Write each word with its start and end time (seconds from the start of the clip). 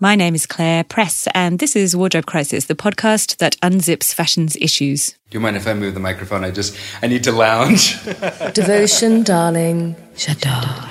My 0.00 0.14
name 0.14 0.36
is 0.36 0.46
Claire 0.46 0.84
Press, 0.84 1.26
and 1.34 1.58
this 1.58 1.74
is 1.74 1.96
Wardrobe 1.96 2.26
Crisis, 2.26 2.66
the 2.66 2.76
podcast 2.76 3.38
that 3.38 3.60
unzips 3.62 4.14
fashion's 4.14 4.54
issues. 4.60 5.16
Do 5.28 5.38
you 5.38 5.40
mind 5.40 5.56
if 5.56 5.66
I 5.66 5.74
move 5.74 5.94
the 5.94 5.98
microphone? 5.98 6.44
I 6.44 6.52
just, 6.52 6.76
I 7.02 7.08
need 7.08 7.24
to 7.24 7.32
lounge. 7.32 8.00
Devotion, 8.54 9.24
darling. 9.24 9.96
J'adore. 10.14 10.86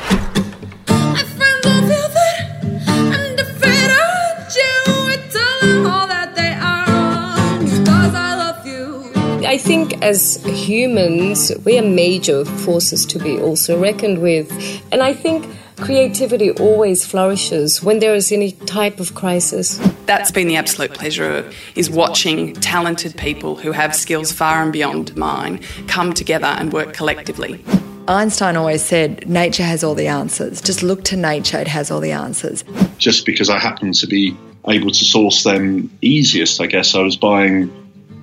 I 9.46 9.58
think 9.58 10.04
as 10.04 10.44
humans, 10.44 11.54
we 11.64 11.80
are 11.80 11.82
major 11.82 12.44
forces 12.44 13.06
to 13.06 13.20
be 13.20 13.40
also 13.40 13.80
reckoned 13.80 14.22
with. 14.22 14.52
And 14.92 15.02
I 15.02 15.14
think 15.14 15.48
creativity 15.78 16.52
always 16.52 17.06
flourishes 17.06 17.84
when 17.84 18.00
there 18.00 18.16
is 18.16 18.32
any 18.32 18.52
type 18.52 19.00
of 19.00 19.14
crisis. 19.14 19.78
That's 20.06 20.32
been 20.32 20.48
the 20.48 20.56
absolute 20.56 20.94
pleasure 20.94 21.30
of 21.38 21.56
is 21.76 21.90
watching 21.90 22.54
talented 22.54 23.16
people 23.18 23.56
who 23.56 23.72
have 23.72 23.96
skills 23.96 24.32
far 24.32 24.64
and 24.64 24.74
beyond 24.74 25.16
mine 25.16 25.62
come 25.88 26.14
together 26.14 26.48
and 26.48 26.74
work 26.74 26.94
collectively. 26.94 27.64
Einstein 28.08 28.56
always 28.56 28.84
said, 28.84 29.28
nature 29.28 29.64
has 29.64 29.84
all 29.84 29.94
the 29.94 30.08
answers. 30.08 30.62
Just 30.62 30.82
look 30.82 31.04
to 31.06 31.18
nature, 31.18 31.58
it 31.58 31.68
has 31.68 31.92
all 31.92 32.00
the 32.00 32.14
answers. 32.14 32.64
Just 32.98 33.26
because 33.26 33.50
I 33.50 33.60
happen 33.60 33.92
to 33.94 34.08
be 34.08 34.36
able 34.68 34.92
to 34.92 35.06
source 35.06 35.44
them 35.44 35.92
easiest, 36.02 36.62
I 36.62 36.68
guess, 36.68 36.96
I 36.96 37.02
was 37.02 37.18
buying 37.18 37.72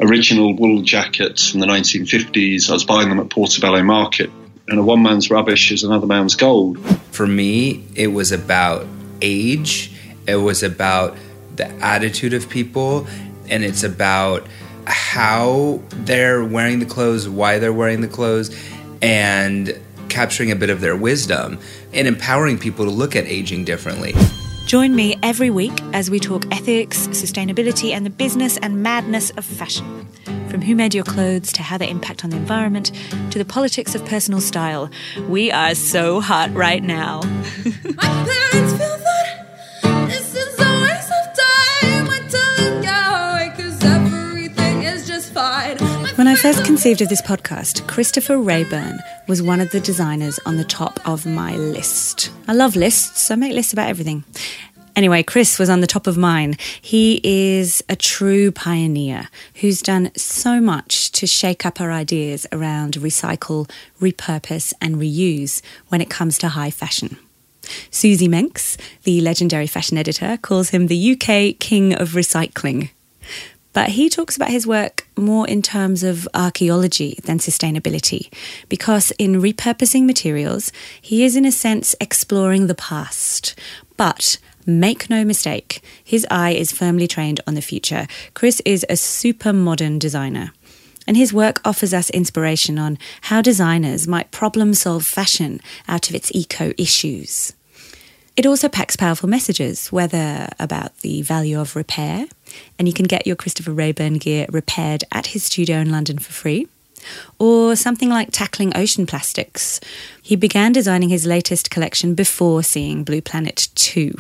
original 0.01 0.55
wool 0.55 0.83
jackets 0.83 1.51
from 1.51 1.61
the 1.61 1.67
1950s. 1.67 2.71
I 2.71 2.73
was 2.73 2.85
buying 2.85 3.11
them 3.11 3.21
at 3.21 3.31
Portobello 3.31 3.83
Market. 3.83 4.31
And 4.69 4.81
a 4.81 4.83
one 4.83 5.03
man's 5.03 5.31
rubbish 5.31 5.71
is 5.71 5.85
another 5.85 6.07
man's 6.07 6.37
gold. 6.37 6.79
For 7.13 7.27
me, 7.27 7.85
it 7.95 8.09
was 8.09 8.33
about 8.33 8.87
age, 9.21 9.93
it 10.27 10.37
was 10.37 10.63
about 10.63 11.17
the 11.57 11.67
attitude 11.85 12.33
of 12.33 12.49
people, 12.49 13.07
and 13.49 13.63
it's 13.63 13.83
about 13.83 14.47
how 14.87 15.83
they're 15.91 16.45
wearing 16.45 16.79
the 16.79 16.87
clothes, 16.87 17.29
why 17.29 17.59
they're 17.59 17.73
wearing 17.73 18.01
the 18.01 18.09
clothes, 18.09 18.57
and 19.03 19.79
capturing 20.09 20.51
a 20.51 20.57
bit 20.57 20.71
of 20.71 20.81
their 20.81 20.97
wisdom 20.97 21.59
and 21.93 22.07
empowering 22.07 22.59
people 22.59 22.85
to 22.85 22.91
look 22.91 23.17
at 23.17 23.27
aging 23.27 23.65
differently. 23.65 24.15
Join 24.75 24.97
me 24.97 25.17
every 25.23 25.51
week 25.51 25.71
as 25.93 26.11
we 26.11 26.19
talk 26.19 26.53
ethics, 26.53 27.07
sustainability, 27.07 27.93
and 27.93 28.05
the 28.05 28.11
business 28.11 28.57
and 28.57 28.83
madness 28.83 29.31
of 29.37 29.45
fashion. 29.45 30.05
From 30.49 30.63
who 30.63 30.75
made 30.75 30.97
your 30.97 31.05
clothes 31.05 31.53
to 31.53 31.63
how 31.63 31.79
they 31.79 31.89
impact 31.89 32.25
on 32.25 32.31
the 32.31 32.37
environment 32.37 32.91
to 33.31 33.39
the 33.39 33.45
politics 33.45 33.95
of 33.95 34.05
personal 34.05 34.41
style. 34.41 34.91
We 35.29 35.53
are 35.53 35.77
so 35.77 36.21
hot 36.21 36.53
right 36.55 36.83
now. 36.83 37.21
When 46.17 46.29
I 46.29 46.37
first 46.37 46.65
conceived 46.65 47.01
of 47.01 47.09
this 47.09 47.21
podcast, 47.21 47.89
Christopher 47.89 48.39
Raeburn 48.39 49.01
was 49.27 49.43
one 49.43 49.61
of 49.61 49.73
the 49.73 49.81
designers 49.81 50.39
on 50.47 50.57
the 50.57 50.63
top 50.63 51.01
of 51.09 51.27
my 51.27 51.57
list. 51.57 52.31
I 52.47 52.53
love 52.53 52.77
lists, 52.77 53.33
I 53.33 53.35
make 53.35 53.53
lists 53.53 53.73
about 53.73 53.89
everything. 53.89 54.23
Anyway, 54.95 55.25
Chris 55.25 55.59
was 55.59 55.69
on 55.69 55.81
the 55.81 55.89
top 55.89 56.07
of 56.07 56.17
mine. 56.17 56.57
He 56.81 57.21
is 57.25 57.83
a 57.89 57.97
true 57.97 58.53
pioneer 58.53 59.29
who's 59.57 59.83
done 59.83 60.13
so 60.17 60.61
much 60.61 61.11
to 61.13 61.27
shake 61.27 61.67
up 61.67 61.81
our 61.81 61.91
ideas 61.91 62.47
around 62.53 62.95
recycle, 62.95 63.69
repurpose, 64.01 64.73
and 64.81 64.95
reuse 64.95 65.63
when 65.89 66.01
it 66.01 66.11
comes 66.11 66.39
to 66.39 66.51
high 66.51 66.71
fashion. 66.71 67.19
Suzy 67.91 68.29
Menkes, 68.29 68.79
the 69.03 69.21
legendary 69.21 69.67
fashion 69.67 69.99
editor, 69.99 70.37
calls 70.37 70.69
him 70.69 70.87
the 70.87 71.13
UK 71.13 71.59
king 71.59 71.93
of 71.93 72.11
recycling. 72.11 72.91
But 73.75 73.91
he 73.91 74.09
talks 74.09 74.37
about 74.37 74.51
his 74.51 74.67
work 74.67 75.07
more 75.17 75.47
in 75.47 75.61
terms 75.61 76.03
of 76.03 76.29
archaeology 76.33 77.19
than 77.25 77.39
sustainability, 77.39 78.33
because 78.69 79.11
in 79.19 79.43
repurposing 79.43 80.07
materials, 80.07 80.73
he 81.03 81.25
is 81.25 81.37
in 81.37 81.45
a 81.45 81.53
sense 81.53 81.95
exploring 82.01 82.69
the 82.69 82.75
past. 82.77 83.55
But 83.97 84.39
make 84.65 85.11
no 85.11 85.25
mistake, 85.25 85.83
his 86.03 86.25
eye 86.31 86.53
is 86.53 86.71
firmly 86.71 87.09
trained 87.09 87.41
on 87.47 87.55
the 87.55 87.61
future. 87.61 88.07
Chris 88.33 88.63
is 88.65 88.87
a 88.89 88.97
super 88.97 89.53
modern 89.53 89.99
designer. 89.99 90.53
And 91.07 91.17
his 91.17 91.35
work 91.35 91.61
offers 91.65 91.93
us 91.93 92.11
inspiration 92.11 92.79
on 92.79 92.97
how 93.23 93.43
designers 93.43 94.07
might 94.07 94.31
problem 94.31 94.73
solve 94.73 95.05
fashion 95.05 95.61
out 95.89 96.09
of 96.09 96.15
its 96.15 96.31
eco 96.33 96.73
issues. 96.79 97.54
It 98.37 98.47
also 98.47 98.69
packs 98.69 98.97
powerful 98.97 99.29
messages, 99.29 99.93
whether 99.93 100.49
about 100.59 100.99
the 100.99 101.23
value 101.23 101.61
of 101.61 101.77
repair, 101.77 102.27
and 102.79 102.89
you 102.89 102.95
can 102.95 103.07
get 103.07 103.29
your 103.29 103.37
Christopher 103.37 103.73
Raeburn 103.73 104.15
gear 104.15 104.47
repaired 104.51 105.05
at 105.13 105.29
his 105.29 105.45
studio 105.45 105.79
in 105.79 105.93
London 105.93 106.19
for 106.19 106.33
free, 106.33 106.67
or 107.39 107.77
something 107.77 108.09
like 108.09 108.31
tackling 108.33 108.77
ocean 108.77 109.07
plastics. 109.07 109.79
He 110.21 110.35
began 110.35 110.73
designing 110.73 111.11
his 111.11 111.27
latest 111.27 111.71
collection 111.71 112.17
before 112.17 112.65
seeing 112.65 113.05
Blue 113.05 113.23
Planet 113.23 113.69
2, 113.77 114.13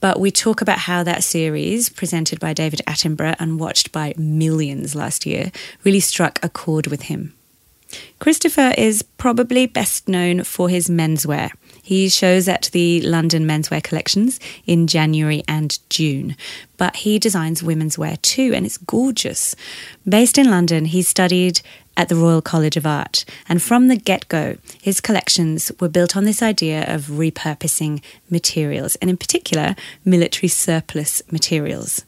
but 0.00 0.18
we 0.18 0.32
talk 0.32 0.60
about 0.60 0.78
how 0.78 1.04
that 1.04 1.22
series, 1.22 1.88
presented 1.88 2.40
by 2.40 2.52
David 2.54 2.80
Attenborough 2.88 3.36
and 3.38 3.60
watched 3.60 3.92
by 3.92 4.12
millions 4.16 4.96
last 4.96 5.24
year, 5.24 5.52
really 5.84 6.00
struck 6.00 6.40
a 6.42 6.48
chord 6.48 6.88
with 6.88 7.02
him. 7.02 7.32
Christopher 8.18 8.72
is 8.76 9.02
probably 9.02 9.66
best 9.66 10.08
known 10.08 10.42
for 10.42 10.68
his 10.68 10.88
menswear. 10.88 11.52
He 11.82 12.08
shows 12.08 12.48
at 12.48 12.70
the 12.72 13.02
London 13.02 13.44
menswear 13.44 13.82
collections 13.82 14.38
in 14.66 14.86
January 14.86 15.42
and 15.48 15.78
June, 15.90 16.36
but 16.76 16.96
he 16.96 17.18
designs 17.18 17.62
women's 17.62 17.98
wear 17.98 18.16
too, 18.22 18.52
and 18.54 18.64
it's 18.64 18.78
gorgeous. 18.78 19.56
Based 20.08 20.38
in 20.38 20.48
London, 20.48 20.84
he 20.86 21.02
studied 21.02 21.60
at 21.96 22.08
the 22.08 22.16
Royal 22.16 22.40
College 22.40 22.76
of 22.76 22.86
Art, 22.86 23.24
and 23.48 23.60
from 23.60 23.88
the 23.88 23.96
get 23.96 24.28
go, 24.28 24.56
his 24.80 25.00
collections 25.00 25.72
were 25.80 25.88
built 25.88 26.16
on 26.16 26.24
this 26.24 26.40
idea 26.40 26.84
of 26.86 27.06
repurposing 27.06 28.00
materials, 28.30 28.94
and 28.96 29.10
in 29.10 29.16
particular, 29.16 29.74
military 30.04 30.48
surplus 30.48 31.20
materials. 31.30 32.04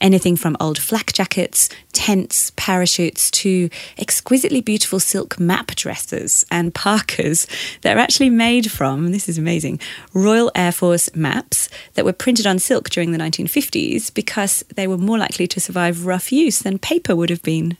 Anything 0.00 0.36
from 0.36 0.56
old 0.60 0.78
flak 0.78 1.12
jackets, 1.12 1.68
tents, 1.92 2.52
parachutes 2.56 3.30
to 3.32 3.68
exquisitely 3.98 4.60
beautiful 4.60 5.00
silk 5.00 5.38
map 5.38 5.68
dresses 5.74 6.44
and 6.50 6.74
parkas 6.74 7.46
that 7.82 7.96
are 7.96 8.00
actually 8.00 8.30
made 8.30 8.70
from, 8.70 9.12
this 9.12 9.28
is 9.28 9.38
amazing, 9.38 9.80
Royal 10.12 10.50
Air 10.54 10.72
Force 10.72 11.14
maps 11.14 11.68
that 11.94 12.04
were 12.04 12.12
printed 12.12 12.46
on 12.46 12.58
silk 12.58 12.90
during 12.90 13.12
the 13.12 13.18
1950s 13.18 14.12
because 14.12 14.64
they 14.74 14.86
were 14.86 14.98
more 14.98 15.18
likely 15.18 15.46
to 15.46 15.60
survive 15.60 16.06
rough 16.06 16.32
use 16.32 16.60
than 16.60 16.78
paper 16.78 17.14
would 17.16 17.30
have 17.30 17.42
been 17.42 17.76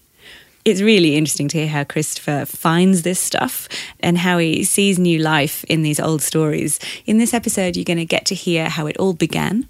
it's 0.65 0.81
really 0.81 1.15
interesting 1.15 1.49
to 1.49 1.59
hear 1.59 1.69
how 1.69 1.85
Christopher 1.85 2.47
finds 2.47 3.03
this 3.03 3.21
stuff 3.21 3.69
and 4.01 4.17
how 4.17 4.39
he 4.39 4.65
sees 4.65 4.99
new 4.99 5.19
life 5.19 5.63
in 5.65 5.83
these 5.83 6.01
old 6.01 6.23
stories. 6.23 6.81
In 7.05 7.19
this 7.19 7.35
episode, 7.35 7.77
you're 7.77 7.85
going 7.85 7.99
to 7.99 8.07
get 8.07 8.25
to 8.27 8.35
hear 8.35 8.71
how 8.71 8.87
it 8.87 8.97
all 8.97 9.13
began, 9.13 9.69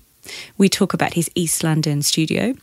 we 0.59 0.69
talk 0.69 0.95
about 0.95 1.15
his 1.15 1.31
East 1.35 1.63
London 1.63 2.03
studio, 2.03 2.55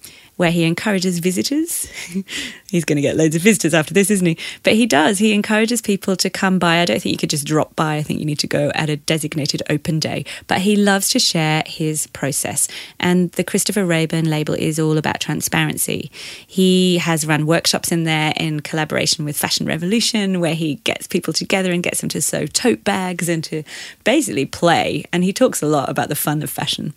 where 0.42 0.52
he 0.52 0.64
encourages 0.64 1.20
visitors. 1.20 1.86
He's 2.72 2.84
going 2.84 2.96
to 2.96 3.02
get 3.02 3.16
loads 3.16 3.36
of 3.36 3.44
visitors 3.44 3.76
after 3.76 3.94
this, 3.94 4.10
isn't 4.10 4.26
he? 4.26 4.38
But 4.64 4.74
he 4.74 4.88
does. 4.88 5.20
He 5.20 5.34
encourages 5.34 5.82
people 5.82 6.16
to 6.16 6.32
come 6.32 6.58
by. 6.58 6.80
I 6.80 6.86
don't 6.86 7.00
think 7.00 7.14
you 7.14 7.18
could 7.18 7.30
just 7.30 7.46
drop 7.46 7.76
by. 7.76 7.98
I 7.98 8.02
think 8.02 8.20
you 8.20 8.26
need 8.26 8.40
to 8.40 8.48
go 8.48 8.72
at 8.74 8.90
a 8.90 8.98
designated 8.98 9.62
open 9.70 10.00
day. 10.00 10.26
But 10.48 10.62
he 10.62 10.76
loves 10.76 11.10
to 11.10 11.20
share 11.20 11.62
his 11.68 12.08
process. 12.08 12.68
And 13.00 13.32
the 13.34 13.44
Christopher 13.44 13.86
Raeburn 13.86 14.30
label 14.30 14.56
is 14.56 14.80
all 14.80 14.98
about 14.98 15.20
transparency. 15.20 16.10
He 16.48 16.98
has 16.98 17.28
run 17.28 17.46
workshops 17.46 17.92
in 17.92 18.06
there 18.06 18.34
in 18.36 18.62
collaboration 18.62 19.26
with 19.26 19.38
Fashion 19.38 19.68
Revolution, 19.68 20.40
where 20.40 20.56
he 20.56 20.76
gets 20.76 21.06
people 21.06 21.34
together 21.34 21.72
and 21.72 21.84
gets 21.84 22.02
them 22.02 22.10
to 22.10 22.22
sew 22.22 22.48
tote 22.48 22.84
bags 22.84 23.30
and 23.30 23.44
to 23.44 23.64
basically 24.04 24.46
play. 24.46 25.06
And 25.14 25.24
he 25.24 25.34
talks 25.34 25.62
a 25.62 25.68
lot 25.68 25.88
about 25.88 26.10
the 26.10 26.16
fun 26.16 26.42
of 26.42 26.50
fashion. 26.50 26.96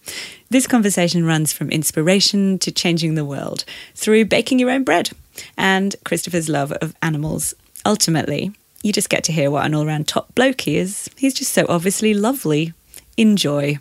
This 0.50 0.66
conversation 0.66 1.25
runs 1.25 1.53
from 1.53 1.71
inspiration 1.71 2.59
to 2.60 2.71
changing 2.71 3.15
the 3.15 3.24
world 3.24 3.65
through 3.95 4.27
baking 4.27 4.59
your 4.59 4.71
own 4.71 4.84
bread 4.84 5.10
and 5.57 5.97
Christopher's 6.04 6.48
love 6.48 6.72
of 6.72 6.95
animals. 7.03 7.54
Ultimately, 7.84 8.53
you 8.83 8.92
just 8.92 9.09
get 9.09 9.24
to 9.24 9.33
hear 9.33 9.51
what 9.51 9.65
an 9.65 9.74
all 9.74 9.86
round 9.86 10.07
top 10.07 10.34
bloke 10.34 10.63
he 10.63 10.77
is. 10.77 11.10
He's 11.16 11.34
just 11.34 11.53
so 11.53 11.66
obviously 11.69 12.15
lovely. 12.15 12.74
Enjoy. 13.16 13.78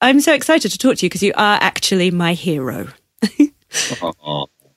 I'm 0.00 0.20
so 0.20 0.34
excited 0.34 0.70
to 0.70 0.78
talk 0.78 0.96
to 0.96 1.06
you 1.06 1.08
because 1.08 1.22
you 1.22 1.32
are 1.36 1.58
actually 1.60 2.10
my 2.10 2.34
hero. 2.34 2.88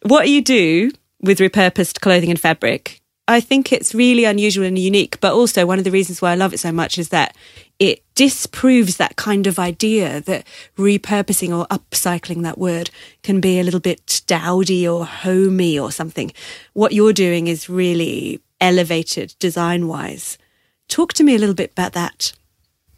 what 0.04 0.30
you 0.30 0.42
do 0.42 0.92
with 1.22 1.40
repurposed 1.40 2.00
clothing 2.00 2.30
and 2.30 2.40
fabric, 2.40 3.02
I 3.28 3.42
think 3.42 3.74
it's 3.74 3.94
really 3.94 4.24
unusual 4.24 4.66
and 4.66 4.78
unique. 4.78 5.20
But 5.20 5.34
also, 5.34 5.66
one 5.66 5.80
of 5.80 5.84
the 5.84 5.92
reasons 5.92 6.22
why 6.22 6.32
I 6.32 6.36
love 6.36 6.54
it 6.54 6.60
so 6.60 6.72
much 6.72 6.98
is 6.98 7.10
that 7.10 7.36
it 7.80 8.04
disproves 8.16 8.98
that 8.98 9.16
kind 9.16 9.46
of 9.46 9.60
idea 9.60 10.22
that 10.22 10.48
repurposing 10.78 11.56
or 11.56 11.68
upcycling 11.68 12.44
that 12.44 12.58
word 12.58 12.90
can 13.24 13.40
be 13.40 13.60
a 13.60 13.64
little 13.64 13.80
bit 13.80 14.22
dowdy 14.26 14.88
or 14.88 15.06
homey 15.06 15.78
or 15.78 15.92
something. 15.92 16.32
What 16.74 16.94
you're 16.94 17.14
doing 17.14 17.48
is 17.48 17.70
really 17.70 18.42
elevated 18.60 19.36
design 19.40 19.88
wise. 19.88 20.38
Talk 20.88 21.14
to 21.14 21.24
me 21.24 21.36
a 21.36 21.40
little 21.40 21.56
bit 21.56 21.72
about 21.72 21.94
that. 21.94 22.34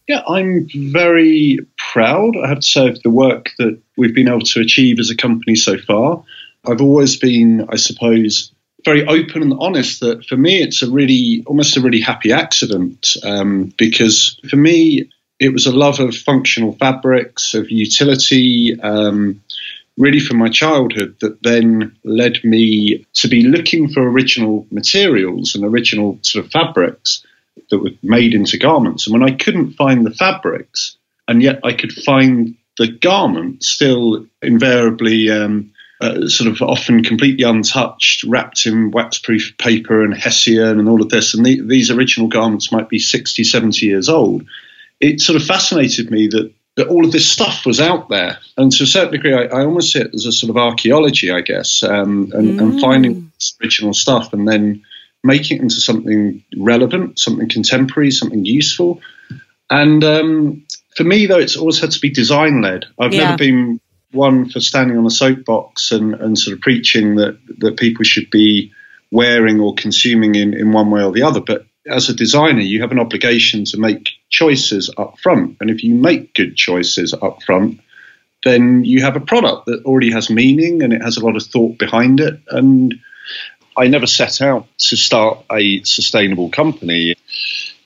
Yeah, 0.08 0.24
I'm 0.28 0.68
very 0.74 1.60
proud, 1.78 2.36
I 2.38 2.48
have 2.48 2.62
to 2.62 2.66
say, 2.68 2.88
of 2.90 3.02
the 3.04 3.12
work 3.12 3.52
that 3.60 3.80
we've 3.98 4.16
been 4.16 4.28
able 4.28 4.42
to 4.42 4.62
achieve 4.62 5.00
as 5.00 5.12
a 5.12 5.16
company 5.16 5.56
so 5.56 5.78
far. 5.78 6.24
I've 6.66 6.82
always 6.82 7.18
been, 7.18 7.68
I 7.70 7.76
suppose, 7.76 8.52
very 8.86 9.06
open 9.06 9.42
and 9.42 9.54
honest 9.60 10.00
that 10.00 10.26
for 10.26 10.38
me 10.38 10.62
it's 10.62 10.82
a 10.82 10.90
really 10.90 11.44
almost 11.48 11.78
a 11.78 11.82
really 11.82 12.02
happy 12.02 12.32
accident 12.32 13.16
um, 13.24 13.74
because 13.78 14.40
for 14.50 14.56
me 14.56 15.10
it 15.40 15.54
was 15.54 15.66
a 15.66 15.76
love 15.76 16.00
of 16.00 16.16
functional 16.16 16.74
fabrics 16.74 17.54
of 17.54 17.72
utility 17.72 18.80
um, 18.82 19.42
really 19.98 20.20
from 20.20 20.38
my 20.38 20.50
childhood 20.50 21.16
that 21.20 21.42
then 21.44 21.96
led 22.04 22.44
me 22.44 23.06
to 23.14 23.28
be 23.28 23.44
looking 23.44 23.90
for 23.90 24.02
original 24.02 24.66
materials 24.72 25.56
and 25.56 25.66
original 25.66 26.18
sort 26.22 26.46
of 26.46 26.52
fabrics 26.52 27.26
that 27.70 27.80
were 27.80 27.92
made 28.02 28.34
into 28.34 28.58
garments. 28.58 29.06
And 29.06 29.14
when 29.14 29.30
i 29.30 29.36
couldn't 29.36 29.74
find 29.74 30.06
the 30.06 30.12
fabrics 30.12 30.98
and 31.28 31.44
yet 31.44 31.60
i 31.64 31.74
could 31.74 31.92
find 31.92 32.56
the 32.78 32.88
garment 32.88 33.62
still 33.62 34.26
invariably 34.42 35.30
um, 35.30 35.74
uh, 36.02 36.28
sort 36.28 36.50
of 36.50 36.62
often 36.62 37.04
completely 37.04 37.44
untouched, 37.44 38.24
wrapped 38.24 38.66
in 38.66 38.92
waxproof 38.92 39.58
paper 39.58 40.04
and 40.04 40.14
hessian 40.14 40.80
and 40.80 40.88
all 40.88 41.02
of 41.02 41.10
this. 41.10 41.34
And 41.34 41.46
the, 41.46 41.62
these 41.62 41.92
original 41.92 42.30
garments 42.30 42.72
might 42.72 42.88
be 42.88 43.00
60, 43.00 43.44
70 43.44 43.86
years 43.86 44.08
old. 44.08 44.46
It 45.00 45.20
sort 45.20 45.36
of 45.36 45.46
fascinated 45.46 46.10
me 46.10 46.28
that, 46.28 46.54
that 46.76 46.88
all 46.88 47.06
of 47.06 47.12
this 47.12 47.30
stuff 47.30 47.66
was 47.66 47.82
out 47.82 48.08
there. 48.08 48.40
And 48.58 48.72
to 48.72 48.84
a 48.84 48.88
certain 48.88 49.12
degree, 49.12 49.34
I, 49.34 49.44
I 49.44 49.66
almost 49.66 49.92
see 49.92 50.00
it 50.00 50.14
as 50.14 50.26
a 50.26 50.32
sort 50.32 50.50
of 50.50 50.58
archaeology, 50.58 51.32
I 51.32 51.42
guess, 51.42 51.84
um, 51.84 52.32
and, 52.34 52.60
mm. 52.60 52.62
and 52.62 52.82
finding 52.82 53.32
original 53.62 53.94
stuff 53.94 54.32
and 54.32 54.48
then 54.48 54.84
making 55.22 55.58
it 55.58 55.64
into 55.64 55.82
something 55.82 56.44
relevant, 56.58 57.20
something 57.20 57.50
contemporary, 57.50 58.12
something 58.12 58.46
useful. 58.46 59.02
And 59.70 60.04
um, 60.04 60.66
for 60.96 61.04
me, 61.04 61.26
though, 61.26 61.40
it's 61.40 61.58
always 61.58 61.80
had 61.80 61.92
to 61.92 62.00
be 62.00 62.10
design 62.10 62.62
led. 62.62 62.86
I've 62.98 63.14
yeah. 63.14 63.26
never 63.26 63.38
been 63.38 63.82
one 64.12 64.50
for 64.50 64.60
standing 64.60 64.98
on 64.98 65.06
a 65.06 65.12
soapbox 65.12 65.92
and, 65.92 66.16
and 66.16 66.38
sort 66.38 66.56
of 66.56 66.62
preaching 66.62 67.16
that, 67.16 67.38
that 67.60 67.78
people 67.78 68.04
should 68.04 68.30
be 68.30 68.72
wearing 69.12 69.60
or 69.60 69.74
consuming 69.76 70.36
in, 70.36 70.54
in 70.54 70.72
one 70.72 70.90
way 70.90 71.04
or 71.04 71.12
the 71.12 71.24
other. 71.24 71.42
But 71.42 71.66
as 71.88 72.10
a 72.10 72.14
designer, 72.14 72.62
you 72.62 72.82
have 72.82 72.92
an 72.92 73.00
obligation 73.00 73.66
to 73.66 73.80
make 73.80 74.12
choices 74.30 74.90
up 74.98 75.20
front. 75.20 75.58
And 75.60 75.70
if 75.70 75.84
you 75.84 75.96
make 75.96 76.34
good 76.34 76.56
choices 76.56 77.14
up 77.14 77.42
front, 77.44 77.80
then 78.44 78.86
you 78.86 79.02
have 79.02 79.16
a 79.16 79.22
product 79.22 79.66
that 79.66 79.84
already 79.86 80.12
has 80.12 80.30
meaning 80.30 80.82
and 80.82 80.94
it 80.94 81.02
has 81.02 81.18
a 81.18 81.26
lot 81.26 81.36
of 81.36 81.44
thought 81.44 81.78
behind 81.78 82.20
it. 82.20 82.40
And 82.50 82.96
I 83.78 83.88
never 83.88 84.08
set 84.08 84.42
out 84.42 84.68
to 84.78 84.96
start 84.96 85.46
a 85.52 85.84
sustainable 85.84 86.50
company. 86.50 87.16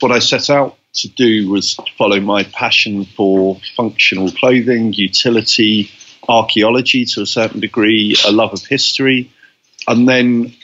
What 0.00 0.12
I 0.12 0.18
set 0.18 0.50
out 0.50 0.76
to 0.94 1.08
do 1.08 1.50
was 1.50 1.76
follow 1.98 2.20
my 2.20 2.44
passion 2.44 3.04
for 3.04 3.60
functional 3.76 4.30
clothing, 4.30 4.92
utility, 4.92 5.90
archaeology 6.28 7.04
to 7.04 7.22
a 7.22 7.26
certain 7.26 7.60
degree, 7.60 8.16
a 8.26 8.32
love 8.32 8.52
of 8.52 8.64
history. 8.64 9.30
And 9.86 10.08
then 10.08 10.54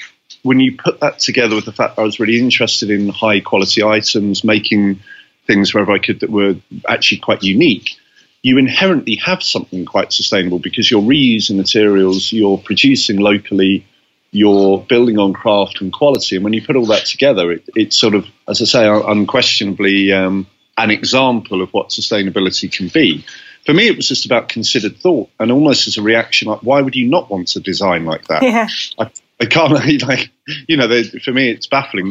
when 0.43 0.61
you 0.61 0.77
put 0.77 1.01
that 1.01 1.19
together 1.19 1.55
with 1.55 1.65
the 1.65 1.73
fact 1.73 1.97
that 1.97 2.03
I 2.03 2.05
was 2.05 2.21
really 2.21 2.39
interested 2.39 2.91
in 2.91 3.09
high 3.09 3.41
quality 3.41 3.83
items, 3.83 4.45
making 4.45 5.01
things 5.47 5.75
wherever 5.75 5.93
I 5.93 5.99
could 5.99 6.21
that 6.21 6.31
were 6.31 6.57
actually 6.89 7.19
quite 7.19 7.43
unique, 7.43 7.97
you 8.43 8.57
inherently 8.57 9.17
have 9.17 9.43
something 9.43 9.85
quite 9.85 10.13
sustainable 10.13 10.59
because 10.59 10.91
you're 10.91 11.03
reusing 11.03 11.57
materials, 11.57 12.33
you're 12.33 12.59
producing 12.59 13.19
locally, 13.19 13.87
you're 14.31 14.79
building 14.79 15.19
on 15.19 15.33
craft 15.33 15.81
and 15.81 15.93
quality. 15.93 16.37
And 16.37 16.45
when 16.45 16.55
you 16.55 16.65
put 16.65 16.77
all 16.77 16.87
that 16.87 17.05
together, 17.05 17.53
it, 17.53 17.69
it's 17.75 17.97
sort 17.97 18.15
of, 18.15 18.27
as 18.49 18.63
I 18.63 18.65
say, 18.65 18.89
unquestionably 18.89 20.13
um, 20.13 20.47
an 20.79 20.91
example 20.91 21.61
of 21.61 21.71
what 21.75 21.91
sustainability 21.91 22.73
can 22.73 22.89
be 22.89 23.25
for 23.71 23.75
me, 23.75 23.87
it 23.87 23.97
was 23.97 24.09
just 24.09 24.27
about 24.27 24.49
considered 24.49 24.97
thought 24.97 25.31
and 25.39 25.53
almost 25.53 25.87
as 25.87 25.97
a 25.97 26.03
reaction, 26.03 26.49
like, 26.49 26.65
why 26.65 26.83
would 26.83 26.97
you 26.97 27.09
not 27.09 27.31
want 27.31 27.47
to 27.47 27.61
design 27.61 28.05
like 28.05 28.27
that? 28.27 28.43
Yeah. 28.43 28.67
I, 28.99 29.13
I 29.41 29.47
can't, 29.47 30.03
like, 30.09 30.29
you 30.67 30.77
know, 30.77 30.89
they, 30.89 31.05
for 31.05 31.31
me, 31.31 31.51
it's 31.51 31.69
baffling. 31.69 32.11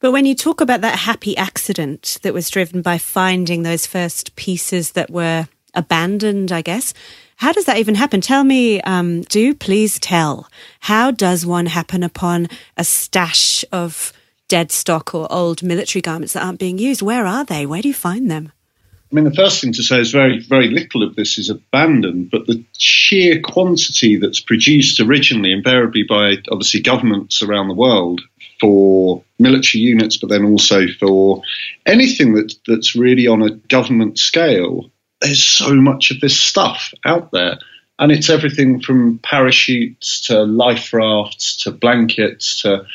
But 0.00 0.12
when 0.12 0.26
you 0.26 0.34
talk 0.34 0.60
about 0.60 0.82
that 0.82 0.98
happy 0.98 1.34
accident 1.34 2.18
that 2.20 2.34
was 2.34 2.50
driven 2.50 2.82
by 2.82 2.98
finding 2.98 3.62
those 3.62 3.86
first 3.86 4.36
pieces 4.36 4.92
that 4.92 5.08
were 5.08 5.48
abandoned, 5.72 6.52
I 6.52 6.60
guess, 6.60 6.92
how 7.36 7.52
does 7.52 7.64
that 7.64 7.78
even 7.78 7.94
happen? 7.94 8.20
Tell 8.20 8.44
me, 8.44 8.82
um, 8.82 9.22
do 9.22 9.54
please 9.54 9.98
tell. 9.98 10.46
How 10.80 11.10
does 11.10 11.46
one 11.46 11.66
happen 11.66 12.02
upon 12.02 12.48
a 12.76 12.84
stash 12.84 13.64
of 13.72 14.12
dead 14.48 14.70
stock 14.70 15.14
or 15.14 15.26
old 15.32 15.62
military 15.62 16.02
garments 16.02 16.34
that 16.34 16.44
aren't 16.44 16.60
being 16.60 16.76
used? 16.76 17.00
Where 17.00 17.24
are 17.24 17.46
they? 17.46 17.64
Where 17.64 17.80
do 17.80 17.88
you 17.88 17.94
find 17.94 18.30
them? 18.30 18.52
I 19.10 19.14
mean, 19.14 19.24
the 19.24 19.34
first 19.34 19.60
thing 19.60 19.72
to 19.74 19.84
say 19.84 20.00
is 20.00 20.10
very, 20.10 20.40
very 20.40 20.68
little 20.68 21.04
of 21.04 21.14
this 21.14 21.38
is 21.38 21.48
abandoned, 21.48 22.30
but 22.30 22.46
the 22.46 22.64
sheer 22.76 23.40
quantity 23.40 24.16
that's 24.16 24.40
produced 24.40 24.98
originally, 24.98 25.52
invariably 25.52 26.02
by 26.02 26.38
obviously 26.50 26.80
governments 26.80 27.40
around 27.40 27.68
the 27.68 27.74
world 27.74 28.20
for 28.60 29.22
military 29.38 29.82
units, 29.82 30.16
but 30.16 30.28
then 30.28 30.44
also 30.44 30.86
for 30.98 31.42
anything 31.84 32.34
that, 32.34 32.52
that's 32.66 32.96
really 32.96 33.28
on 33.28 33.42
a 33.42 33.50
government 33.50 34.18
scale, 34.18 34.90
there's 35.20 35.44
so 35.44 35.74
much 35.74 36.10
of 36.10 36.20
this 36.20 36.38
stuff 36.38 36.92
out 37.04 37.30
there. 37.30 37.58
And 37.98 38.10
it's 38.12 38.28
everything 38.28 38.80
from 38.80 39.18
parachutes 39.22 40.26
to 40.26 40.42
life 40.42 40.92
rafts 40.92 41.62
to 41.62 41.70
blankets 41.70 42.62
to 42.62 42.86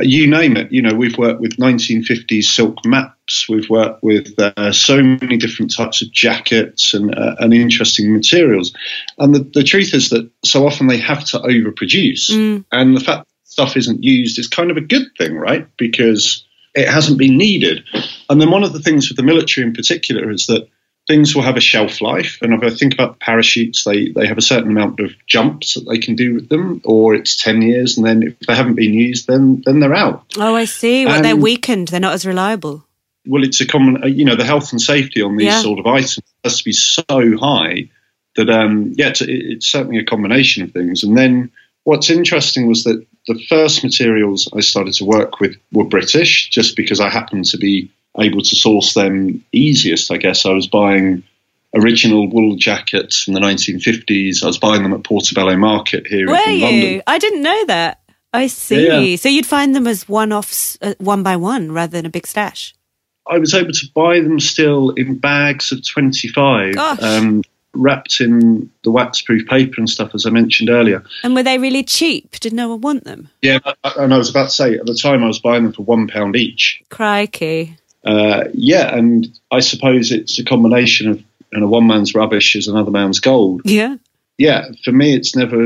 you 0.00 0.26
name 0.26 0.56
it. 0.56 0.72
You 0.72 0.82
know, 0.82 0.94
we've 0.94 1.16
worked 1.16 1.40
with 1.40 1.56
1950s 1.56 2.44
silk 2.44 2.84
maps. 2.84 3.48
We've 3.48 3.68
worked 3.70 4.02
with 4.02 4.34
uh, 4.38 4.72
so 4.72 5.02
many 5.02 5.36
different 5.36 5.74
types 5.74 6.02
of 6.02 6.10
jackets 6.10 6.94
and, 6.94 7.14
uh, 7.14 7.36
and 7.38 7.54
interesting 7.54 8.12
materials. 8.12 8.74
And 9.18 9.34
the, 9.34 9.50
the, 9.54 9.62
truth 9.62 9.94
is 9.94 10.10
that 10.10 10.28
so 10.44 10.66
often 10.66 10.88
they 10.88 10.98
have 10.98 11.24
to 11.26 11.38
overproduce. 11.38 12.30
Mm. 12.30 12.64
And 12.72 12.96
the 12.96 13.00
fact 13.00 13.26
that 13.26 13.26
stuff 13.44 13.76
isn't 13.76 14.02
used 14.02 14.38
is 14.38 14.48
kind 14.48 14.70
of 14.70 14.76
a 14.76 14.82
good 14.82 15.06
thing, 15.16 15.34
right? 15.36 15.68
Because 15.76 16.44
it 16.74 16.88
hasn't 16.88 17.18
been 17.18 17.38
needed. 17.38 17.84
And 18.28 18.40
then 18.40 18.50
one 18.50 18.64
of 18.64 18.72
the 18.72 18.80
things 18.80 19.08
with 19.08 19.16
the 19.16 19.22
military 19.22 19.66
in 19.66 19.74
particular 19.74 20.30
is 20.30 20.46
that 20.46 20.68
things 21.06 21.34
will 21.34 21.42
have 21.42 21.56
a 21.56 21.60
shelf 21.60 22.00
life. 22.00 22.38
And 22.40 22.54
if 22.54 22.62
I 22.62 22.74
think 22.74 22.94
about 22.94 23.18
parachutes, 23.20 23.84
they, 23.84 24.08
they 24.08 24.26
have 24.26 24.38
a 24.38 24.42
certain 24.42 24.70
amount 24.70 25.00
of 25.00 25.12
jumps 25.26 25.74
that 25.74 25.86
they 25.88 25.98
can 25.98 26.14
do 26.14 26.34
with 26.34 26.48
them, 26.48 26.80
or 26.84 27.14
it's 27.14 27.36
10 27.42 27.62
years, 27.62 27.96
and 27.96 28.06
then 28.06 28.22
if 28.22 28.38
they 28.40 28.54
haven't 28.54 28.74
been 28.74 28.94
used, 28.94 29.26
then, 29.26 29.62
then 29.66 29.80
they're 29.80 29.94
out. 29.94 30.24
Oh, 30.38 30.54
I 30.54 30.64
see. 30.64 31.04
Well, 31.04 31.16
and, 31.16 31.24
they're 31.24 31.36
weakened, 31.36 31.88
they're 31.88 32.00
not 32.00 32.14
as 32.14 32.24
reliable. 32.24 32.84
Well, 33.26 33.44
it's 33.44 33.60
a 33.60 33.66
common, 33.66 34.04
uh, 34.04 34.06
you 34.06 34.24
know, 34.24 34.36
the 34.36 34.44
health 34.44 34.72
and 34.72 34.80
safety 34.80 35.22
on 35.22 35.36
these 35.36 35.46
yeah. 35.46 35.60
sort 35.60 35.78
of 35.78 35.86
items 35.86 36.20
has 36.42 36.58
to 36.58 36.64
be 36.64 36.72
so 36.72 37.04
high 37.08 37.90
that, 38.36 38.50
um, 38.50 38.94
yeah, 38.96 39.08
it's, 39.08 39.22
it's 39.22 39.70
certainly 39.70 39.98
a 39.98 40.04
combination 40.04 40.62
of 40.62 40.72
things. 40.72 41.04
And 41.04 41.16
then 41.16 41.50
what's 41.84 42.10
interesting 42.10 42.66
was 42.66 42.84
that 42.84 43.06
the 43.26 43.42
first 43.48 43.82
materials 43.82 44.48
I 44.54 44.60
started 44.60 44.94
to 44.94 45.04
work 45.04 45.40
with 45.40 45.56
were 45.72 45.84
British, 45.84 46.50
just 46.50 46.76
because 46.76 47.00
I 47.00 47.08
happened 47.08 47.46
to 47.46 47.58
be 47.58 47.90
able 48.18 48.42
to 48.42 48.56
source 48.56 48.94
them 48.94 49.44
easiest, 49.52 50.10
I 50.10 50.16
guess. 50.16 50.46
I 50.46 50.52
was 50.52 50.66
buying 50.66 51.22
original 51.74 52.28
wool 52.28 52.56
jackets 52.56 53.22
from 53.22 53.34
the 53.34 53.40
1950s. 53.40 54.42
I 54.42 54.46
was 54.46 54.58
buying 54.58 54.82
them 54.82 54.92
at 54.92 55.02
Portobello 55.04 55.56
Market 55.56 56.06
here 56.06 56.28
Were 56.28 56.36
in 56.46 56.58
you? 56.58 56.64
London. 56.64 57.02
I 57.06 57.18
didn't 57.18 57.42
know 57.42 57.66
that. 57.66 58.00
I 58.32 58.48
see. 58.48 58.86
Yeah. 58.86 59.16
So 59.16 59.28
you'd 59.28 59.46
find 59.46 59.74
them 59.74 59.86
as 59.86 60.08
one-offs, 60.08 60.76
uh, 60.82 60.94
one 60.98 61.22
by 61.22 61.36
one, 61.36 61.72
rather 61.72 61.92
than 61.96 62.06
a 62.06 62.10
big 62.10 62.26
stash. 62.26 62.74
I 63.26 63.38
was 63.38 63.54
able 63.54 63.72
to 63.72 63.86
buy 63.94 64.20
them 64.20 64.38
still 64.38 64.90
in 64.90 65.18
bags 65.18 65.72
of 65.72 65.86
25, 65.86 66.76
um, 66.76 67.42
wrapped 67.72 68.20
in 68.20 68.70
the 68.82 68.90
waxproof 68.90 69.46
paper 69.46 69.76
and 69.78 69.88
stuff, 69.88 70.14
as 70.14 70.26
I 70.26 70.30
mentioned 70.30 70.68
earlier. 70.68 71.02
And 71.22 71.34
were 71.34 71.42
they 71.42 71.58
really 71.58 71.84
cheap? 71.84 72.38
Did 72.40 72.52
no 72.52 72.68
one 72.68 72.80
want 72.82 73.04
them? 73.04 73.30
Yeah, 73.40 73.60
and 73.96 74.12
I 74.12 74.18
was 74.18 74.28
about 74.28 74.44
to 74.44 74.50
say, 74.50 74.74
at 74.74 74.84
the 74.84 74.94
time 74.94 75.24
I 75.24 75.26
was 75.26 75.38
buying 75.38 75.62
them 75.62 75.72
for 75.72 75.84
one 75.84 76.06
pound 76.06 76.36
each. 76.36 76.82
Crikey 76.90 77.78
uh, 78.04 78.44
yeah, 78.52 78.94
and 78.94 79.26
I 79.50 79.60
suppose 79.60 80.12
it's 80.12 80.38
a 80.38 80.44
combination 80.44 81.10
of 81.10 81.22
you 81.52 81.60
know, 81.60 81.68
one 81.68 81.86
man's 81.86 82.14
rubbish 82.14 82.56
is 82.56 82.68
another 82.68 82.90
man's 82.90 83.20
gold. 83.20 83.62
Yeah. 83.64 83.96
Yeah, 84.36 84.66
for 84.84 84.90
me, 84.90 85.14
it's 85.14 85.36
never, 85.36 85.56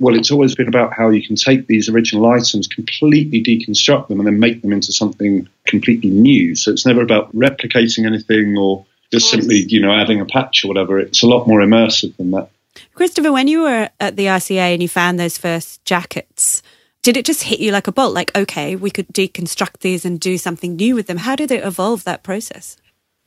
well, 0.00 0.16
it's 0.16 0.32
always 0.32 0.56
been 0.56 0.66
about 0.66 0.92
how 0.92 1.10
you 1.10 1.24
can 1.24 1.36
take 1.36 1.68
these 1.68 1.88
original 1.88 2.26
items, 2.26 2.66
completely 2.66 3.40
deconstruct 3.40 4.08
them, 4.08 4.18
and 4.18 4.26
then 4.26 4.40
make 4.40 4.62
them 4.62 4.72
into 4.72 4.92
something 4.92 5.48
completely 5.64 6.10
new. 6.10 6.56
So 6.56 6.72
it's 6.72 6.84
never 6.84 7.02
about 7.02 7.32
replicating 7.36 8.04
anything 8.04 8.58
or 8.58 8.84
just 9.12 9.30
simply, 9.30 9.64
you 9.68 9.80
know, 9.80 9.92
adding 9.92 10.20
a 10.20 10.26
patch 10.26 10.64
or 10.64 10.68
whatever. 10.68 10.98
It's 10.98 11.22
a 11.22 11.28
lot 11.28 11.46
more 11.46 11.60
immersive 11.60 12.16
than 12.16 12.32
that. 12.32 12.50
Christopher, 12.94 13.32
when 13.32 13.46
you 13.46 13.62
were 13.62 13.90
at 14.00 14.16
the 14.16 14.26
RCA 14.26 14.72
and 14.72 14.82
you 14.82 14.88
found 14.88 15.20
those 15.20 15.38
first 15.38 15.84
jackets, 15.84 16.64
did 17.06 17.16
it 17.16 17.24
just 17.24 17.44
hit 17.44 17.60
you 17.60 17.70
like 17.70 17.86
a 17.86 17.92
bolt? 17.92 18.14
Like, 18.14 18.36
okay, 18.36 18.74
we 18.74 18.90
could 18.90 19.06
deconstruct 19.10 19.78
these 19.78 20.04
and 20.04 20.18
do 20.18 20.36
something 20.36 20.74
new 20.74 20.96
with 20.96 21.06
them. 21.06 21.18
How 21.18 21.36
did 21.36 21.52
it 21.52 21.64
evolve 21.64 22.02
that 22.02 22.24
process? 22.24 22.76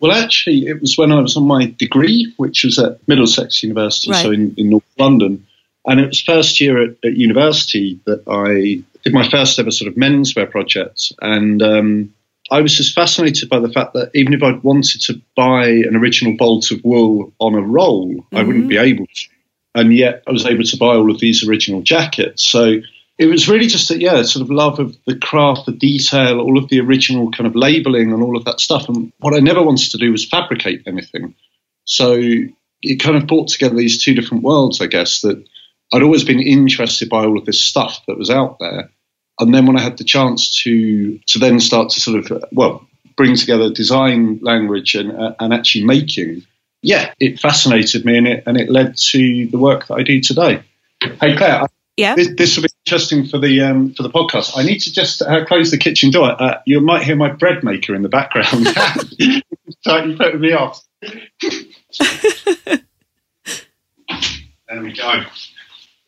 Well, 0.02 0.12
actually, 0.12 0.68
it 0.68 0.82
was 0.82 0.98
when 0.98 1.14
I 1.14 1.22
was 1.22 1.38
on 1.38 1.48
my 1.48 1.74
degree, 1.78 2.34
which 2.36 2.66
was 2.66 2.78
at 2.78 3.00
Middlesex 3.08 3.64
University, 3.64 4.12
right. 4.12 4.22
so 4.22 4.32
in, 4.32 4.54
in, 4.58 4.70
North 4.72 4.84
London. 4.98 5.48
And 5.86 6.02
it 6.02 6.08
was 6.08 6.20
first 6.20 6.60
year 6.60 6.84
at, 6.84 6.98
at, 7.06 7.16
university 7.16 7.98
that 8.04 8.22
I 8.28 8.84
did 9.06 9.14
my 9.14 9.30
first 9.30 9.58
ever 9.60 9.72
sort 9.72 9.88
of 9.88 9.96
menswear 9.96 10.52
project. 10.52 11.14
And 11.22 11.62
um, 11.62 12.14
I 12.52 12.60
was 12.60 12.76
just 12.76 12.94
fascinated 12.94 13.48
by 13.48 13.60
the 13.60 13.72
fact 13.72 13.94
that 13.94 14.12
even 14.14 14.34
if 14.34 14.44
I'd 14.44 14.62
wanted 14.62 15.00
to 15.04 15.22
buy 15.38 15.68
an 15.68 15.96
original 15.96 16.36
bolt 16.36 16.70
of 16.72 16.84
wool 16.84 17.32
on 17.40 17.56
a 17.56 17.62
roll, 17.62 18.10
mm-hmm. 18.10 18.36
I 18.36 18.44
wouldn't 18.44 18.68
be 18.68 18.76
mm-hmm. 18.76 18.84
able 18.84 19.06
to 19.06 19.28
and 19.76 19.96
yet 19.96 20.24
I 20.28 20.32
was 20.32 20.46
able 20.46 20.64
to 20.64 20.78
buy 20.78 20.96
all 20.96 21.12
of 21.12 21.20
these 21.20 21.48
original 21.48 21.82
jackets. 21.82 22.44
So 22.44 22.82
it 23.20 23.28
was 23.28 23.50
really 23.50 23.68
just 23.68 23.92
a 23.92 24.00
yeah, 24.00 24.24
sort 24.24 24.44
of 24.44 24.50
love 24.50 24.80
of 24.80 24.96
the 25.06 25.18
craft, 25.18 25.66
the 25.66 25.74
detail, 25.74 26.40
all 26.40 26.58
of 26.58 26.70
the 26.70 26.80
original 26.80 27.30
kind 27.32 27.48
of 27.48 27.56
labeling 27.56 28.14
and 28.14 28.24
all 28.24 28.38
of 28.38 28.46
that 28.46 28.62
stuff. 28.62 28.88
And 28.88 29.12
what 29.20 29.36
I 29.36 29.40
never 29.40 29.62
wanted 29.62 29.92
to 29.92 29.98
do 29.98 30.14
was 30.14 30.26
fabricate 30.26 30.84
anything. 30.88 31.36
So 31.84 32.18
it 32.82 32.96
kind 33.02 33.18
of 33.18 33.28
brought 33.28 33.50
together 33.50 33.76
these 33.76 34.02
two 34.02 34.14
different 34.14 34.44
worlds, 34.44 34.80
I 34.80 34.88
guess, 34.88 35.20
that 35.22 35.46
I'd 35.92 36.02
always 36.02 36.24
been 36.24 36.40
interested 36.40 37.10
by 37.10 37.26
all 37.26 37.38
of 37.38 37.46
this 37.46 37.60
stuff 37.60 38.02
that 38.08 38.18
was 38.18 38.30
out 38.30 38.58
there. 38.60 38.90
And 39.38 39.54
then 39.54 39.66
when 39.66 39.78
I 39.78 39.82
had 39.82 39.98
the 39.98 40.06
chance 40.06 40.64
to 40.64 41.18
to 41.18 41.40
then 41.40 41.60
start 41.60 41.90
to 41.90 42.00
sort 42.00 42.32
of 42.32 42.44
well 42.54 42.88
bring 43.18 43.36
together 43.36 43.70
design 43.70 44.40
language 44.42 44.96
and 44.96 45.12
uh, 45.12 45.36
and 45.42 45.54
actually 45.54 45.84
making, 45.84 46.44
yeah, 46.82 47.14
it 47.20 47.40
fascinated 47.40 48.06
me 48.06 48.18
and 48.18 48.28
it 48.28 48.44
and 48.46 48.58
it 48.58 48.70
led 48.70 48.96
to 49.12 49.48
the 49.48 49.58
work 49.58 49.88
that 49.88 49.96
I 49.96 50.04
do 50.04 50.22
today. 50.22 50.64
Hey 51.02 51.36
Claire, 51.36 51.68
Yeah. 52.00 52.16
this, 52.16 52.30
this 52.36 52.56
will 52.56 52.64
be 52.64 52.70
interesting 52.86 53.28
for 53.28 53.38
the 53.38 53.62
um, 53.62 53.94
for 53.94 54.04
the 54.04 54.10
podcast. 54.10 54.54
I 54.56 54.64
need 54.64 54.80
to 54.80 54.94
just 54.94 55.22
uh, 55.22 55.46
close 55.46 55.72
the 55.72 55.78
kitchen 55.78 56.12
door. 56.12 56.42
Uh, 56.42 56.62
you 56.66 56.82
might 56.82 57.04
hear 57.04 57.16
my 57.16 57.30
bread 57.30 57.64
maker 57.64 57.94
in 57.94 58.02
the 58.02 58.10
background. 58.10 58.68
Slightly 59.84 60.16
putting 60.16 60.40
me 60.40 60.54
off. 60.54 60.82
there 61.02 61.22
we 64.82 64.94
go. 64.94 65.24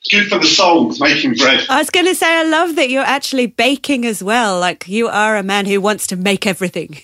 Good 0.10 0.30
for 0.30 0.40
the 0.40 0.46
soul 0.46 0.94
making 1.00 1.36
bread. 1.36 1.66
I 1.70 1.78
was 1.78 1.90
going 1.90 2.08
to 2.08 2.16
say, 2.16 2.26
I 2.26 2.44
love 2.44 2.76
that 2.76 2.90
you're 2.90 3.04
actually 3.04 3.46
baking 3.46 4.06
as 4.06 4.24
well. 4.24 4.60
Like 4.60 4.88
you 4.88 5.08
are 5.08 5.38
a 5.38 5.44
man 5.44 5.66
who 5.66 5.80
wants 5.80 6.08
to 6.08 6.16
make 6.16 6.48
everything. 6.48 7.00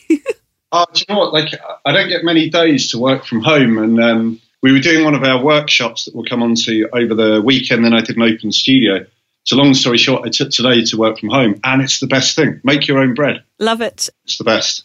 Oh, 0.72 0.86
do 0.94 1.04
you 1.08 1.14
know 1.14 1.20
what? 1.20 1.34
Like, 1.34 1.54
I 1.86 1.92
don't 1.92 2.10
get 2.10 2.24
many 2.24 2.50
days 2.50 2.90
to 2.92 2.98
work 2.98 3.26
from 3.26 3.42
home, 3.42 3.78
and 3.78 4.02
um, 4.02 4.42
we 4.68 4.74
were 4.74 4.80
doing 4.80 5.06
one 5.06 5.16
of 5.16 5.24
our 5.24 5.42
workshops 5.42 6.04
that 6.04 6.14
we'll 6.14 6.26
come 6.26 6.44
on 6.44 6.54
to 6.54 6.90
over 6.92 7.16
the 7.16 7.42
weekend. 7.42 7.86
Then 7.86 7.94
I 7.94 8.02
did 8.02 8.18
an 8.18 8.24
open 8.24 8.52
studio. 8.52 9.06
So, 9.46 9.56
long 9.56 9.74
story 9.74 9.98
short, 9.98 10.28
I 10.28 10.30
took 10.30 10.50
today 10.50 10.84
to 10.84 10.98
work 10.98 11.20
from 11.20 11.30
home, 11.30 11.62
and 11.64 11.82
it's 11.82 12.02
the 12.02 12.08
best 12.08 12.36
thing. 12.36 12.60
Make 12.66 12.86
your 12.86 13.00
own 13.00 13.14
bread. 13.14 13.46
love 13.60 13.80
it. 13.80 14.10
It's 14.26 14.38
the 14.38 14.44
best. 14.44 14.84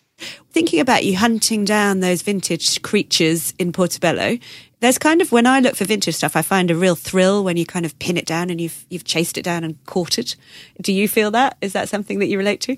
Thinking 0.53 0.79
about 0.79 1.05
you 1.05 1.17
hunting 1.17 1.65
down 1.65 1.99
those 1.99 2.23
vintage 2.23 2.81
creatures 2.83 3.55
in 3.59 3.73
Portobello, 3.73 4.39
there's 4.79 4.99
kind 4.99 5.21
of 5.21 5.33
when 5.33 5.49
I 5.49 5.59
look 5.59 5.75
for 5.75 5.85
vintage 5.85 6.15
stuff, 6.15 6.37
I 6.37 6.43
find 6.43 6.71
a 6.71 6.77
real 6.77 6.95
thrill 6.95 7.43
when 7.43 7.57
you 7.57 7.67
kind 7.67 7.85
of 7.85 7.99
pin 7.99 8.17
it 8.17 8.27
down 8.27 8.51
and 8.51 8.61
you've 8.61 8.87
you've 8.89 9.03
chased 9.03 9.37
it 9.37 9.43
down 9.43 9.65
and 9.65 9.85
caught 9.87 10.17
it. 10.17 10.37
Do 10.81 10.93
you 10.93 11.09
feel 11.09 11.33
that? 11.33 11.57
Is 11.61 11.73
that 11.73 11.89
something 11.89 12.21
that 12.21 12.27
you 12.29 12.39
relate 12.39 12.61
to? 12.61 12.77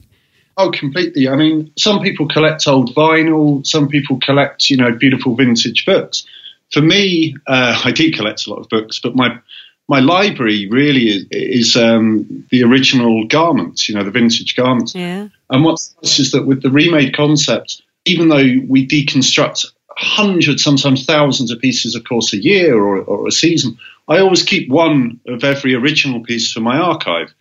Oh, 0.56 0.70
completely. 0.70 1.28
I 1.28 1.36
mean, 1.36 1.70
some 1.76 2.00
people 2.00 2.28
collect 2.28 2.66
old 2.66 2.94
vinyl. 2.94 3.66
Some 3.66 3.88
people 3.88 4.20
collect, 4.20 4.70
you 4.70 4.78
know, 4.78 4.92
beautiful 4.92 5.34
vintage 5.34 5.84
books. 5.84 6.24
For 6.72 6.80
me, 6.80 7.36
uh, 7.46 7.80
I 7.84 7.92
do 7.92 8.10
collect 8.10 8.46
a 8.46 8.50
lot 8.50 8.60
of 8.60 8.68
books, 8.68 9.00
but 9.00 9.14
my 9.14 9.38
my 9.86 10.00
library 10.00 10.66
really 10.70 11.08
is, 11.08 11.26
is 11.30 11.76
um, 11.76 12.46
the 12.50 12.62
original 12.62 13.26
garments, 13.26 13.88
you 13.88 13.94
know, 13.94 14.02
the 14.02 14.10
vintage 14.10 14.56
garments. 14.56 14.94
Yeah. 14.94 15.28
And 15.50 15.64
what's 15.64 15.94
nice 16.02 16.18
is 16.18 16.32
that 16.32 16.46
with 16.46 16.62
the 16.62 16.70
remade 16.70 17.14
concept, 17.14 17.82
even 18.06 18.28
though 18.28 18.54
we 18.66 18.86
deconstruct 18.86 19.66
hundreds, 19.90 20.62
sometimes 20.62 21.04
thousands 21.04 21.50
of 21.50 21.60
pieces, 21.60 21.94
of 21.94 22.04
course, 22.04 22.32
a 22.32 22.42
year 22.42 22.74
or, 22.76 22.98
or 23.02 23.28
a 23.28 23.32
season, 23.32 23.78
I 24.08 24.18
always 24.18 24.42
keep 24.42 24.70
one 24.70 25.20
of 25.26 25.44
every 25.44 25.74
original 25.74 26.22
piece 26.22 26.52
for 26.52 26.60
my 26.60 26.78
archive. 26.78 27.32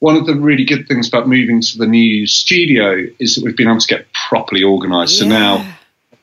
One 0.00 0.16
of 0.16 0.26
the 0.26 0.34
really 0.34 0.64
good 0.64 0.88
things 0.88 1.06
about 1.06 1.28
moving 1.28 1.60
to 1.60 1.78
the 1.78 1.86
new 1.86 2.26
studio 2.26 3.06
is 3.20 3.36
that 3.36 3.44
we've 3.44 3.56
been 3.56 3.68
able 3.68 3.78
to 3.78 3.86
get 3.86 4.06
properly 4.12 4.64
organised. 4.64 5.18
So 5.18 5.26
now 5.26 5.64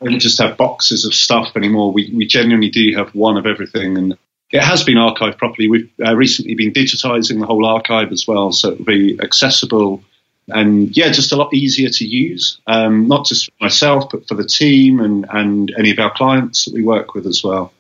don't 0.02 0.20
just 0.20 0.40
have 0.40 0.58
boxes 0.58 1.06
of 1.06 1.14
stuff 1.14 1.56
anymore. 1.56 1.92
We, 1.92 2.12
we 2.14 2.26
genuinely 2.26 2.70
do 2.70 2.94
have 2.96 3.14
one 3.16 3.38
of 3.38 3.46
everything. 3.46 3.98
And 3.98 4.18
it 4.52 4.62
has 4.62 4.84
been 4.84 4.98
archived 4.98 5.38
properly. 5.38 5.70
We've 5.70 5.92
uh, 6.04 6.16
recently 6.16 6.56
been 6.56 6.72
digitising 6.72 7.40
the 7.40 7.46
whole 7.46 7.66
archive 7.66 8.12
as 8.12 8.28
well, 8.28 8.52
so 8.52 8.72
it'll 8.72 8.86
be 8.86 9.20
accessible 9.22 10.04
and 10.52 10.96
yeah, 10.96 11.10
just 11.12 11.32
a 11.32 11.36
lot 11.36 11.54
easier 11.54 11.90
to 11.90 12.06
use. 12.06 12.60
Um, 12.68 13.08
not 13.08 13.26
just 13.26 13.46
for 13.46 13.52
myself, 13.62 14.10
but 14.12 14.28
for 14.28 14.36
the 14.36 14.46
team 14.46 15.00
and, 15.00 15.26
and 15.30 15.74
any 15.78 15.92
of 15.92 16.00
our 16.00 16.12
clients 16.12 16.66
that 16.66 16.74
we 16.74 16.84
work 16.84 17.14
with 17.14 17.26
as 17.26 17.44
well. 17.44 17.74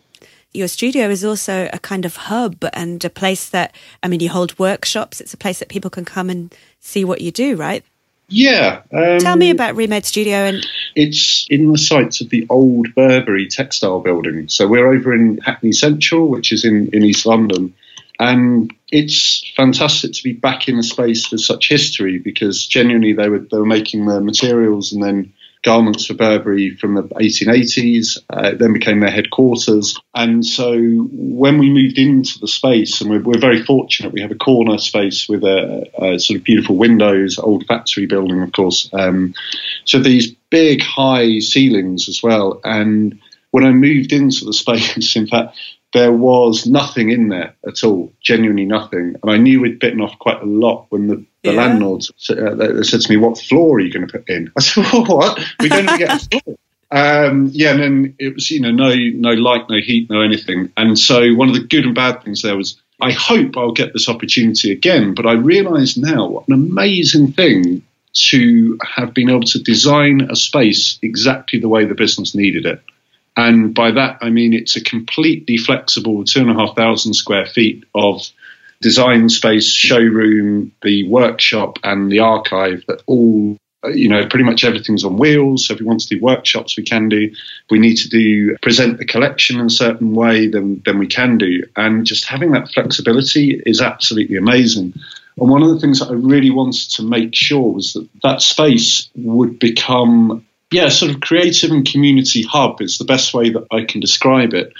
Your 0.51 0.67
studio 0.67 1.09
is 1.09 1.23
also 1.23 1.69
a 1.71 1.79
kind 1.79 2.05
of 2.05 2.15
hub 2.15 2.65
and 2.73 3.03
a 3.05 3.09
place 3.09 3.49
that, 3.49 3.75
I 4.01 4.07
mean, 4.07 4.19
you 4.19 4.29
hold 4.29 4.57
workshops. 4.57 5.21
It's 5.21 5.33
a 5.33 5.38
place 5.38 5.59
that 5.59 5.69
people 5.69 5.91
can 5.91 6.05
come 6.05 6.29
and 6.29 6.53
see 6.79 7.05
what 7.05 7.21
you 7.21 7.31
do, 7.31 7.55
right? 7.55 7.83
Yeah. 8.29 8.81
Um, 8.93 9.19
Tell 9.19 9.36
me 9.36 9.50
about 9.50 9.75
Remade 9.75 10.05
Studio 10.05 10.36
and 10.36 10.65
It's 10.95 11.48
in 11.50 11.71
the 11.71 11.77
sites 11.77 12.21
of 12.21 12.29
the 12.29 12.45
old 12.50 12.93
Burberry 12.95 13.48
textile 13.48 14.00
building. 14.00 14.48
So 14.50 14.67
we're 14.67 14.91
over 14.91 15.13
in 15.13 15.38
Hackney 15.39 15.71
Central, 15.71 16.29
which 16.29 16.51
is 16.51 16.65
in, 16.65 16.89
in 16.93 17.03
East 17.03 17.25
London. 17.25 17.74
And 18.19 18.74
it's 18.91 19.50
fantastic 19.55 20.13
to 20.13 20.24
be 20.24 20.33
back 20.33 20.67
in 20.67 20.77
a 20.77 20.83
space 20.83 21.31
with 21.31 21.41
such 21.41 21.69
history 21.69 22.19
because 22.19 22.65
genuinely 22.65 23.13
they 23.13 23.29
were, 23.29 23.39
they 23.39 23.57
were 23.57 23.65
making 23.65 24.05
the 24.05 24.19
materials 24.19 24.91
and 24.91 25.01
then 25.01 25.33
garments 25.63 26.05
for 26.05 26.13
Burberry 26.13 26.75
from 26.75 26.95
the 26.95 27.03
1880s. 27.03 28.17
Uh, 28.29 28.51
then 28.55 28.73
became 28.73 28.99
their 28.99 29.11
headquarters. 29.11 29.99
And 30.15 30.45
so 30.45 30.77
when 30.77 31.57
we 31.57 31.69
moved 31.69 31.97
into 31.97 32.39
the 32.39 32.47
space, 32.47 33.01
and 33.01 33.09
we're, 33.09 33.21
we're 33.21 33.39
very 33.39 33.63
fortunate, 33.63 34.13
we 34.13 34.21
have 34.21 34.31
a 34.31 34.35
corner 34.35 34.77
space 34.77 35.27
with 35.27 35.43
a, 35.43 35.89
a 35.97 36.19
sort 36.19 36.37
of 36.37 36.43
beautiful 36.43 36.77
windows, 36.77 37.37
old 37.39 37.65
factory 37.65 38.05
building, 38.05 38.41
of 38.41 38.51
course. 38.51 38.89
Um, 38.93 39.33
so 39.85 39.99
these 39.99 40.31
big 40.49 40.81
high 40.81 41.39
ceilings 41.39 42.09
as 42.09 42.23
well. 42.23 42.61
And 42.63 43.19
when 43.51 43.65
I 43.65 43.71
moved 43.71 44.13
into 44.13 44.45
the 44.45 44.53
space, 44.63 45.15
in 45.15 45.27
fact, 45.27 45.57
there 45.93 46.12
was 46.12 46.67
nothing 46.67 47.10
in 47.10 47.29
there 47.29 47.55
at 47.67 47.84
all, 47.84 48.13
genuinely 48.22 48.65
nothing. 48.65 49.15
And 49.22 49.31
I 49.31 49.38
knew 49.38 49.62
we'd 49.62 49.79
bitten 49.79 50.01
off 50.01 50.17
quite 50.19 50.41
a 50.41 50.46
lot 50.46 50.86
when 50.89 51.08
the, 51.08 51.15
the 51.43 51.51
Yeah. 51.51 51.62
landlord 51.62 52.01
s- 52.01 52.29
uh, 52.29 52.84
said 52.84 53.01
to 53.01 53.10
me, 53.12 53.17
What 53.17 53.39
floor 53.39 53.77
are 53.77 53.79
you 53.79 53.91
going 53.91 54.08
to 54.08 54.12
put 54.19 54.29
in? 54.29 54.51
I 54.55 54.62
said, 54.62 54.86
well, 54.93 55.05
What? 55.17 55.39
We 55.60 55.69
don't 55.69 55.86
even 55.86 55.98
get 55.98 56.13
a 56.13 56.41
floor. 56.41 56.58
Um, 56.91 57.50
yeah, 57.53 57.72
and 57.72 57.79
then 57.79 58.15
it 58.19 58.34
was, 58.34 58.50
you 58.50 58.60
know, 58.60 58.72
no, 58.72 58.93
no 58.96 59.31
light, 59.34 59.69
no 59.69 59.77
heat, 59.79 60.10
no 60.10 60.22
anything. 60.22 60.72
And 60.77 60.98
so 60.98 61.34
one 61.36 61.48
of 61.50 61.53
the 61.55 61.62
good 61.62 61.86
and 61.86 61.93
bad 61.96 62.24
things 62.24 62.41
there 62.41 62.58
was, 62.58 62.79
I 63.01 63.12
hope 63.12 63.58
I'll 63.58 63.72
get 63.72 63.93
this 63.93 64.10
opportunity 64.10 64.72
again. 64.72 65.13
But 65.13 65.25
I 65.27 65.34
realise 65.34 65.98
now 65.98 66.27
what 66.27 66.48
an 66.48 66.53
amazing 66.55 67.34
thing 67.34 67.84
to 68.12 68.77
have 68.84 69.13
been 69.13 69.29
able 69.29 69.43
to 69.43 69.60
design 69.62 70.22
a 70.31 70.36
space 70.36 70.98
exactly 71.03 71.60
the 71.60 71.69
way 71.69 71.86
the 71.86 71.93
business 71.96 72.34
needed 72.34 72.65
it. 72.65 72.81
And 73.38 73.74
by 73.74 73.91
that, 73.91 74.17
I 74.21 74.29
mean 74.29 74.53
it's 74.53 74.75
a 74.75 74.83
completely 74.83 75.57
flexible 75.57 76.24
two 76.24 76.41
and 76.41 76.50
a 76.50 76.53
half 76.53 76.75
thousand 76.75 77.13
square 77.13 77.45
feet 77.45 77.86
of 77.95 78.21
design 78.81 79.29
space, 79.29 79.69
showroom, 79.69 80.71
the 80.83 81.07
workshop, 81.07 81.79
and 81.83 82.12
the 82.12 82.19
archive 82.19 82.83
that 82.88 83.01
all, 83.05 83.57
you 83.93 84.09
know, 84.09 84.25
pretty 84.27 84.45
much 84.45 84.63
everything's 84.63 85.03
on 85.03 85.17
wheels. 85.17 85.65
So 85.65 85.74
if 85.74 85.79
we 85.79 85.86
want 85.86 86.01
to 86.01 86.15
do 86.15 86.21
workshops, 86.21 86.77
we 86.77 86.83
can 86.83 87.09
do. 87.09 87.24
If 87.24 87.69
we 87.69 87.79
need 87.79 87.95
to 87.98 88.09
do 88.09 88.57
present 88.62 88.98
the 88.98 89.05
collection 89.05 89.59
in 89.59 89.65
a 89.65 89.69
certain 89.69 90.13
way, 90.13 90.48
then 90.48 90.81
then 90.86 90.98
we 90.98 91.07
can 91.07 91.38
do. 91.38 91.63
And 91.75 92.05
just 92.05 92.25
having 92.25 92.51
that 92.51 92.71
flexibility 92.71 93.62
is 93.65 93.81
absolutely 93.81 94.38
amazing. 94.38 94.93
And 95.38 95.50
one 95.50 95.63
of 95.63 95.69
the 95.69 95.79
things 95.79 96.00
that 96.00 96.09
I 96.09 96.13
really 96.13 96.51
wanted 96.51 96.89
to 96.91 97.03
make 97.03 97.33
sure 97.33 97.74
was 97.74 97.93
that 97.93 98.09
that 98.24 98.41
space 98.41 99.09
would 99.15 99.59
become 99.59 100.45
yeah, 100.71 100.89
sort 100.89 101.11
of 101.11 101.21
creative 101.21 101.71
and 101.71 101.89
community 101.89 102.43
hub 102.43 102.81
is 102.81 102.97
the 102.97 103.05
best 103.05 103.33
way 103.33 103.49
that 103.49 103.65
I 103.71 103.85
can 103.85 103.99
describe 103.99 104.53
it. 104.53 104.73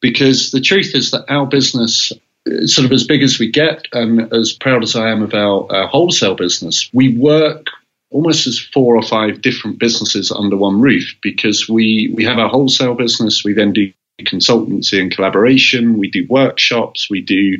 Because 0.00 0.50
the 0.50 0.60
truth 0.60 0.94
is 0.94 1.10
that 1.12 1.30
our 1.30 1.46
business, 1.46 2.12
uh, 2.46 2.66
sort 2.66 2.84
of 2.84 2.92
as 2.92 3.06
big 3.06 3.22
as 3.22 3.38
we 3.38 3.50
get, 3.50 3.86
and 3.92 4.32
as 4.32 4.52
proud 4.52 4.82
as 4.82 4.94
I 4.94 5.10
am 5.10 5.22
of 5.22 5.34
our, 5.34 5.66
our 5.72 5.86
wholesale 5.86 6.34
business, 6.34 6.90
we 6.92 7.16
work 7.16 7.68
almost 8.10 8.46
as 8.46 8.58
four 8.58 8.96
or 8.96 9.02
five 9.02 9.40
different 9.40 9.78
businesses 9.78 10.30
under 10.30 10.56
one 10.56 10.80
roof 10.80 11.14
because 11.22 11.68
we, 11.68 12.12
we 12.14 12.24
have 12.24 12.38
our 12.38 12.48
wholesale 12.48 12.94
business, 12.94 13.44
we 13.44 13.52
then 13.52 13.72
do 13.72 13.92
consultancy 14.22 15.00
and 15.00 15.14
collaboration, 15.14 15.98
we 15.98 16.10
do 16.10 16.26
workshops, 16.28 17.10
we 17.10 17.20
do 17.20 17.58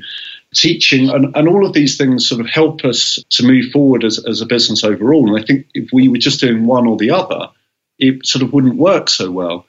teaching, 0.55 1.11
and, 1.11 1.37
and 1.37 1.49
all 1.49 1.67
of 1.67 1.73
these 1.73 1.99
things 1.99 2.29
sort 2.29 2.41
of 2.41 2.49
help 2.49 2.85
us 2.85 3.19
to 3.31 3.47
move 3.47 3.71
forward 3.73 4.05
as, 4.05 4.25
as 4.25 4.41
a 4.41 4.47
business 4.47 4.85
overall. 4.85 5.29
And 5.29 5.43
I 5.43 5.47
think 5.47 5.67
if 5.75 5.91
we 5.93 6.09
were 6.09 6.19
just 6.19 6.41
doing 6.41 6.65
one 6.65 6.87
or 6.87 6.97
the 6.97 7.11
other, 7.11 7.51
it 7.99 8.27
sort 8.27 8.43
of 8.43 8.53
wouldn't 8.53 8.77
work 8.77 9.09
so 9.09 9.31
well. 9.31 9.67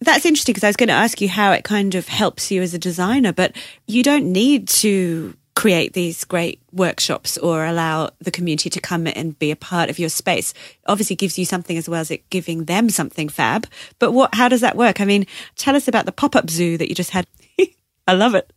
That's 0.00 0.26
interesting 0.26 0.52
because 0.52 0.64
I 0.64 0.68
was 0.68 0.76
going 0.76 0.88
to 0.88 0.94
ask 0.94 1.20
you 1.20 1.28
how 1.28 1.52
it 1.52 1.64
kind 1.64 1.94
of 1.94 2.08
helps 2.08 2.50
you 2.50 2.62
as 2.62 2.74
a 2.74 2.78
designer, 2.78 3.32
but 3.32 3.56
you 3.86 4.02
don't 4.02 4.32
need 4.32 4.68
to 4.68 5.34
create 5.54 5.92
these 5.92 6.24
great 6.24 6.60
workshops 6.72 7.38
or 7.38 7.64
allow 7.64 8.10
the 8.18 8.30
community 8.30 8.68
to 8.68 8.80
come 8.80 9.06
and 9.06 9.38
be 9.38 9.50
a 9.50 9.56
part 9.56 9.88
of 9.88 9.98
your 9.98 10.08
space. 10.08 10.52
Obviously 10.86 11.16
gives 11.16 11.38
you 11.38 11.44
something 11.44 11.78
as 11.78 11.88
well 11.88 12.00
as 12.00 12.10
it 12.10 12.28
giving 12.28 12.64
them 12.64 12.90
something 12.90 13.28
fab. 13.28 13.66
But 13.98 14.12
what 14.12 14.34
how 14.34 14.48
does 14.48 14.62
that 14.62 14.76
work? 14.76 15.00
I 15.00 15.04
mean, 15.04 15.26
tell 15.56 15.76
us 15.76 15.88
about 15.88 16.06
the 16.06 16.12
pop-up 16.12 16.50
zoo 16.50 16.76
that 16.78 16.88
you 16.88 16.94
just 16.94 17.10
had. 17.10 17.26
I 18.08 18.12
love 18.12 18.34
it. 18.34 18.52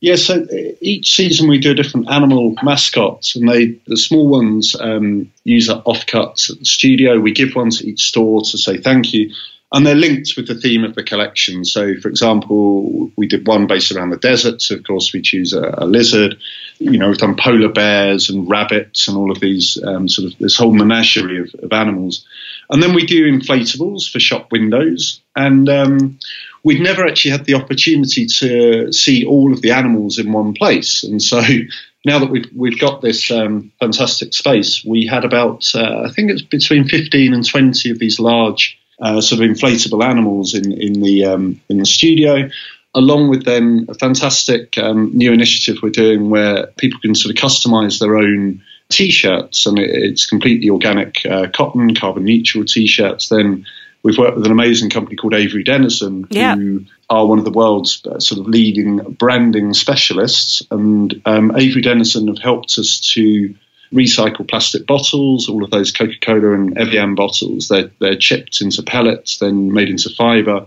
Yeah, 0.00 0.16
so 0.16 0.42
uh, 0.42 0.56
each 0.80 1.14
season 1.14 1.48
we 1.48 1.58
do 1.58 1.72
a 1.72 1.74
different 1.74 2.10
animal 2.10 2.54
mascot, 2.62 3.32
and 3.34 3.48
they 3.48 3.78
the 3.86 3.96
small 3.96 4.28
ones 4.28 4.76
um, 4.78 5.32
use 5.44 5.66
that 5.68 5.84
offcuts 5.84 6.50
at 6.50 6.58
the 6.58 6.64
studio. 6.64 7.18
We 7.18 7.32
give 7.32 7.54
one 7.54 7.70
to 7.70 7.88
each 7.88 8.04
store 8.04 8.42
to 8.42 8.58
say 8.58 8.76
thank 8.78 9.12
you, 9.12 9.32
and 9.74 9.84
they're 9.84 9.96
linked 9.96 10.34
with 10.36 10.46
the 10.46 10.54
theme 10.54 10.84
of 10.84 10.94
the 10.94 11.02
collection. 11.02 11.64
So, 11.64 11.96
for 11.96 12.08
example, 12.08 13.10
we 13.16 13.26
did 13.26 13.46
one 13.46 13.66
based 13.66 13.90
around 13.90 14.10
the 14.10 14.16
desert. 14.16 14.62
So, 14.62 14.76
of 14.76 14.84
course, 14.84 15.12
we 15.12 15.20
choose 15.20 15.52
a, 15.52 15.74
a 15.78 15.84
lizard. 15.84 16.38
You 16.78 16.96
know, 16.96 17.08
we've 17.08 17.18
done 17.18 17.36
polar 17.36 17.70
bears 17.70 18.30
and 18.30 18.48
rabbits 18.48 19.08
and 19.08 19.16
all 19.16 19.32
of 19.32 19.40
these 19.40 19.82
um, 19.82 20.08
sort 20.08 20.32
of 20.32 20.38
this 20.38 20.56
whole 20.56 20.72
menagerie 20.72 21.40
of, 21.40 21.54
of, 21.60 21.72
animals. 21.72 22.24
And 22.70 22.80
then 22.80 22.94
we 22.94 23.04
do 23.04 23.30
inflatables 23.30 24.08
for 24.08 24.20
shop 24.20 24.52
windows. 24.52 25.20
And 25.34 25.68
um, 25.68 26.18
we've 26.64 26.80
never 26.80 27.06
actually 27.06 27.30
had 27.30 27.44
the 27.44 27.54
opportunity 27.54 28.26
to 28.26 28.90
see 28.92 29.24
all 29.24 29.52
of 29.52 29.62
the 29.62 29.70
animals 29.70 30.18
in 30.18 30.32
one 30.32 30.54
place. 30.54 31.04
And 31.04 31.22
so 31.22 31.40
now 32.04 32.18
that 32.18 32.30
we've, 32.30 32.50
we've 32.56 32.78
got 32.78 33.02
this 33.02 33.30
um, 33.30 33.70
fantastic 33.78 34.34
space, 34.34 34.84
we 34.84 35.06
had 35.06 35.24
about, 35.24 35.66
uh, 35.74 36.02
I 36.06 36.10
think 36.10 36.30
it's 36.30 36.42
between 36.42 36.88
15 36.88 37.32
and 37.32 37.46
20 37.46 37.90
of 37.90 37.98
these 37.98 38.18
large 38.18 38.78
uh, 39.00 39.20
sort 39.20 39.42
of 39.42 39.50
inflatable 39.50 40.04
animals 40.04 40.54
in 40.54 40.72
in 40.72 41.02
the 41.02 41.24
um, 41.24 41.60
in 41.68 41.78
the 41.78 41.86
studio. 41.86 42.48
Along 42.94 43.28
with 43.28 43.44
then 43.44 43.86
a 43.88 43.94
fantastic 43.94 44.78
um, 44.78 45.10
new 45.12 45.32
initiative 45.32 45.82
we're 45.82 45.90
doing 45.90 46.30
where 46.30 46.68
people 46.78 47.00
can 47.00 47.16
sort 47.16 47.36
of 47.36 47.42
customize 47.42 47.98
their 47.98 48.16
own 48.16 48.62
t-shirts 48.88 49.66
and 49.66 49.80
it's 49.80 50.26
completely 50.26 50.70
organic 50.70 51.26
uh, 51.26 51.48
cotton, 51.52 51.92
carbon 51.96 52.24
neutral 52.24 52.64
t-shirts. 52.64 53.28
Then 53.30 53.66
we've 54.04 54.18
worked 54.18 54.36
with 54.36 54.46
an 54.46 54.52
amazing 54.52 54.90
company 54.90 55.16
called 55.16 55.34
Avery 55.34 55.64
Dennison, 55.64 56.26
yeah. 56.30 56.54
who 56.54 56.84
are 57.10 57.26
one 57.26 57.38
of 57.38 57.44
the 57.44 57.50
world's 57.50 58.06
uh, 58.06 58.20
sort 58.20 58.40
of 58.40 58.46
leading 58.46 58.98
branding 58.98 59.72
specialists. 59.74 60.62
And 60.70 61.20
um, 61.24 61.56
Avery 61.56 61.80
Dennison 61.80 62.28
have 62.28 62.38
helped 62.38 62.78
us 62.78 63.00
to 63.14 63.54
recycle 63.92 64.46
plastic 64.48 64.86
bottles, 64.86 65.48
all 65.48 65.64
of 65.64 65.70
those 65.70 65.90
Coca 65.90 66.14
Cola 66.20 66.52
and 66.52 66.76
Evian 66.78 67.14
bottles. 67.14 67.68
They're, 67.68 67.90
they're 67.98 68.16
chipped 68.16 68.60
into 68.60 68.82
pellets, 68.82 69.38
then 69.38 69.72
made 69.72 69.88
into 69.88 70.10
fibre. 70.10 70.66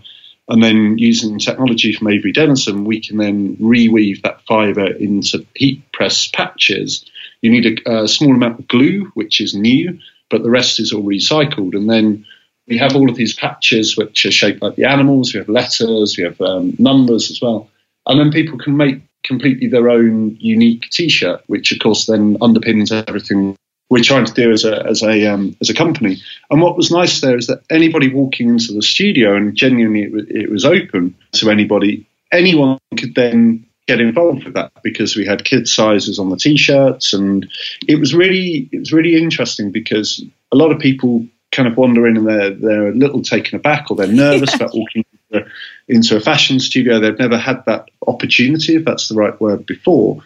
And 0.50 0.63
then 0.63 0.98
using 0.98 1.38
technology 1.39 1.94
from 1.94 2.08
Avery 2.08 2.32
Dennison, 2.32 2.86
we 2.86 3.01
can 3.01 3.17
then 3.17 3.58
reweave 3.58 4.24
that 4.24 4.41
fibre 4.48 4.88
into 4.88 5.46
heat 5.53 5.91
press 5.91 6.27
patches. 6.27 7.06
You 7.41 7.51
need 7.51 7.82
a, 7.86 8.03
a 8.03 8.08
small 8.08 8.34
amount 8.34 8.60
of 8.60 8.67
glue, 8.67 9.12
which 9.13 9.41
is 9.41 9.53
new, 9.53 10.00
but 10.29 10.41
the 10.41 10.50
rest 10.50 10.79
is 10.79 10.91
all 10.94 11.03
recycled. 11.03 11.75
And 11.75 11.89
then 11.89 12.25
we 12.67 12.77
have 12.77 12.95
all 12.95 13.09
of 13.09 13.15
these 13.15 13.33
patches 13.33 13.95
which 13.95 14.25
are 14.25 14.31
shaped 14.31 14.62
like 14.62 14.75
the 14.75 14.86
animals. 14.86 15.33
We 15.33 15.39
have 15.39 15.50
letters, 15.50 16.17
we 16.17 16.24
have 16.24 16.39
um, 16.41 16.75
numbers 16.77 17.31
as 17.31 17.41
well. 17.41 17.69
And 18.05 18.19
then 18.19 18.31
people 18.31 18.57
can 18.57 18.77
make 18.77 19.01
completely 19.24 19.67
their 19.67 19.89
own 19.89 20.38
unique 20.39 20.89
T-shirt, 20.91 21.43
which 21.47 21.71
of 21.71 21.79
course 21.79 22.05
then 22.05 22.38
underpins 22.39 22.91
everything 23.07 23.57
we're 23.89 24.03
trying 24.03 24.25
to 24.25 24.33
do 24.33 24.51
as 24.51 24.65
a 24.65 24.86
as 24.86 25.01
a 25.01 25.27
um, 25.27 25.55
as 25.62 25.69
a 25.69 25.74
company. 25.74 26.17
And 26.50 26.62
what 26.62 26.75
was 26.75 26.91
nice 26.91 27.21
there 27.21 27.38
is 27.38 27.47
that 27.47 27.63
anybody 27.69 28.13
walking 28.13 28.50
into 28.50 28.74
the 28.74 28.81
studio, 28.81 29.36
and 29.36 29.55
genuinely 29.55 30.03
it, 30.03 30.12
w- 30.12 30.27
it 30.29 30.51
was 30.51 30.65
open 30.65 31.15
to 31.33 31.50
anybody, 31.50 32.05
anyone 32.31 32.77
could 32.97 33.15
then 33.15 33.65
get 33.88 34.01
involved 34.01 34.43
with 34.43 34.53
that 34.55 34.71
because 34.83 35.15
we 35.15 35.25
had 35.25 35.45
kid 35.45 35.67
sizes 35.67 36.19
on 36.19 36.29
the 36.29 36.36
t-shirts, 36.36 37.13
and 37.13 37.50
it 37.88 37.97
was 38.00 38.13
really 38.13 38.69
it 38.71 38.79
was 38.79 38.91
really 38.91 39.15
interesting 39.15 39.71
because 39.71 40.24
a 40.51 40.57
lot 40.57 40.71
of 40.71 40.79
people 40.79 41.25
kind 41.58 41.68
of 41.68 41.76
wander 41.76 42.08
in 42.08 42.18
and 42.18 42.28
they're 42.28 42.52
they're 42.52 42.90
a 42.90 42.94
little 42.94 43.24
taken 43.24 43.58
aback 43.58 43.90
or 43.90 43.98
they're 43.98 44.08
nervous 44.08 44.54
about 44.54 44.76
walking 44.76 45.04
into, 45.32 45.50
into 45.88 46.16
a 46.16 46.20
fashion 46.20 46.60
studio. 46.60 47.00
They've 47.00 47.18
never 47.18 47.38
had 47.38 47.66
that 47.66 47.90
opportunity, 48.06 48.76
if 48.76 48.86
that's 48.86 49.08
the 49.08 49.16
right 49.16 49.40
word, 49.42 49.66
before. 49.66 50.22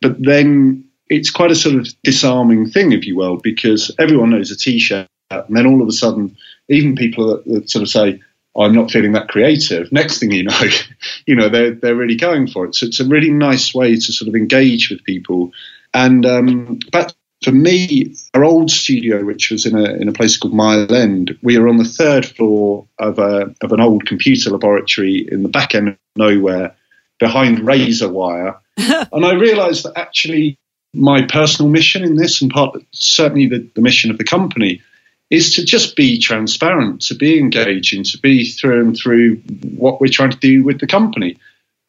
But 0.00 0.22
then 0.22 0.84
it's 1.08 1.30
quite 1.30 1.50
a 1.50 1.56
sort 1.56 1.74
of 1.74 1.88
disarming 2.04 2.70
thing, 2.70 2.92
if 2.92 3.06
you 3.06 3.16
will, 3.16 3.38
because 3.38 3.90
everyone 3.98 4.30
knows 4.30 4.52
a 4.52 4.56
t-shirt, 4.56 5.08
and 5.32 5.56
then 5.56 5.66
all 5.66 5.82
of 5.82 5.88
a 5.88 5.92
sudden, 5.92 6.36
even 6.68 6.94
people 6.94 7.26
that, 7.26 7.44
that 7.46 7.68
sort 7.68 7.82
of 7.82 7.88
say, 7.88 8.20
oh, 8.54 8.62
"I'm 8.62 8.74
not 8.74 8.92
feeling 8.92 9.12
that 9.12 9.28
creative," 9.28 9.90
next 9.90 10.20
thing 10.20 10.30
you 10.30 10.44
know, 10.44 10.60
you 11.26 11.34
know 11.34 11.48
they're 11.48 11.72
they're 11.72 11.96
really 11.96 12.16
going 12.16 12.46
for 12.46 12.66
it. 12.66 12.76
So 12.76 12.86
it's 12.86 13.00
a 13.00 13.08
really 13.08 13.30
nice 13.30 13.74
way 13.74 13.96
to 13.96 14.12
sort 14.12 14.28
of 14.28 14.36
engage 14.36 14.90
with 14.90 15.02
people. 15.02 15.50
And 15.92 16.24
um, 16.24 16.78
back 16.92 17.12
for 17.42 17.52
me, 17.52 18.14
our 18.34 18.44
old 18.44 18.70
studio, 18.70 19.24
which 19.24 19.50
was 19.50 19.64
in 19.64 19.76
a 19.76 19.84
in 19.94 20.08
a 20.08 20.12
place 20.12 20.36
called 20.36 20.54
Mile 20.54 20.92
End, 20.92 21.38
we 21.42 21.58
were 21.58 21.68
on 21.68 21.76
the 21.76 21.84
third 21.84 22.26
floor 22.26 22.86
of 22.98 23.18
a 23.18 23.54
of 23.62 23.72
an 23.72 23.80
old 23.80 24.06
computer 24.06 24.50
laboratory 24.50 25.26
in 25.30 25.42
the 25.42 25.48
back 25.48 25.74
end 25.74 25.88
of 25.88 25.96
nowhere, 26.16 26.74
behind 27.20 27.60
razor 27.60 28.08
wire. 28.08 28.56
and 28.76 29.24
I 29.24 29.34
realised 29.34 29.84
that 29.84 29.96
actually 29.96 30.58
my 30.94 31.22
personal 31.22 31.70
mission 31.70 32.02
in 32.02 32.16
this, 32.16 32.42
and 32.42 32.50
part 32.50 32.76
certainly 32.92 33.46
the, 33.46 33.68
the 33.74 33.82
mission 33.82 34.10
of 34.10 34.18
the 34.18 34.24
company, 34.24 34.82
is 35.30 35.54
to 35.54 35.64
just 35.64 35.94
be 35.94 36.18
transparent, 36.18 37.02
to 37.02 37.14
be 37.14 37.38
engaging, 37.38 38.02
to 38.02 38.18
be 38.18 38.50
through 38.50 38.80
and 38.80 38.96
through 38.96 39.36
what 39.76 40.00
we're 40.00 40.08
trying 40.08 40.30
to 40.30 40.38
do 40.38 40.64
with 40.64 40.80
the 40.80 40.86
company. 40.86 41.36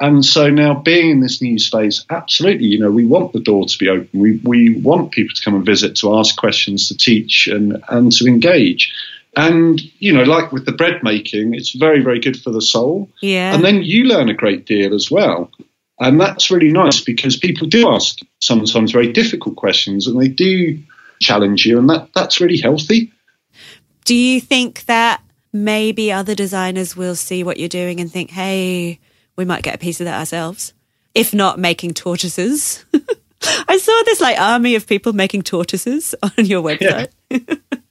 And 0.01 0.23
so 0.25 0.49
now 0.49 0.75
being 0.75 1.09
in 1.09 1.19
this 1.19 1.41
new 1.41 1.59
space, 1.59 2.05
absolutely, 2.09 2.67
you 2.67 2.79
know, 2.79 2.89
we 2.89 3.05
want 3.05 3.33
the 3.33 3.41
door 3.41 3.65
to 3.65 3.77
be 3.77 3.89
open. 3.89 4.19
We, 4.19 4.37
we 4.43 4.77
want 4.77 5.11
people 5.11 5.35
to 5.35 5.43
come 5.43 5.55
and 5.55 5.65
visit, 5.65 5.97
to 5.97 6.17
ask 6.17 6.37
questions, 6.37 6.87
to 6.87 6.97
teach 6.97 7.47
and, 7.47 7.83
and 7.89 8.11
to 8.13 8.25
engage. 8.25 8.93
And, 9.35 9.81
you 9.99 10.13
know, 10.13 10.23
like 10.23 10.51
with 10.51 10.65
the 10.65 10.71
bread 10.71 11.03
making, 11.03 11.53
it's 11.53 11.73
very, 11.73 12.01
very 12.01 12.19
good 12.19 12.41
for 12.41 12.49
the 12.49 12.61
soul. 12.61 13.09
Yeah. 13.21 13.53
And 13.53 13.63
then 13.63 13.83
you 13.83 14.05
learn 14.05 14.29
a 14.29 14.33
great 14.33 14.65
deal 14.65 14.93
as 14.93 15.11
well. 15.11 15.51
And 15.99 16.19
that's 16.19 16.49
really 16.49 16.71
nice 16.71 17.01
because 17.01 17.35
people 17.35 17.67
do 17.67 17.89
ask 17.89 18.19
sometimes 18.39 18.91
very 18.91 19.11
difficult 19.11 19.57
questions 19.57 20.07
and 20.07 20.19
they 20.19 20.29
do 20.29 20.79
challenge 21.19 21.65
you, 21.65 21.77
and 21.77 21.89
that, 21.89 22.07
that's 22.15 22.39
really 22.39 22.57
healthy. 22.57 23.11
Do 24.05 24.15
you 24.15 24.39
think 24.39 24.85
that 24.85 25.21
maybe 25.51 26.11
other 26.11 26.33
designers 26.33 26.95
will 26.95 27.15
see 27.15 27.43
what 27.43 27.59
you're 27.59 27.67
doing 27.67 27.99
and 27.99 28.09
think, 28.09 28.31
hey, 28.31 28.99
we 29.39 29.45
might 29.45 29.63
get 29.63 29.73
a 29.73 29.79
piece 29.79 30.01
of 30.01 30.05
that 30.05 30.19
ourselves? 30.19 30.73
If 31.15 31.33
not 31.33 31.57
making 31.57 31.93
tortoises. 31.95 32.85
I 33.67 33.77
saw 33.77 34.01
this 34.03 34.19
like 34.19 34.39
army 34.39 34.75
of 34.75 34.85
people 34.85 35.13
making 35.13 35.43
tortoises 35.43 36.13
on 36.23 36.45
your 36.45 36.61
website. 36.61 37.07
Yeah. 37.29 37.39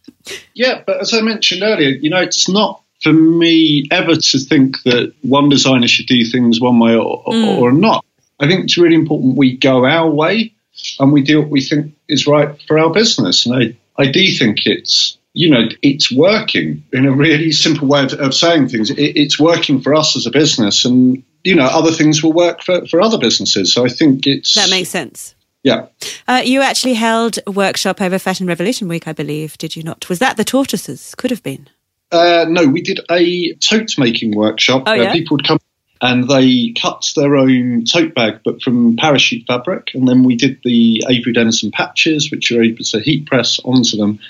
yeah, 0.54 0.82
but 0.86 1.00
as 1.00 1.14
I 1.14 1.22
mentioned 1.22 1.62
earlier, 1.62 1.88
you 1.88 2.10
know, 2.10 2.20
it's 2.20 2.48
not 2.48 2.82
for 3.02 3.12
me 3.12 3.88
ever 3.90 4.14
to 4.14 4.38
think 4.38 4.82
that 4.84 5.14
one 5.22 5.48
designer 5.48 5.88
should 5.88 6.06
do 6.06 6.24
things 6.26 6.60
one 6.60 6.78
way 6.78 6.94
or, 6.94 7.24
mm. 7.24 7.58
or 7.58 7.72
not. 7.72 8.04
I 8.38 8.46
think 8.46 8.64
it's 8.64 8.76
really 8.76 8.94
important 8.94 9.36
we 9.36 9.56
go 9.56 9.86
our 9.86 10.08
way 10.08 10.52
and 11.00 11.12
we 11.12 11.22
do 11.22 11.40
what 11.40 11.50
we 11.50 11.62
think 11.62 11.94
is 12.08 12.26
right 12.26 12.60
for 12.66 12.78
our 12.78 12.90
business. 12.90 13.46
And 13.46 13.54
I, 13.96 14.02
I 14.02 14.10
do 14.10 14.26
think 14.32 14.66
it's, 14.66 15.16
you 15.32 15.50
know, 15.50 15.68
it's 15.80 16.12
working 16.12 16.84
in 16.92 17.06
a 17.06 17.12
really 17.12 17.52
simple 17.52 17.88
way 17.88 18.04
of, 18.04 18.12
of 18.14 18.34
saying 18.34 18.68
things. 18.68 18.90
It, 18.90 18.98
it's 18.98 19.40
working 19.40 19.80
for 19.80 19.94
us 19.94 20.14
as 20.14 20.26
a 20.26 20.30
business 20.30 20.84
and, 20.84 21.24
you 21.48 21.54
know, 21.54 21.64
other 21.64 21.90
things 21.90 22.22
will 22.22 22.34
work 22.34 22.62
for, 22.62 22.86
for 22.86 23.00
other 23.00 23.16
businesses. 23.16 23.72
So 23.72 23.86
I 23.86 23.88
think 23.88 24.26
it's. 24.26 24.54
That 24.54 24.68
makes 24.68 24.90
sense. 24.90 25.34
Yeah. 25.62 25.86
Uh, 26.28 26.42
you 26.44 26.60
actually 26.60 26.94
held 26.94 27.38
a 27.46 27.50
workshop 27.50 28.02
over 28.02 28.18
Fashion 28.18 28.46
Revolution 28.46 28.86
Week, 28.86 29.08
I 29.08 29.14
believe, 29.14 29.56
did 29.56 29.74
you 29.74 29.82
not? 29.82 30.08
Was 30.10 30.18
that 30.18 30.36
the 30.36 30.44
tortoises? 30.44 31.14
Could 31.16 31.30
have 31.30 31.42
been. 31.42 31.68
Uh, 32.12 32.44
no, 32.48 32.66
we 32.66 32.82
did 32.82 33.00
a 33.10 33.54
tote 33.54 33.98
making 33.98 34.36
workshop 34.36 34.82
oh, 34.86 34.92
where 34.92 35.04
yeah? 35.04 35.12
people 35.12 35.36
would 35.36 35.46
come 35.46 35.58
and 36.00 36.28
they 36.28 36.74
cut 36.80 37.10
their 37.16 37.34
own 37.36 37.84
tote 37.84 38.14
bag, 38.14 38.40
but 38.44 38.62
from 38.62 38.96
parachute 38.96 39.46
fabric. 39.46 39.88
And 39.94 40.06
then 40.06 40.24
we 40.24 40.36
did 40.36 40.60
the 40.64 41.02
Avery 41.08 41.32
Dennison 41.32 41.70
patches, 41.70 42.30
which 42.30 42.50
you're 42.50 42.62
able 42.62 42.84
to 42.84 43.00
heat 43.00 43.26
press 43.26 43.58
onto 43.64 43.96
them. 43.96 44.20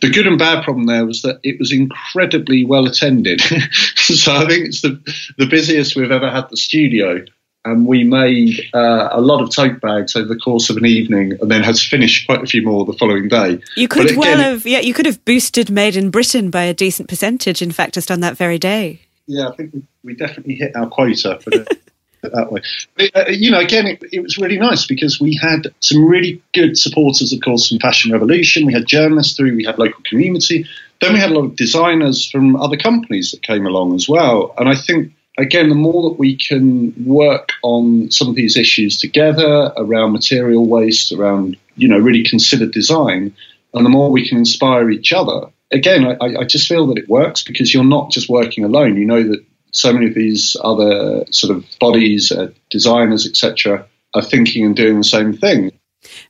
The 0.00 0.10
good 0.10 0.26
and 0.26 0.38
bad 0.38 0.64
problem 0.64 0.86
there 0.86 1.06
was 1.06 1.22
that 1.22 1.40
it 1.42 1.58
was 1.58 1.72
incredibly 1.72 2.64
well 2.64 2.86
attended. 2.86 3.40
so 3.96 4.34
I 4.34 4.46
think 4.46 4.66
it's 4.66 4.82
the, 4.82 5.00
the 5.38 5.46
busiest 5.46 5.96
we've 5.96 6.10
ever 6.10 6.30
had 6.30 6.48
the 6.50 6.56
studio. 6.56 7.24
And 7.64 7.84
we 7.84 8.04
made 8.04 8.60
uh, 8.74 9.08
a 9.10 9.20
lot 9.20 9.42
of 9.42 9.50
tote 9.50 9.80
bags 9.80 10.14
over 10.14 10.28
the 10.28 10.38
course 10.38 10.70
of 10.70 10.76
an 10.76 10.86
evening, 10.86 11.36
and 11.40 11.50
then 11.50 11.64
had 11.64 11.74
to 11.74 11.88
finish 11.88 12.24
quite 12.24 12.40
a 12.40 12.46
few 12.46 12.62
more 12.62 12.84
the 12.84 12.92
following 12.92 13.26
day. 13.26 13.60
You 13.76 13.88
could 13.88 14.06
again, 14.06 14.18
well 14.18 14.38
have, 14.38 14.66
yeah, 14.66 14.78
you 14.78 14.94
could 14.94 15.06
have 15.06 15.24
boosted 15.24 15.68
Made 15.68 15.96
in 15.96 16.10
Britain 16.10 16.50
by 16.50 16.62
a 16.62 16.72
decent 16.72 17.08
percentage. 17.08 17.62
In 17.62 17.72
fact, 17.72 17.94
just 17.94 18.12
on 18.12 18.20
that 18.20 18.36
very 18.36 18.58
day 18.58 19.00
yeah, 19.26 19.48
I 19.48 19.56
think 19.56 19.74
we 20.04 20.14
definitely 20.14 20.54
hit 20.54 20.74
our 20.76 20.88
quota 20.88 21.38
for 21.42 21.50
the, 21.50 21.78
that 22.32 22.52
way. 22.52 22.62
But, 22.96 23.16
uh, 23.16 23.30
you 23.30 23.50
know, 23.50 23.60
again, 23.60 23.86
it, 23.86 24.02
it, 24.12 24.20
was 24.20 24.38
really 24.38 24.58
nice 24.58 24.86
because 24.86 25.20
we 25.20 25.36
had 25.36 25.68
some 25.80 26.04
really 26.04 26.42
good 26.54 26.78
supporters, 26.78 27.32
of 27.32 27.40
course, 27.40 27.68
from 27.68 27.78
Fashion 27.78 28.12
Revolution. 28.12 28.66
We 28.66 28.72
had 28.72 28.86
journalists 28.86 29.36
through, 29.36 29.56
we 29.56 29.64
had 29.64 29.78
local 29.78 30.02
community. 30.04 30.66
Then 31.00 31.12
we 31.12 31.18
had 31.18 31.30
a 31.30 31.34
lot 31.34 31.44
of 31.44 31.56
designers 31.56 32.28
from 32.28 32.56
other 32.56 32.76
companies 32.76 33.30
that 33.32 33.42
came 33.42 33.66
along 33.66 33.94
as 33.94 34.08
well. 34.08 34.54
And 34.58 34.68
I 34.68 34.74
think, 34.74 35.12
again, 35.38 35.68
the 35.68 35.74
more 35.74 36.10
that 36.10 36.18
we 36.18 36.36
can 36.36 36.94
work 37.04 37.50
on 37.62 38.10
some 38.10 38.28
of 38.28 38.34
these 38.34 38.56
issues 38.56 38.96
together 38.96 39.72
around 39.76 40.12
material 40.12 40.66
waste, 40.66 41.12
around, 41.12 41.56
you 41.76 41.88
know, 41.88 41.98
really 41.98 42.24
considered 42.24 42.72
design, 42.72 43.34
and 43.74 43.84
the 43.84 43.90
more 43.90 44.10
we 44.10 44.26
can 44.26 44.38
inspire 44.38 44.90
each 44.90 45.12
other, 45.12 45.50
again, 45.70 46.16
I, 46.20 46.40
I 46.40 46.44
just 46.44 46.68
feel 46.68 46.86
that 46.88 46.98
it 46.98 47.08
works 47.08 47.42
because 47.42 47.72
you're 47.72 47.84
not 47.84 48.10
just 48.10 48.28
working 48.28 48.64
alone. 48.64 48.96
You 48.96 49.06
know 49.06 49.22
that 49.22 49.44
so 49.76 49.92
many 49.92 50.06
of 50.06 50.14
these 50.14 50.56
other 50.64 51.24
sort 51.30 51.54
of 51.54 51.64
bodies, 51.78 52.32
uh, 52.32 52.50
designers, 52.70 53.26
etc., 53.26 53.86
are 54.14 54.22
thinking 54.22 54.64
and 54.64 54.74
doing 54.74 54.98
the 54.98 55.04
same 55.04 55.36
thing. 55.36 55.70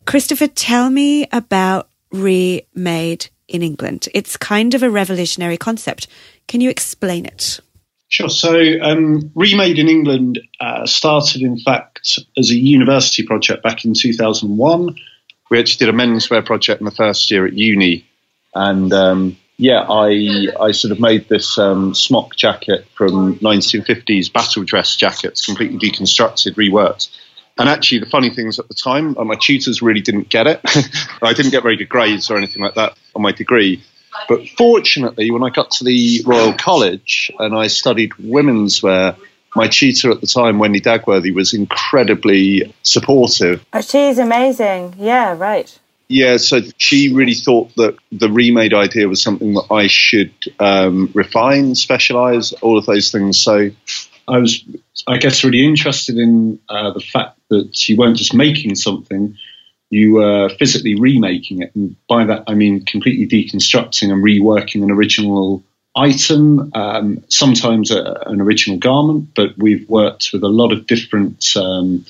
Christopher, 0.04 0.48
tell 0.48 0.90
me 0.90 1.28
about 1.30 1.88
Remade 2.10 3.28
in 3.46 3.62
England. 3.62 4.08
It's 4.14 4.36
kind 4.36 4.74
of 4.74 4.82
a 4.82 4.90
revolutionary 4.90 5.56
concept. 5.56 6.08
Can 6.48 6.60
you 6.60 6.70
explain 6.70 7.24
it? 7.24 7.60
Sure. 8.08 8.28
So, 8.28 8.60
um, 8.82 9.30
Remade 9.34 9.78
in 9.78 9.88
England 9.88 10.40
uh, 10.58 10.86
started, 10.86 11.42
in 11.42 11.58
fact, 11.58 12.18
as 12.36 12.50
a 12.50 12.56
university 12.56 13.24
project 13.24 13.62
back 13.62 13.84
in 13.84 13.94
2001. 13.94 14.96
We 15.50 15.58
actually 15.60 15.86
did 15.86 15.94
a 15.94 15.96
menswear 15.96 16.44
project 16.44 16.80
in 16.80 16.84
the 16.84 16.90
first 16.90 17.30
year 17.30 17.46
at 17.46 17.52
uni. 17.52 18.04
And 18.54 18.92
um, 18.92 19.36
yeah, 19.58 19.86
I, 19.88 20.48
I 20.60 20.72
sort 20.72 20.92
of 20.92 21.00
made 21.00 21.28
this 21.28 21.58
um, 21.58 21.94
smock 21.94 22.36
jacket 22.36 22.86
from 22.94 23.38
1950s 23.38 24.32
battle 24.32 24.64
dress 24.64 24.96
jackets, 24.96 25.46
completely 25.46 25.78
deconstructed, 25.78 26.54
reworked. 26.54 27.08
And 27.58 27.68
actually, 27.68 28.00
the 28.00 28.06
funny 28.06 28.28
thing 28.28 28.48
is 28.48 28.58
at 28.58 28.68
the 28.68 28.74
time, 28.74 29.16
my 29.18 29.36
tutors 29.40 29.80
really 29.80 30.02
didn't 30.02 30.28
get 30.28 30.46
it. 30.46 30.60
I 31.22 31.32
didn't 31.32 31.52
get 31.52 31.62
very 31.62 31.76
good 31.76 31.88
grades 31.88 32.30
or 32.30 32.36
anything 32.36 32.62
like 32.62 32.74
that 32.74 32.98
on 33.14 33.22
my 33.22 33.32
degree. 33.32 33.82
But 34.28 34.46
fortunately, 34.58 35.30
when 35.30 35.42
I 35.42 35.48
got 35.48 35.70
to 35.72 35.84
the 35.84 36.22
Royal 36.26 36.52
College 36.52 37.30
and 37.38 37.56
I 37.56 37.68
studied 37.68 38.14
women's 38.14 38.82
wear, 38.82 39.16
my 39.54 39.68
tutor 39.68 40.10
at 40.10 40.20
the 40.20 40.26
time, 40.26 40.58
Wendy 40.58 40.82
Dagworthy, 40.82 41.34
was 41.34 41.54
incredibly 41.54 42.74
supportive. 42.82 43.64
Oh, 43.72 43.80
she's 43.80 44.18
amazing. 44.18 44.94
Yeah, 44.98 45.34
right. 45.36 45.78
Yeah, 46.08 46.36
so 46.36 46.60
she 46.78 47.12
really 47.12 47.34
thought 47.34 47.74
that 47.76 47.96
the 48.12 48.30
remade 48.30 48.72
idea 48.72 49.08
was 49.08 49.20
something 49.20 49.54
that 49.54 49.66
I 49.72 49.88
should 49.88 50.32
um, 50.60 51.10
refine, 51.14 51.74
specialize, 51.74 52.52
all 52.52 52.78
of 52.78 52.86
those 52.86 53.10
things. 53.10 53.40
So 53.40 53.70
I 54.28 54.38
was, 54.38 54.64
I 55.08 55.18
guess, 55.18 55.42
really 55.42 55.64
interested 55.64 56.16
in 56.16 56.60
uh, 56.68 56.92
the 56.92 57.00
fact 57.00 57.38
that 57.50 57.88
you 57.88 57.96
weren't 57.96 58.16
just 58.16 58.34
making 58.34 58.76
something, 58.76 59.36
you 59.90 60.14
were 60.14 60.48
physically 60.48 60.94
remaking 60.94 61.62
it. 61.62 61.74
And 61.74 61.96
by 62.08 62.24
that, 62.24 62.44
I 62.46 62.54
mean 62.54 62.84
completely 62.84 63.26
deconstructing 63.26 64.12
and 64.12 64.22
reworking 64.22 64.84
an 64.84 64.92
original 64.92 65.64
item, 65.96 66.70
um, 66.74 67.24
sometimes 67.28 67.90
a, 67.90 68.22
an 68.26 68.40
original 68.40 68.78
garment, 68.78 69.34
but 69.34 69.56
we've 69.56 69.88
worked 69.88 70.30
with 70.32 70.42
a 70.44 70.48
lot 70.48 70.72
of 70.72 70.86
different 70.86 71.56
um, 71.56 72.04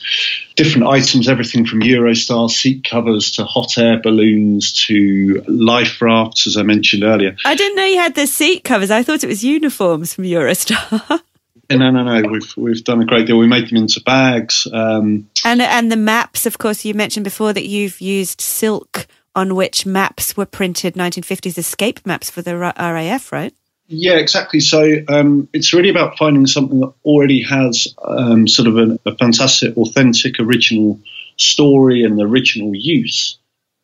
different 0.57 0.89
items, 0.89 1.29
everything 1.29 1.65
from 1.65 1.81
Eurostar 1.81 2.51
seat 2.51 2.85
covers 2.85 3.33
to 3.33 3.45
hot 3.45 3.79
air 3.79 4.01
balloons 4.03 4.73
to 4.87 5.45
life 5.47 6.03
rafts, 6.03 6.47
as 6.47 6.57
I 6.57 6.63
mentioned 6.63 7.05
earlier. 7.05 7.37
I 7.45 7.55
didn't 7.55 7.77
know 7.77 7.85
you 7.85 7.99
had 7.99 8.17
the 8.17 8.27
seat 8.27 8.65
covers. 8.65 8.91
I 8.91 9.03
thought 9.03 9.23
it 9.23 9.29
was 9.29 9.45
uniforms 9.45 10.15
from 10.15 10.25
Eurostar. 10.25 11.21
no, 11.71 11.91
no, 11.91 12.03
no. 12.03 12.29
We've 12.29 12.57
we've 12.57 12.85
done 12.85 13.03
a 13.03 13.07
great 13.07 13.29
deal. 13.29 13.39
We 13.39 13.47
made 13.47 13.69
them 13.69 13.77
into 13.77 14.01
bags. 14.01 14.67
Um, 14.73 15.31
and 15.45 15.63
and 15.63 15.93
the 15.93 15.97
maps, 15.97 16.45
of 16.45 16.59
course, 16.59 16.85
you 16.85 16.93
mentioned 16.93 17.25
before 17.25 17.53
that 17.53 17.67
you've 17.67 18.01
used 18.01 18.41
silk 18.41 19.07
on 19.37 19.55
which 19.55 19.85
maps 19.85 20.37
were 20.37 20.47
printed 20.47 20.95
1950s 20.95 21.59
escape 21.59 22.05
maps 22.07 22.31
for 22.31 22.41
the 22.41 22.57
RAF, 22.57 23.31
right? 23.31 23.55
Yeah, 23.89 24.15
exactly. 24.15 24.61
So 24.61 24.97
um, 25.09 25.49
it's 25.53 25.73
really 25.73 25.91
about 25.91 26.19
finding 26.19 26.47
something 26.47 26.81
that 26.81 26.93
already 27.05 27.43
has 27.43 27.95
um, 28.03 28.49
sort 28.49 28.69
of 28.69 28.77
a, 28.77 28.99
a, 29.07 29.17
fantastic, 29.17 29.77
authentic, 29.77 30.41
original 30.41 31.01
story 31.37 32.03
and 32.03 32.21
original 32.21 32.75
use, 32.75 33.39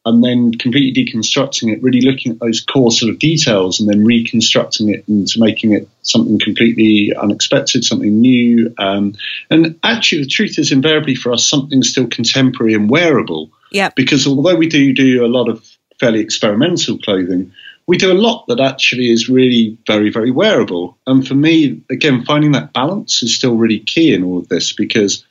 and 0.05 0.25
then 0.25 0.53
completely 0.53 1.05
deconstructing 1.05 1.73
it, 1.73 1.83
really 1.83 2.01
looking 2.01 2.33
at 2.33 2.41
those 2.41 2.61
core 2.61 2.91
sort 2.91 3.13
of 3.13 3.21
details, 3.21 3.79
and 3.79 3.89
then 3.89 4.05
reconstructing 4.05 4.89
it 4.89 5.05
into 5.07 5.39
making 5.39 5.73
it 5.73 5.89
something 6.03 6.41
completely 6.41 7.15
unexpected, 7.15 7.85
something 7.85 8.21
new. 8.21 8.75
Um, 8.79 9.15
and 9.51 9.79
actually, 9.85 10.23
the 10.23 10.29
truth 10.29 10.59
is, 10.59 10.73
invariably 10.73 11.15
for 11.15 11.33
us, 11.33 11.47
something 11.47 11.85
still 11.85 12.09
contemporary 12.09 12.75
and 12.75 12.91
wearable. 12.91 13.51
Yeah. 13.71 13.91
Because 13.95 14.27
although 14.27 14.57
we 14.57 14.69
do 14.69 14.93
do 14.93 15.25
a 15.25 15.29
lot 15.29 15.49
of 15.49 15.65
fairly 16.01 16.19
experimental 16.19 16.99
clothing 16.99 17.53
we 17.87 17.97
do 17.97 18.13
a 18.13 18.15
lot 18.15 18.47
that 18.49 18.61
actually 18.61 19.11
is 19.11 19.29
really 19.29 19.77
very, 19.87 20.11
very 20.11 20.31
wearable. 20.31 20.97
And 21.07 21.27
for 21.27 21.35
me, 21.35 21.83
again, 21.91 22.25
finding 22.25 22.53
that 22.53 22.73
balance 22.73 23.23
is 23.23 23.35
still 23.35 23.57
really 23.57 23.81
key 23.81 24.15
in 24.15 24.25
all 24.25 24.39
of 24.39 24.49
this 24.49 24.73
because 24.73 25.25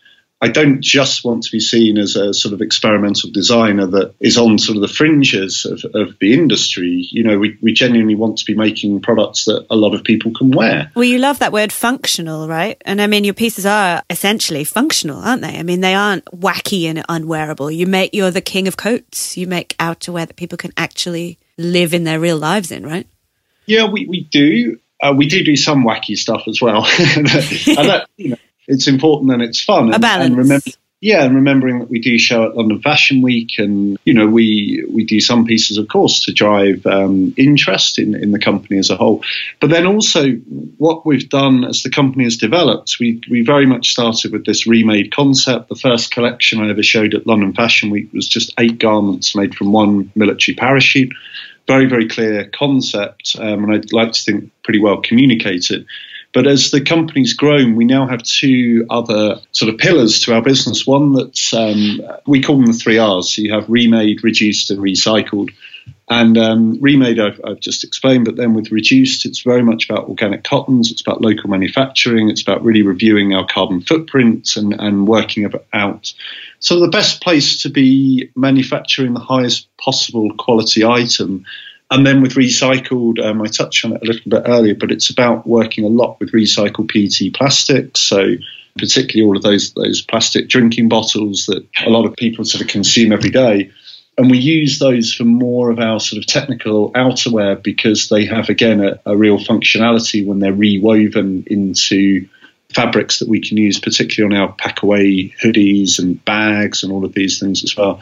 I 0.43 0.47
don't 0.47 0.81
just 0.81 1.23
want 1.23 1.43
to 1.43 1.51
be 1.51 1.59
seen 1.59 1.99
as 1.99 2.15
a 2.15 2.33
sort 2.33 2.53
of 2.53 2.61
experimental 2.61 3.29
designer 3.29 3.85
that 3.85 4.15
is 4.19 4.39
on 4.39 4.57
sort 4.57 4.75
of 4.75 4.81
the 4.81 4.87
fringes 4.87 5.65
of, 5.65 5.85
of, 5.93 6.17
the 6.19 6.33
industry. 6.33 7.07
You 7.11 7.23
know, 7.23 7.37
we, 7.37 7.59
we 7.61 7.73
genuinely 7.73 8.15
want 8.15 8.39
to 8.39 8.45
be 8.45 8.55
making 8.55 9.01
products 9.01 9.45
that 9.45 9.67
a 9.69 9.75
lot 9.75 9.93
of 9.93 10.03
people 10.03 10.31
can 10.33 10.49
wear. 10.49 10.91
Well, 10.95 11.03
you 11.03 11.19
love 11.19 11.37
that 11.39 11.51
word 11.51 11.71
functional, 11.71 12.47
right? 12.47 12.81
And 12.85 12.99
I 13.03 13.05
mean, 13.05 13.23
your 13.23 13.35
pieces 13.35 13.67
are 13.67 14.01
essentially 14.09 14.63
functional, 14.63 15.19
aren't 15.19 15.43
they? 15.43 15.59
I 15.59 15.61
mean, 15.61 15.81
they 15.81 15.93
aren't 15.93 16.25
wacky 16.25 16.85
and 16.85 17.05
unwearable. 17.07 17.69
You 17.69 17.85
make, 17.85 18.15
you're 18.15 18.31
the 18.31 18.41
king 18.41 18.67
of 18.67 18.77
coats. 18.77 19.37
You 19.37 19.45
make 19.45 19.77
outerwear 19.77 20.25
that 20.25 20.37
people 20.37 20.57
can 20.57 20.73
actually 20.75 21.37
live 21.59 21.93
in 21.93 22.03
their 22.03 22.19
real 22.19 22.37
lives 22.37 22.71
in, 22.71 22.83
right? 22.83 23.05
Yeah, 23.67 23.91
we, 23.91 24.07
we 24.07 24.23
do. 24.23 24.79
Uh, 24.99 25.13
we 25.15 25.27
do 25.27 25.43
do 25.43 25.55
some 25.55 25.83
wacky 25.83 26.17
stuff 26.17 26.43
as 26.47 26.59
well. 26.59 26.83
and 27.15 27.27
that, 27.27 28.07
you 28.17 28.29
know, 28.29 28.37
it's 28.67 28.87
important 28.87 29.31
and 29.31 29.41
it's 29.41 29.61
fun. 29.61 29.85
And, 29.85 29.95
A 29.95 29.99
balance. 29.99 30.27
And 30.27 30.37
remember, 30.37 30.71
yeah, 31.01 31.23
and 31.23 31.35
remembering 31.35 31.79
that 31.79 31.89
we 31.89 31.99
do 31.99 32.19
show 32.19 32.43
at 32.43 32.55
London 32.55 32.79
Fashion 32.79 33.23
Week, 33.23 33.57
and 33.57 33.97
you 34.05 34.13
know 34.13 34.27
we 34.27 34.85
we 34.87 35.03
do 35.03 35.19
some 35.19 35.45
pieces, 35.45 35.79
of 35.79 35.87
course, 35.87 36.25
to 36.25 36.31
drive 36.31 36.85
um, 36.85 37.33
interest 37.37 37.97
in 37.97 38.13
in 38.13 38.31
the 38.31 38.37
company 38.37 38.77
as 38.77 38.91
a 38.91 38.95
whole. 38.95 39.23
But 39.59 39.71
then 39.71 39.87
also, 39.87 40.33
what 40.77 41.03
we've 41.03 41.27
done 41.27 41.65
as 41.65 41.81
the 41.81 41.89
company 41.89 42.25
has 42.25 42.37
developed, 42.37 42.97
we 42.99 43.19
we 43.31 43.41
very 43.41 43.65
much 43.65 43.89
started 43.89 44.31
with 44.31 44.45
this 44.45 44.67
remade 44.67 45.11
concept. 45.11 45.69
The 45.69 45.75
first 45.75 46.11
collection 46.11 46.61
I 46.61 46.69
ever 46.69 46.83
showed 46.83 47.15
at 47.15 47.25
London 47.25 47.53
Fashion 47.53 47.89
Week 47.89 48.13
was 48.13 48.27
just 48.27 48.53
eight 48.59 48.77
garments 48.77 49.35
made 49.35 49.55
from 49.55 49.71
one 49.71 50.11
military 50.13 50.55
parachute. 50.55 51.13
Very 51.65 51.87
very 51.87 52.09
clear 52.09 52.47
concept, 52.47 53.35
um, 53.39 53.63
and 53.63 53.73
I'd 53.73 53.91
like 53.91 54.11
to 54.11 54.21
think 54.21 54.51
pretty 54.63 54.79
well 54.79 55.01
communicated. 55.01 55.87
But 56.33 56.47
as 56.47 56.71
the 56.71 56.81
company's 56.81 57.33
grown, 57.33 57.75
we 57.75 57.85
now 57.85 58.07
have 58.07 58.23
two 58.23 58.85
other 58.89 59.41
sort 59.51 59.73
of 59.73 59.79
pillars 59.79 60.21
to 60.23 60.33
our 60.33 60.41
business. 60.41 60.87
One 60.87 61.13
that's 61.13 61.53
um, 61.53 62.01
we 62.25 62.41
call 62.41 62.57
them 62.57 62.67
the 62.67 62.73
three 62.73 62.97
R's. 62.97 63.35
So 63.35 63.41
you 63.41 63.53
have 63.53 63.69
remade, 63.69 64.23
reduced, 64.23 64.71
and 64.71 64.79
recycled. 64.79 65.49
And 66.09 66.37
um, 66.37 66.77
remade, 66.81 67.19
I've, 67.19 67.39
I've, 67.43 67.59
just 67.59 67.83
explained, 67.83 68.25
but 68.25 68.35
then 68.35 68.53
with 68.53 68.71
reduced, 68.71 69.25
it's 69.25 69.41
very 69.41 69.63
much 69.63 69.89
about 69.89 70.09
organic 70.09 70.43
cottons. 70.43 70.91
It's 70.91 71.01
about 71.01 71.21
local 71.21 71.49
manufacturing. 71.49 72.29
It's 72.29 72.41
about 72.41 72.63
really 72.63 72.81
reviewing 72.81 73.33
our 73.33 73.45
carbon 73.47 73.81
footprint 73.81 74.57
and, 74.57 74.73
and 74.73 75.07
working 75.07 75.49
out. 75.73 76.13
So 76.59 76.79
the 76.79 76.89
best 76.89 77.23
place 77.23 77.61
to 77.63 77.69
be 77.69 78.29
manufacturing 78.35 79.13
the 79.13 79.21
highest 79.21 79.67
possible 79.77 80.31
quality 80.37 80.83
item 80.85 81.45
and 81.91 82.07
then 82.07 82.21
with 82.21 82.35
recycled, 82.35 83.23
um, 83.23 83.41
I 83.41 83.47
touched 83.47 83.83
on 83.83 83.93
it 83.93 84.01
a 84.01 84.05
little 84.05 84.29
bit 84.29 84.43
earlier, 84.45 84.75
but 84.75 84.91
it's 84.91 85.09
about 85.09 85.45
working 85.45 85.83
a 85.83 85.89
lot 85.89 86.19
with 86.19 86.31
recycled 86.31 86.89
PET 86.89 87.33
plastics. 87.33 87.99
So 87.99 88.35
particularly 88.77 89.27
all 89.27 89.35
of 89.35 89.43
those 89.43 89.73
those 89.73 90.01
plastic 90.01 90.47
drinking 90.47 90.87
bottles 90.87 91.47
that 91.47 91.67
a 91.85 91.89
lot 91.89 92.05
of 92.05 92.15
people 92.15 92.45
sort 92.45 92.61
of 92.61 92.69
consume 92.69 93.11
every 93.11 93.29
day. 93.29 93.71
And 94.17 94.29
we 94.29 94.37
use 94.37 94.79
those 94.79 95.13
for 95.13 95.23
more 95.23 95.69
of 95.69 95.79
our 95.79 95.99
sort 95.99 96.21
of 96.21 96.27
technical 96.27 96.91
outerwear 96.93 97.61
because 97.61 98.07
they 98.07 98.25
have 98.25 98.49
again 98.49 98.83
a, 98.83 98.99
a 99.05 99.17
real 99.17 99.37
functionality 99.37 100.25
when 100.25 100.39
they're 100.39 100.53
rewoven 100.53 101.43
into 101.47 102.27
fabrics 102.73 103.19
that 103.19 103.27
we 103.27 103.41
can 103.41 103.57
use, 103.57 103.79
particularly 103.79 104.33
on 104.33 104.41
our 104.41 104.55
packaway 104.55 105.33
hoodies 105.43 105.99
and 105.99 106.23
bags 106.23 106.83
and 106.83 106.91
all 106.93 107.03
of 107.03 107.13
these 107.13 107.39
things 107.39 107.63
as 107.63 107.75
well. 107.75 107.99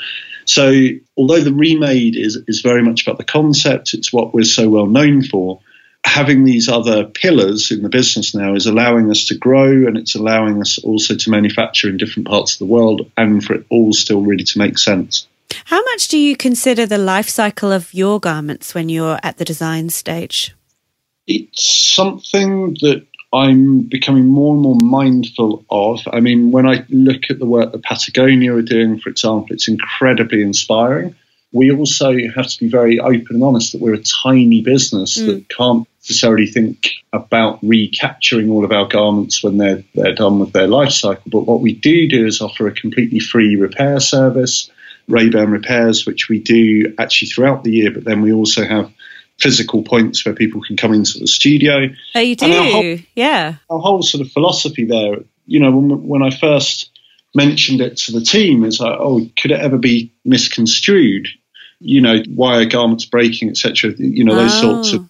So, 0.50 0.74
although 1.16 1.42
the 1.42 1.54
remade 1.54 2.16
is, 2.16 2.36
is 2.48 2.62
very 2.62 2.82
much 2.82 3.04
about 3.06 3.20
the 3.20 3.24
concept, 3.24 3.94
it's 3.94 4.12
what 4.12 4.34
we're 4.34 4.44
so 4.44 4.68
well 4.68 4.88
known 4.88 5.22
for. 5.22 5.60
Having 6.04 6.44
these 6.44 6.68
other 6.68 7.06
pillars 7.06 7.70
in 7.70 7.84
the 7.84 7.90
business 7.90 8.34
now 8.34 8.56
is 8.56 8.66
allowing 8.66 9.12
us 9.12 9.26
to 9.26 9.38
grow 9.38 9.86
and 9.86 9.96
it's 9.96 10.16
allowing 10.16 10.60
us 10.60 10.80
also 10.80 11.16
to 11.16 11.30
manufacture 11.30 11.88
in 11.88 11.98
different 11.98 12.28
parts 12.28 12.54
of 12.54 12.60
the 12.60 12.66
world 12.66 13.12
and 13.16 13.44
for 13.44 13.54
it 13.54 13.66
all 13.70 13.94
still 13.94 14.22
really 14.22 14.46
to 14.46 14.58
make 14.58 14.80
sense. 14.80 15.28
How 15.66 15.84
much 15.84 16.08
do 16.08 16.18
you 16.18 16.36
consider 16.36 16.88
the 16.88 16.98
life 16.98 17.30
cycle 17.30 17.72
of 17.72 17.94
your 17.94 18.20
garments 18.20 18.74
when 18.74 18.90
you're 18.90 19.20
at 19.22 19.38
the 19.38 19.46
design 19.46 19.90
stage? 19.92 20.56
It's 21.28 21.94
something 21.94 22.74
that 22.82 23.06
I'm 23.32 23.82
becoming 23.82 24.26
more 24.26 24.56
and 24.56 24.64
more 24.64 24.78
mindful 24.82 25.64
of. 25.70 26.02
I 26.12 26.20
mean, 26.20 26.52
when 26.52 26.68
I 26.68 26.86
look 26.90 27.30
at 27.30 27.38
the 27.38 27.46
work 27.46 27.72
that 27.72 27.84
Patagonia 27.84 28.56
are 28.56 28.62
doing, 28.64 29.00
for 29.00 29.10
example, 29.10 29.48
it's 29.52 29.68
incredibly 29.68 30.42
inspiring. 30.42 31.16
We 31.52 31.72
also 31.72 32.16
have 32.36 32.48
to 32.48 32.60
be 32.60 32.70
very 32.70 33.00
open 33.00 33.28
and 33.36 33.44
honest 33.44 33.72
that 33.72 33.82
we're 33.82 33.94
a 33.94 34.04
tiny 34.04 34.62
business 34.62 35.18
mm. 35.18 35.28
that 35.28 35.50
can't 35.50 35.88
necessarily 36.02 36.48
think 36.48 36.90
about 37.14 37.60
recapturing 37.62 38.50
all 38.50 38.66
of 38.66 38.72
our 38.72 38.88
garments 38.88 39.44
when 39.44 39.58
they're, 39.58 39.84
they're 39.94 40.16
done 40.16 40.40
with 40.40 40.54
their 40.54 40.68
life 40.68 40.92
cycle. 40.92 41.24
But 41.28 41.42
what 41.42 41.62
we 41.62 41.74
do 41.74 42.08
do 42.08 42.26
is 42.26 42.42
offer 42.42 42.68
a 42.68 42.72
completely 42.72 43.20
free 43.20 43.56
repair 43.56 44.00
service, 44.00 44.72
Raeburn 45.08 45.52
Repairs, 45.52 46.06
which 46.06 46.30
we 46.30 46.40
do 46.40 46.94
actually 46.98 47.30
throughout 47.30 47.64
the 47.64 47.72
year, 47.72 47.92
but 47.92 48.06
then 48.06 48.22
we 48.22 48.32
also 48.32 48.66
have 48.66 48.92
physical 49.40 49.84
points 49.84 50.26
where 50.26 50.36
people 50.36 50.62
can 50.62 50.78
come 50.78 50.94
into 50.94 51.20
the 51.20 51.28
studio. 51.28 51.88
Oh, 52.16 52.20
you 52.20 52.36
do? 52.36 52.46
Whole, 52.52 52.98
yeah. 53.16 53.56
Our 53.70 53.80
whole 53.80 54.04
sort 54.04 54.26
of 54.26 54.32
philosophy 54.32 54.86
there, 54.86 55.18
you 55.46 55.60
know, 55.60 55.72
when, 55.72 56.08
when 56.08 56.24
I 56.24 56.30
first 56.30 56.92
mentioned 57.34 57.82
it 57.82 57.98
to 57.98 58.12
the 58.12 58.22
team, 58.22 58.64
is 58.64 58.80
like, 58.80 58.98
oh, 59.00 59.26
could 59.40 59.52
it 59.52 59.60
ever 59.60 59.78
be 59.78 60.14
misconstrued? 60.26 61.28
You 61.80 62.02
know, 62.02 62.22
why 62.28 62.62
are 62.62 62.66
garments 62.66 63.06
breaking, 63.06 63.50
etc. 63.50 63.92
You 63.98 64.26
know, 64.26 64.36
those 64.36 64.64
oh. 64.64 64.84
sorts 64.84 64.94
of. 64.94 65.10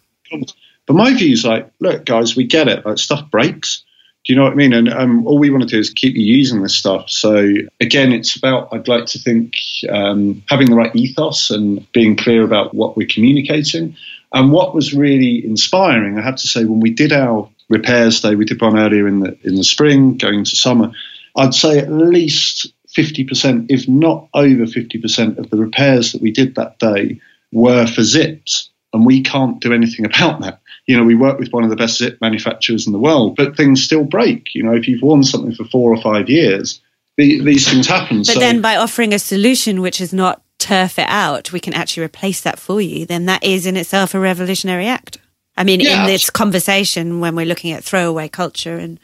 But 0.85 0.95
my 0.95 1.13
view 1.13 1.33
is 1.33 1.45
like, 1.45 1.71
look, 1.79 2.05
guys, 2.05 2.35
we 2.35 2.45
get 2.45 2.67
it. 2.67 2.85
Like 2.85 2.97
stuff 2.97 3.29
breaks. 3.29 3.83
Do 4.25 4.33
you 4.33 4.37
know 4.37 4.43
what 4.43 4.53
I 4.53 4.55
mean? 4.55 4.73
And 4.73 4.89
um, 4.89 5.25
all 5.25 5.39
we 5.39 5.49
want 5.49 5.63
to 5.63 5.69
do 5.69 5.79
is 5.79 5.91
keep 5.91 6.15
you 6.15 6.25
using 6.25 6.61
this 6.61 6.75
stuff. 6.75 7.09
So 7.09 7.53
again, 7.79 8.11
it's 8.11 8.35
about 8.35 8.69
I'd 8.73 8.87
like 8.87 9.05
to 9.07 9.19
think 9.19 9.53
um, 9.89 10.43
having 10.47 10.69
the 10.69 10.75
right 10.75 10.93
ethos 10.95 11.51
and 11.51 11.89
being 11.93 12.17
clear 12.17 12.43
about 12.43 12.73
what 12.73 12.97
we're 12.97 13.07
communicating. 13.07 13.95
And 14.33 14.51
what 14.51 14.75
was 14.75 14.93
really 14.93 15.43
inspiring, 15.43 16.17
I 16.17 16.21
have 16.21 16.35
to 16.35 16.47
say, 16.47 16.65
when 16.65 16.79
we 16.79 16.91
did 16.91 17.11
our 17.11 17.49
repairs 17.67 18.21
day, 18.21 18.35
we 18.35 18.45
did 18.45 18.61
one 18.61 18.77
earlier 18.77 19.07
in 19.07 19.21
the 19.21 19.37
in 19.43 19.55
the 19.55 19.63
spring, 19.63 20.17
going 20.17 20.39
into 20.39 20.55
summer. 20.55 20.91
I'd 21.35 21.53
say 21.53 21.79
at 21.79 21.91
least 21.91 22.73
50%, 22.97 23.67
if 23.69 23.87
not 23.87 24.27
over 24.33 24.63
50%, 24.63 25.37
of 25.37 25.49
the 25.49 25.57
repairs 25.57 26.11
that 26.11 26.21
we 26.21 26.31
did 26.31 26.55
that 26.55 26.79
day 26.79 27.21
were 27.51 27.87
for 27.87 28.03
zips. 28.03 28.69
And 28.91 29.05
we 29.05 29.21
can't 29.21 29.59
do 29.59 29.71
anything 29.71 30.05
about 30.05 30.41
that. 30.41 30.61
You 30.87 30.97
know, 30.97 31.03
we 31.03 31.13
work 31.13 31.37
with 31.37 31.53
one 31.53 31.63
of 31.63 31.69
the 31.69 31.75
best 31.75 31.99
zip 31.99 32.17
manufacturers 32.21 32.87
in 32.87 32.93
the 32.93 32.99
world, 32.99 33.35
but 33.35 33.55
things 33.55 33.83
still 33.83 34.03
break. 34.03 34.55
You 34.55 34.63
know, 34.63 34.73
if 34.73 34.87
you've 34.87 35.03
worn 35.03 35.23
something 35.23 35.53
for 35.53 35.65
four 35.65 35.93
or 35.93 36.01
five 36.01 36.27
years, 36.27 36.81
the, 37.15 37.39
these 37.43 37.69
things 37.69 37.85
happen. 37.85 38.19
But 38.19 38.25
so, 38.25 38.39
then 38.39 38.61
by 38.61 38.75
offering 38.75 39.13
a 39.13 39.19
solution 39.19 39.81
which 39.81 40.01
is 40.01 40.11
not 40.11 40.41
turf 40.59 40.99
it 40.99 41.07
out, 41.07 41.51
we 41.51 41.59
can 41.59 41.73
actually 41.73 42.03
replace 42.03 42.41
that 42.41 42.59
for 42.59 42.79
you, 42.79 43.05
then 43.05 43.25
that 43.25 43.43
is 43.43 43.65
in 43.65 43.77
itself 43.77 44.13
a 44.13 44.19
revolutionary 44.19 44.85
act. 44.87 45.17
I 45.57 45.63
mean, 45.63 45.81
yeah, 45.81 46.01
in 46.01 46.07
this 46.07 46.29
conversation, 46.29 47.19
when 47.19 47.35
we're 47.35 47.45
looking 47.45 47.71
at 47.71 47.83
throwaway 47.83 48.29
culture 48.29 48.77
and 48.77 48.99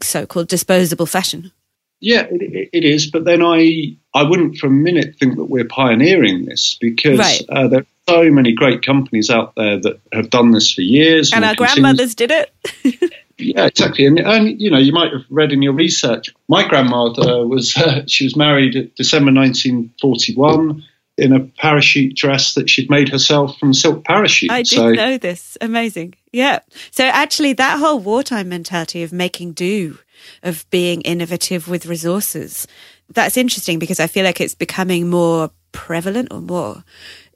so 0.00 0.24
called 0.24 0.48
disposable 0.48 1.04
fashion. 1.04 1.52
Yeah, 2.00 2.26
it, 2.30 2.70
it 2.72 2.84
is. 2.84 3.10
But 3.10 3.24
then 3.24 3.42
I, 3.42 3.96
I 4.14 4.22
wouldn't 4.22 4.56
for 4.56 4.68
a 4.68 4.70
minute 4.70 5.16
think 5.16 5.36
that 5.36 5.44
we're 5.44 5.66
pioneering 5.66 6.46
this 6.46 6.78
because 6.80 7.18
right. 7.18 7.42
uh, 7.50 7.68
there 7.68 7.80
are 7.80 7.86
so 8.08 8.30
many 8.30 8.52
great 8.52 8.82
companies 8.82 9.28
out 9.28 9.54
there 9.56 9.80
that 9.80 10.00
have 10.12 10.30
done 10.30 10.52
this 10.52 10.72
for 10.72 10.80
years. 10.80 11.32
And, 11.32 11.44
and 11.44 11.50
our 11.50 11.54
grandmothers 11.56 12.14
did 12.14 12.30
it. 12.30 13.12
yeah, 13.38 13.66
exactly. 13.66 14.06
And, 14.06 14.18
and, 14.18 14.60
you 14.60 14.70
know, 14.70 14.78
you 14.78 14.92
might 14.92 15.12
have 15.12 15.24
read 15.28 15.52
in 15.52 15.60
your 15.60 15.74
research, 15.74 16.32
my 16.48 16.66
grandmother 16.66 17.46
was, 17.46 17.76
uh, 17.76 18.04
she 18.06 18.24
was 18.24 18.36
married 18.36 18.94
December 18.94 19.32
1941 19.32 20.84
in 21.18 21.32
a 21.32 21.40
parachute 21.40 22.16
dress 22.16 22.54
that 22.54 22.70
she'd 22.70 22.90
made 22.90 23.08
herself 23.08 23.58
from 23.58 23.74
silk 23.74 24.04
parachute. 24.04 24.50
I 24.50 24.62
didn't 24.62 24.84
so, 24.84 24.92
know 24.92 25.18
this. 25.18 25.58
Amazing. 25.60 26.14
Yeah. 26.32 26.60
So 26.90 27.04
actually, 27.04 27.52
that 27.54 27.78
whole 27.78 27.98
wartime 27.98 28.48
mentality 28.48 29.02
of 29.02 29.12
making 29.12 29.52
do 29.52 29.98
of 30.42 30.68
being 30.70 31.00
innovative 31.02 31.68
with 31.68 31.86
resources. 31.86 32.66
That's 33.10 33.36
interesting 33.36 33.78
because 33.78 34.00
I 34.00 34.06
feel 34.06 34.24
like 34.24 34.40
it's 34.40 34.54
becoming 34.54 35.08
more 35.08 35.50
prevalent 35.72 36.32
or 36.32 36.40
more 36.40 36.82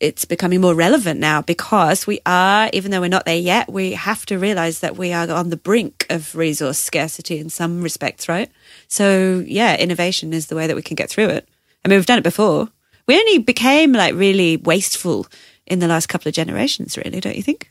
it's 0.02 0.24
becoming 0.24 0.60
more 0.60 0.74
relevant 0.74 1.20
now 1.20 1.42
because 1.42 2.06
we 2.06 2.18
are 2.26 2.68
even 2.72 2.90
though 2.90 3.00
we're 3.00 3.08
not 3.08 3.26
there 3.26 3.36
yet 3.36 3.70
we 3.70 3.92
have 3.92 4.24
to 4.26 4.38
realize 4.38 4.80
that 4.80 4.96
we 4.96 5.12
are 5.12 5.30
on 5.30 5.50
the 5.50 5.56
brink 5.56 6.06
of 6.10 6.34
resource 6.34 6.78
scarcity 6.78 7.38
in 7.38 7.50
some 7.50 7.82
respects 7.82 8.28
right 8.28 8.50
so 8.88 9.44
yeah 9.46 9.76
innovation 9.76 10.32
is 10.32 10.46
the 10.46 10.56
way 10.56 10.66
that 10.66 10.74
we 10.74 10.82
can 10.82 10.94
get 10.94 11.10
through 11.10 11.28
it 11.28 11.48
i 11.84 11.88
mean 11.88 11.98
we've 11.98 12.06
done 12.06 12.18
it 12.18 12.24
before 12.24 12.68
we 13.12 13.20
only 13.20 13.38
became 13.38 13.92
like 13.92 14.14
really 14.14 14.56
wasteful 14.56 15.26
in 15.66 15.78
the 15.78 15.88
last 15.88 16.08
couple 16.08 16.28
of 16.28 16.34
generations 16.34 16.96
really 16.96 17.20
don't 17.20 17.36
you 17.36 17.42
think 17.42 17.70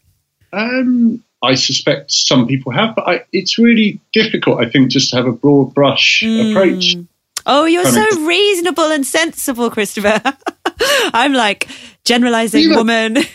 um 0.54 1.23
I 1.43 1.56
suspect 1.56 2.12
some 2.12 2.45
people 2.45 2.71
have, 2.71 2.95
but 2.95 3.08
I, 3.08 3.25
it's 3.34 3.58
really 3.58 3.99
difficult, 4.13 4.63
I 4.63 4.69
think, 4.69 4.91
just 4.91 5.10
to 5.10 5.15
have 5.15 5.25
a 5.25 5.32
broad 5.32 5.73
brush 5.73 6.21
mm. 6.23 6.51
approach. 6.51 6.95
Oh, 7.45 7.65
you're 7.65 7.86
so 7.86 8.08
of, 8.08 8.27
reasonable 8.27 8.91
and 8.91 9.06
sensible, 9.06 9.71
Christopher. 9.71 10.21
I'm 11.13 11.34
like 11.34 11.67
generalizing 12.04 12.69
know, 12.69 12.77
woman. 12.77 13.15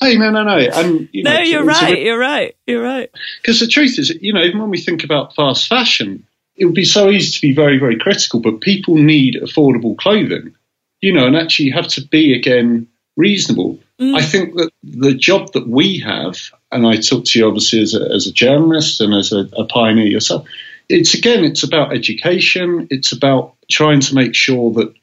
hey, 0.00 0.16
no, 0.16 0.30
no, 0.30 0.42
no. 0.42 0.68
I'm, 0.72 1.08
you 1.12 1.22
know, 1.22 1.34
no, 1.34 1.40
you're 1.40 1.62
right. 1.62 2.02
You're 2.02 2.18
right. 2.18 2.56
You're 2.66 2.82
right. 2.82 3.10
Because 3.40 3.60
the 3.60 3.68
truth 3.68 4.00
is, 4.00 4.10
you 4.10 4.32
know, 4.32 4.42
even 4.42 4.60
when 4.60 4.70
we 4.70 4.80
think 4.80 5.04
about 5.04 5.36
fast 5.36 5.68
fashion, 5.68 6.26
it 6.56 6.64
would 6.64 6.74
be 6.74 6.84
so 6.84 7.08
easy 7.08 7.30
to 7.32 7.40
be 7.40 7.54
very, 7.54 7.78
very 7.78 7.98
critical, 7.98 8.40
but 8.40 8.60
people 8.60 8.96
need 8.96 9.36
affordable 9.36 9.96
clothing, 9.96 10.56
you 11.00 11.12
know, 11.12 11.26
and 11.26 11.36
actually 11.36 11.66
you 11.66 11.72
have 11.74 11.88
to 11.88 12.06
be, 12.06 12.34
again, 12.34 12.88
reasonable. 13.16 13.78
Mm. 14.00 14.16
I 14.16 14.22
think 14.22 14.54
that 14.54 14.70
the 14.82 15.14
job 15.14 15.52
that 15.52 15.68
we 15.68 15.98
have, 15.98 16.38
and 16.70 16.86
I 16.86 16.96
talk 16.96 17.24
to 17.26 17.38
you 17.38 17.46
obviously 17.46 17.82
as 17.82 17.94
a, 17.94 18.02
as 18.14 18.26
a 18.26 18.32
journalist 18.32 19.00
and 19.00 19.12
as 19.12 19.32
a, 19.32 19.48
a 19.56 19.64
pioneer 19.64 20.06
yourself, 20.06 20.46
it's 20.88 21.14
again, 21.14 21.44
it's 21.44 21.64
about 21.64 21.92
education. 21.92 22.88
It's 22.90 23.12
about 23.12 23.56
trying 23.70 24.00
to 24.00 24.14
make 24.14 24.34
sure 24.34 24.72
that 24.74 24.94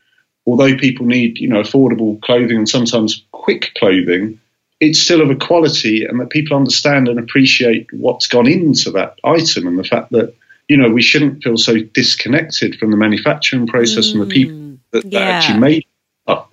although 0.48 0.78
people 0.78 1.06
need, 1.06 1.38
you 1.38 1.48
know, 1.48 1.62
affordable 1.62 2.20
clothing 2.22 2.58
and 2.58 2.70
sometimes 2.70 3.24
quick 3.32 3.74
clothing, 3.78 4.40
it's 4.80 5.00
still 5.00 5.22
of 5.22 5.30
a 5.30 5.36
quality 5.36 6.06
and 6.06 6.20
that 6.20 6.30
people 6.30 6.58
understand 6.58 7.08
and 7.08 7.20
appreciate 7.20 7.88
what's 7.92 8.28
gone 8.28 8.48
into 8.48 8.92
that 8.92 9.20
item 9.24 9.68
and 9.68 9.78
the 9.78 9.84
fact 9.84 10.12
that, 10.12 10.34
you 10.68 10.78
know, 10.78 10.90
we 10.90 11.02
shouldn't 11.02 11.44
feel 11.44 11.58
so 11.58 11.78
disconnected 11.78 12.78
from 12.80 12.92
the 12.92 12.98
manufacturing 12.98 13.68
process 13.68 14.08
mm. 14.08 14.14
and 14.14 14.22
the 14.22 14.34
people 14.34 14.56
mm. 14.56 14.65
That, 14.96 15.06
yeah. 15.06 15.20
that 15.20 15.32
actually 15.32 15.60
made 15.60 15.86
up. 16.28 16.52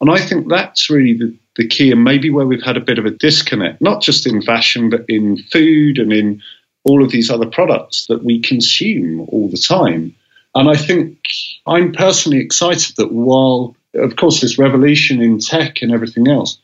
And 0.00 0.10
I 0.10 0.18
think 0.18 0.48
that's 0.48 0.88
really 0.88 1.14
the, 1.14 1.36
the 1.56 1.66
key 1.66 1.92
and 1.92 2.04
maybe 2.04 2.30
where 2.30 2.46
we've 2.46 2.62
had 2.62 2.76
a 2.76 2.80
bit 2.80 2.98
of 2.98 3.04
a 3.04 3.10
disconnect, 3.10 3.80
not 3.80 4.02
just 4.02 4.26
in 4.26 4.42
fashion, 4.42 4.90
but 4.90 5.04
in 5.08 5.36
food 5.36 5.98
and 5.98 6.12
in 6.12 6.42
all 6.84 7.04
of 7.04 7.10
these 7.10 7.30
other 7.30 7.46
products 7.46 8.06
that 8.06 8.24
we 8.24 8.40
consume 8.40 9.20
all 9.28 9.48
the 9.48 9.58
time. 9.58 10.14
And 10.54 10.68
I 10.68 10.76
think 10.76 11.18
I'm 11.66 11.92
personally 11.92 12.38
excited 12.38 12.96
that 12.96 13.12
while, 13.12 13.76
of 13.94 14.16
course, 14.16 14.40
this 14.40 14.58
revolution 14.58 15.20
in 15.20 15.38
tech 15.38 15.82
and 15.82 15.92
everything 15.92 16.28
else, 16.28 16.58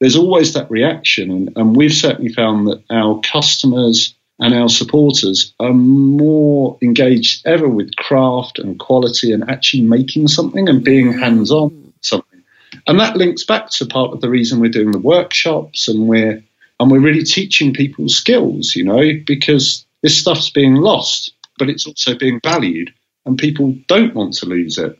there's 0.00 0.16
always 0.16 0.54
that 0.54 0.70
reaction. 0.70 1.30
And, 1.30 1.52
and 1.56 1.76
we've 1.76 1.92
certainly 1.92 2.32
found 2.32 2.68
that 2.68 2.82
our 2.90 3.20
customers 3.20 4.14
and 4.38 4.54
our 4.54 4.68
supporters 4.68 5.54
are 5.58 5.72
more 5.72 6.78
engaged 6.80 7.46
ever 7.46 7.68
with 7.68 7.96
craft 7.96 8.58
and 8.58 8.78
quality 8.78 9.32
and 9.32 9.50
actually 9.50 9.82
making 9.82 10.28
something 10.28 10.68
and 10.68 10.84
being 10.84 11.12
hands 11.12 11.50
on 11.50 11.92
something. 12.00 12.42
And 12.86 13.00
that 13.00 13.16
links 13.16 13.44
back 13.44 13.70
to 13.70 13.86
part 13.86 14.12
of 14.12 14.20
the 14.20 14.30
reason 14.30 14.60
we're 14.60 14.70
doing 14.70 14.92
the 14.92 14.98
workshops 14.98 15.88
and 15.88 16.06
we're 16.06 16.42
and 16.80 16.90
we're 16.90 17.00
really 17.00 17.24
teaching 17.24 17.74
people 17.74 18.08
skills, 18.08 18.76
you 18.76 18.84
know, 18.84 19.12
because 19.26 19.84
this 20.02 20.16
stuff's 20.16 20.50
being 20.50 20.76
lost, 20.76 21.32
but 21.58 21.68
it's 21.68 21.86
also 21.86 22.14
being 22.14 22.40
valued, 22.44 22.92
and 23.26 23.36
people 23.36 23.74
don't 23.88 24.14
want 24.14 24.34
to 24.34 24.46
lose 24.46 24.78
it. 24.78 24.98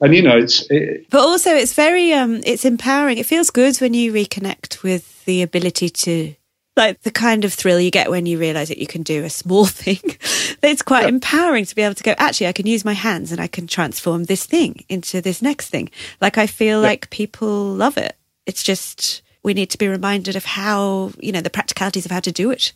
And 0.00 0.14
you 0.14 0.22
know, 0.22 0.38
it's. 0.38 0.64
It, 0.70 1.10
but 1.10 1.20
also, 1.20 1.50
it's 1.54 1.74
very, 1.74 2.12
um, 2.12 2.42
it's 2.44 2.64
empowering. 2.64 3.18
It 3.18 3.26
feels 3.26 3.50
good 3.50 3.76
when 3.78 3.94
you 3.94 4.12
reconnect 4.12 4.82
with 4.82 5.24
the 5.24 5.42
ability 5.42 5.88
to 5.88 6.34
like 6.76 7.00
the 7.02 7.10
kind 7.10 7.44
of 7.44 7.52
thrill 7.52 7.80
you 7.80 7.90
get 7.90 8.10
when 8.10 8.26
you 8.26 8.38
realize 8.38 8.68
that 8.68 8.78
you 8.78 8.86
can 8.86 9.02
do 9.02 9.24
a 9.24 9.30
small 9.30 9.64
thing. 9.66 10.00
it's 10.62 10.82
quite 10.82 11.02
yeah. 11.02 11.08
empowering 11.08 11.64
to 11.64 11.74
be 11.74 11.82
able 11.82 11.94
to 11.94 12.02
go, 12.02 12.14
actually, 12.18 12.48
I 12.48 12.52
can 12.52 12.66
use 12.66 12.84
my 12.84 12.92
hands 12.92 13.32
and 13.32 13.40
I 13.40 13.46
can 13.46 13.66
transform 13.66 14.24
this 14.24 14.44
thing 14.44 14.84
into 14.88 15.20
this 15.20 15.42
next 15.42 15.70
thing. 15.70 15.90
Like, 16.20 16.38
I 16.38 16.46
feel 16.46 16.82
yeah. 16.82 16.88
like 16.88 17.10
people 17.10 17.64
love 17.74 17.96
it. 17.96 18.16
It's 18.44 18.62
just, 18.62 19.22
we 19.42 19.54
need 19.54 19.70
to 19.70 19.78
be 19.78 19.88
reminded 19.88 20.36
of 20.36 20.44
how, 20.44 21.12
you 21.18 21.32
know, 21.32 21.40
the 21.40 21.50
practicalities 21.50 22.04
of 22.04 22.10
how 22.10 22.20
to 22.20 22.32
do 22.32 22.50
it. 22.50 22.72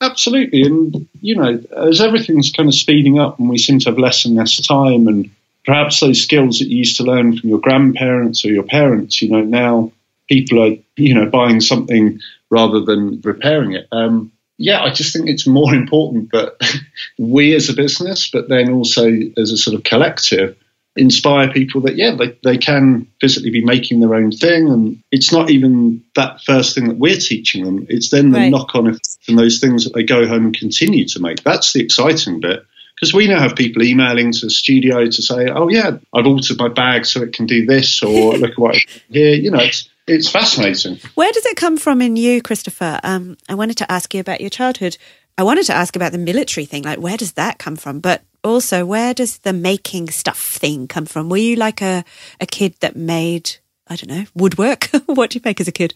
Absolutely. 0.00 0.62
And, 0.62 1.08
you 1.20 1.36
know, 1.36 1.62
as 1.74 2.00
everything's 2.00 2.52
kind 2.52 2.68
of 2.68 2.74
speeding 2.74 3.18
up 3.18 3.38
and 3.38 3.48
we 3.48 3.58
seem 3.58 3.78
to 3.78 3.90
have 3.90 3.98
less 3.98 4.26
and 4.26 4.34
less 4.34 4.60
time 4.66 5.08
and 5.08 5.30
perhaps 5.64 6.00
those 6.00 6.22
skills 6.22 6.58
that 6.58 6.68
you 6.68 6.78
used 6.78 6.98
to 6.98 7.04
learn 7.04 7.38
from 7.38 7.48
your 7.48 7.60
grandparents 7.60 8.44
or 8.44 8.48
your 8.48 8.62
parents, 8.62 9.22
you 9.22 9.30
know, 9.30 9.42
now 9.42 9.92
people 10.28 10.62
are, 10.62 10.76
you 10.96 11.14
know, 11.14 11.26
buying 11.26 11.60
something 11.60 12.20
rather 12.50 12.80
than 12.80 13.20
repairing 13.22 13.72
it. 13.72 13.86
Um, 13.92 14.32
yeah, 14.58 14.82
I 14.82 14.90
just 14.90 15.12
think 15.12 15.28
it's 15.28 15.46
more 15.46 15.74
important 15.82 16.32
that 16.32 16.56
we 17.18 17.54
as 17.54 17.68
a 17.68 17.74
business, 17.74 18.30
but 18.30 18.48
then 18.48 18.70
also 18.72 19.10
as 19.36 19.52
a 19.52 19.56
sort 19.56 19.76
of 19.76 19.84
collective, 19.84 20.56
inspire 20.96 21.52
people 21.52 21.82
that, 21.82 21.96
yeah, 21.96 22.14
they, 22.14 22.38
they 22.42 22.56
can 22.56 23.06
physically 23.20 23.50
be 23.50 23.64
making 23.64 24.00
their 24.00 24.14
own 24.14 24.32
thing. 24.32 24.68
And 24.68 25.02
it's 25.12 25.30
not 25.30 25.50
even 25.50 26.02
that 26.14 26.42
first 26.42 26.74
thing 26.74 26.88
that 26.88 26.96
we're 26.96 27.18
teaching 27.18 27.64
them, 27.64 27.86
it's 27.88 28.10
then 28.10 28.30
the 28.30 28.38
right. 28.38 28.50
knock 28.50 28.74
on 28.74 28.86
effect 28.86 29.18
and 29.28 29.38
those 29.38 29.60
things 29.60 29.84
that 29.84 29.92
they 29.92 30.04
go 30.04 30.26
home 30.26 30.46
and 30.46 30.58
continue 30.58 31.06
to 31.08 31.20
make. 31.20 31.42
That's 31.42 31.72
the 31.72 31.82
exciting 31.82 32.40
bit. 32.40 32.64
Because 32.94 33.12
we 33.12 33.26
now 33.28 33.40
have 33.40 33.56
people 33.56 33.82
emailing 33.82 34.32
to 34.32 34.46
the 34.46 34.50
studio 34.50 35.04
to 35.04 35.22
say, 35.22 35.48
oh, 35.48 35.68
yeah, 35.68 35.98
I've 36.14 36.26
altered 36.26 36.56
my 36.56 36.68
bag 36.68 37.04
so 37.04 37.22
it 37.22 37.34
can 37.34 37.44
do 37.44 37.66
this, 37.66 38.02
or 38.02 38.32
look 38.38 38.52
at 38.52 38.58
what 38.58 38.76
here. 39.10 39.34
You 39.34 39.50
know, 39.50 39.60
it's, 39.60 39.86
it's 40.06 40.30
fascinating. 40.30 40.98
Where 41.14 41.32
does 41.32 41.46
it 41.46 41.56
come 41.56 41.76
from 41.76 42.00
in 42.00 42.16
you, 42.16 42.40
Christopher? 42.40 43.00
Um, 43.02 43.36
I 43.48 43.54
wanted 43.54 43.76
to 43.78 43.90
ask 43.90 44.14
you 44.14 44.20
about 44.20 44.40
your 44.40 44.50
childhood. 44.50 44.96
I 45.38 45.42
wanted 45.42 45.66
to 45.66 45.74
ask 45.74 45.96
about 45.96 46.12
the 46.12 46.18
military 46.18 46.64
thing. 46.64 46.82
Like, 46.82 46.98
where 46.98 47.16
does 47.16 47.32
that 47.32 47.58
come 47.58 47.76
from? 47.76 48.00
But 48.00 48.22
also, 48.42 48.86
where 48.86 49.12
does 49.12 49.38
the 49.38 49.52
making 49.52 50.10
stuff 50.10 50.38
thing 50.38 50.86
come 50.86 51.06
from? 51.06 51.28
Were 51.28 51.36
you 51.36 51.56
like 51.56 51.82
a, 51.82 52.04
a 52.40 52.46
kid 52.46 52.74
that 52.80 52.96
made, 52.96 53.56
I 53.88 53.96
don't 53.96 54.08
know, 54.08 54.24
woodwork? 54.34 54.84
what 55.06 55.30
do 55.30 55.38
you 55.38 55.42
make 55.44 55.60
as 55.60 55.68
a 55.68 55.72
kid? 55.72 55.94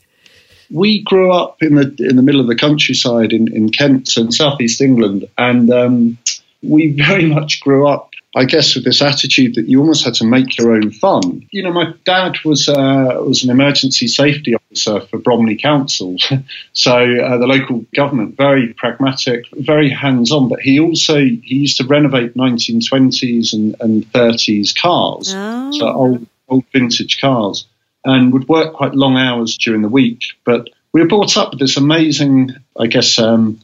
We 0.71 1.03
grew 1.03 1.33
up 1.33 1.63
in 1.63 1.75
the 1.75 1.95
in 1.99 2.15
the 2.15 2.23
middle 2.23 2.41
of 2.41 2.47
the 2.47 2.55
countryside 2.55 3.33
in, 3.33 3.53
in 3.55 3.71
Kent 3.71 4.17
and 4.17 4.33
southeast 4.33 4.81
England, 4.81 5.29
and 5.37 5.69
um, 5.73 6.19
we 6.63 6.93
very 6.93 7.27
much 7.27 7.61
grew 7.61 7.89
up 7.89 8.10
I 8.35 8.45
guess 8.45 8.77
with 8.77 8.85
this 8.85 9.03
attitude 9.03 9.57
that 9.57 9.67
you 9.69 9.81
almost 9.81 10.05
had 10.05 10.15
to 10.15 10.25
make 10.25 10.57
your 10.57 10.73
own 10.75 10.93
fun. 10.93 11.49
You 11.51 11.65
know, 11.65 11.73
my 11.73 11.95
dad 12.05 12.37
was 12.45 12.69
uh, 12.69 13.19
was 13.27 13.43
an 13.43 13.51
emergency 13.51 14.07
safety 14.07 14.55
officer 14.55 15.01
for 15.01 15.19
Bromley 15.19 15.57
Council, 15.57 16.17
so 16.73 16.93
uh, 16.97 17.39
the 17.39 17.47
local 17.49 17.85
government, 17.95 18.37
very 18.37 18.73
pragmatic, 18.73 19.47
very 19.53 19.89
hands 19.91 20.31
on. 20.31 20.49
But 20.49 20.61
he 20.61 20.79
also 20.79 21.17
he 21.19 21.41
used 21.57 21.79
to 21.79 21.85
renovate 21.87 22.35
1920s 22.35 23.53
and, 23.53 23.75
and 23.81 24.05
30s 24.13 24.81
cars, 24.81 25.33
Oh. 25.35 25.73
so 25.73 25.89
old 25.89 26.27
old 26.49 26.65
vintage 26.73 27.21
cars, 27.21 27.67
and 28.05 28.33
would 28.33 28.49
work 28.49 28.75
quite 28.75 28.95
long 28.95 29.17
hours 29.17 29.57
during 29.59 29.83
the 29.83 29.89
week. 29.89 30.21
But 30.45 30.69
we 30.93 31.01
were 31.01 31.09
brought 31.09 31.37
up 31.37 31.51
with 31.51 31.59
this 31.61 31.77
amazing, 31.77 32.51
I 32.79 32.87
guess. 32.87 33.19
Um, 33.19 33.61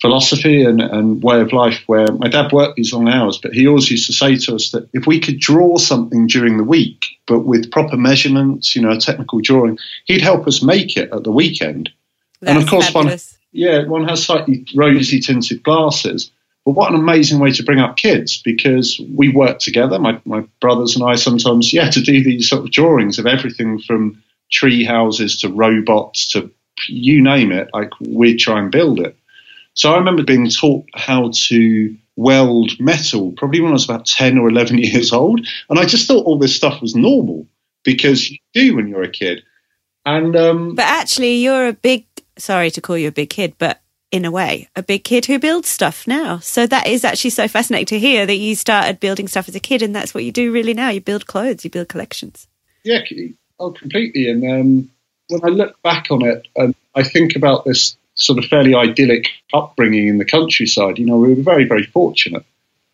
philosophy 0.00 0.64
and, 0.64 0.80
and 0.80 1.22
way 1.22 1.40
of 1.40 1.52
life 1.52 1.82
where 1.86 2.10
my 2.12 2.28
dad 2.28 2.52
worked 2.52 2.76
these 2.76 2.92
long 2.92 3.08
hours, 3.08 3.38
but 3.38 3.52
he 3.52 3.66
always 3.66 3.90
used 3.90 4.06
to 4.06 4.12
say 4.12 4.36
to 4.36 4.54
us 4.54 4.70
that 4.70 4.88
if 4.92 5.06
we 5.06 5.20
could 5.20 5.38
draw 5.38 5.76
something 5.76 6.26
during 6.26 6.56
the 6.56 6.64
week, 6.64 7.04
but 7.26 7.40
with 7.40 7.70
proper 7.70 7.96
measurements, 7.96 8.74
you 8.74 8.82
know, 8.82 8.90
a 8.90 8.98
technical 8.98 9.40
drawing, 9.40 9.78
he'd 10.06 10.22
help 10.22 10.46
us 10.46 10.62
make 10.62 10.96
it 10.96 11.12
at 11.12 11.24
the 11.24 11.32
weekend. 11.32 11.90
and 12.40 12.56
of 12.56 12.64
That's 12.64 12.70
course, 12.70 12.94
one, 12.94 13.04
fabulous. 13.04 13.38
yeah, 13.52 13.84
one 13.84 14.08
has 14.08 14.24
slightly 14.24 14.66
rosy 14.74 15.20
tinted 15.20 15.62
glasses. 15.62 16.30
But 16.64 16.72
what 16.72 16.92
an 16.92 17.00
amazing 17.00 17.38
way 17.38 17.52
to 17.52 17.62
bring 17.62 17.80
up 17.80 17.96
kids 17.96 18.40
because 18.42 19.00
we 19.14 19.30
work 19.30 19.58
together, 19.60 19.98
my, 19.98 20.20
my 20.24 20.44
brothers 20.60 20.94
and 20.94 21.04
I 21.04 21.16
sometimes, 21.16 21.72
yeah, 21.72 21.90
to 21.90 22.00
do 22.00 22.22
these 22.22 22.48
sort 22.48 22.64
of 22.64 22.70
drawings 22.70 23.18
of 23.18 23.26
everything 23.26 23.80
from 23.80 24.22
tree 24.50 24.84
houses 24.84 25.40
to 25.40 25.48
robots 25.48 26.32
to 26.32 26.50
you 26.88 27.22
name 27.22 27.52
it, 27.52 27.68
like 27.72 27.90
we'd 28.00 28.38
try 28.38 28.58
and 28.58 28.70
build 28.70 29.00
it. 29.00 29.16
So 29.74 29.92
I 29.92 29.98
remember 29.98 30.22
being 30.22 30.48
taught 30.48 30.86
how 30.94 31.30
to 31.32 31.96
weld 32.16 32.78
metal 32.78 33.32
probably 33.32 33.60
when 33.60 33.70
I 33.70 33.74
was 33.74 33.84
about 33.84 34.06
10 34.06 34.38
or 34.38 34.48
11 34.48 34.78
years 34.78 35.12
old. 35.12 35.46
And 35.68 35.78
I 35.78 35.84
just 35.84 36.06
thought 36.06 36.26
all 36.26 36.38
this 36.38 36.54
stuff 36.54 36.80
was 36.82 36.94
normal 36.94 37.46
because 37.84 38.30
you 38.30 38.38
do 38.52 38.76
when 38.76 38.88
you're 38.88 39.02
a 39.02 39.10
kid. 39.10 39.42
And 40.04 40.36
um, 40.36 40.74
But 40.74 40.86
actually, 40.86 41.36
you're 41.36 41.68
a 41.68 41.72
big, 41.72 42.06
sorry 42.38 42.70
to 42.72 42.80
call 42.80 42.96
you 42.96 43.08
a 43.08 43.12
big 43.12 43.30
kid, 43.30 43.54
but 43.58 43.80
in 44.10 44.24
a 44.24 44.30
way, 44.30 44.68
a 44.74 44.82
big 44.82 45.04
kid 45.04 45.26
who 45.26 45.38
builds 45.38 45.68
stuff 45.68 46.06
now. 46.06 46.38
So 46.38 46.66
that 46.66 46.86
is 46.86 47.04
actually 47.04 47.30
so 47.30 47.46
fascinating 47.48 47.86
to 47.86 47.98
hear 47.98 48.26
that 48.26 48.36
you 48.36 48.56
started 48.56 48.98
building 48.98 49.28
stuff 49.28 49.48
as 49.48 49.54
a 49.54 49.60
kid 49.60 49.82
and 49.82 49.94
that's 49.94 50.14
what 50.14 50.24
you 50.24 50.32
do 50.32 50.52
really 50.52 50.74
now. 50.74 50.88
You 50.88 51.00
build 51.00 51.26
clothes, 51.26 51.64
you 51.64 51.70
build 51.70 51.88
collections. 51.88 52.48
Yeah, 52.82 53.00
oh, 53.58 53.70
completely. 53.70 54.28
And 54.28 54.44
um, 54.44 54.90
when 55.28 55.44
I 55.44 55.48
look 55.48 55.80
back 55.82 56.10
on 56.10 56.24
it, 56.24 56.48
and 56.56 56.74
I 56.94 57.02
think 57.02 57.36
about 57.36 57.64
this 57.64 57.96
sort 58.20 58.38
of 58.38 58.44
fairly 58.44 58.74
idyllic 58.74 59.28
upbringing 59.52 60.08
in 60.08 60.18
the 60.18 60.24
countryside, 60.24 60.98
you 60.98 61.06
know, 61.06 61.16
we 61.16 61.34
were 61.34 61.42
very, 61.42 61.64
very 61.64 61.84
fortunate. 61.84 62.44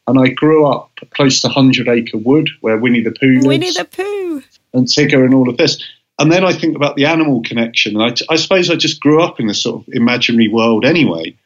And 0.07 0.19
I 0.19 0.29
grew 0.29 0.67
up 0.67 0.93
close 1.11 1.43
to 1.43 1.49
Hundred 1.49 1.89
Acre 1.89 2.19
Wood, 2.19 2.49
where 2.61 2.79
Winnie 2.79 3.03
the 3.03 3.11
Pooh 3.11 3.35
lives, 3.35 3.47
Winnie 3.47 3.73
the 3.73 3.85
Pooh. 3.85 4.43
and 4.73 4.87
Tigger, 4.87 5.25
and 5.25 5.35
all 5.35 5.49
of 5.49 5.57
this. 5.57 5.83
And 6.19 6.31
then 6.31 6.45
I 6.45 6.53
think 6.53 6.77
about 6.77 6.97
the 6.97 7.07
animal 7.07 7.43
connection, 7.43 8.01
and 8.01 8.05
I, 8.05 8.33
I 8.33 8.37
suppose 8.37 8.71
I 8.71 8.77
just 8.77 9.01
grew 9.01 9.21
up 9.21 9.41
in 9.41 9.49
this 9.49 9.63
sort 9.63 9.83
of 9.83 9.93
imaginary 9.93 10.49
world 10.49 10.85
anyway. 10.85 11.37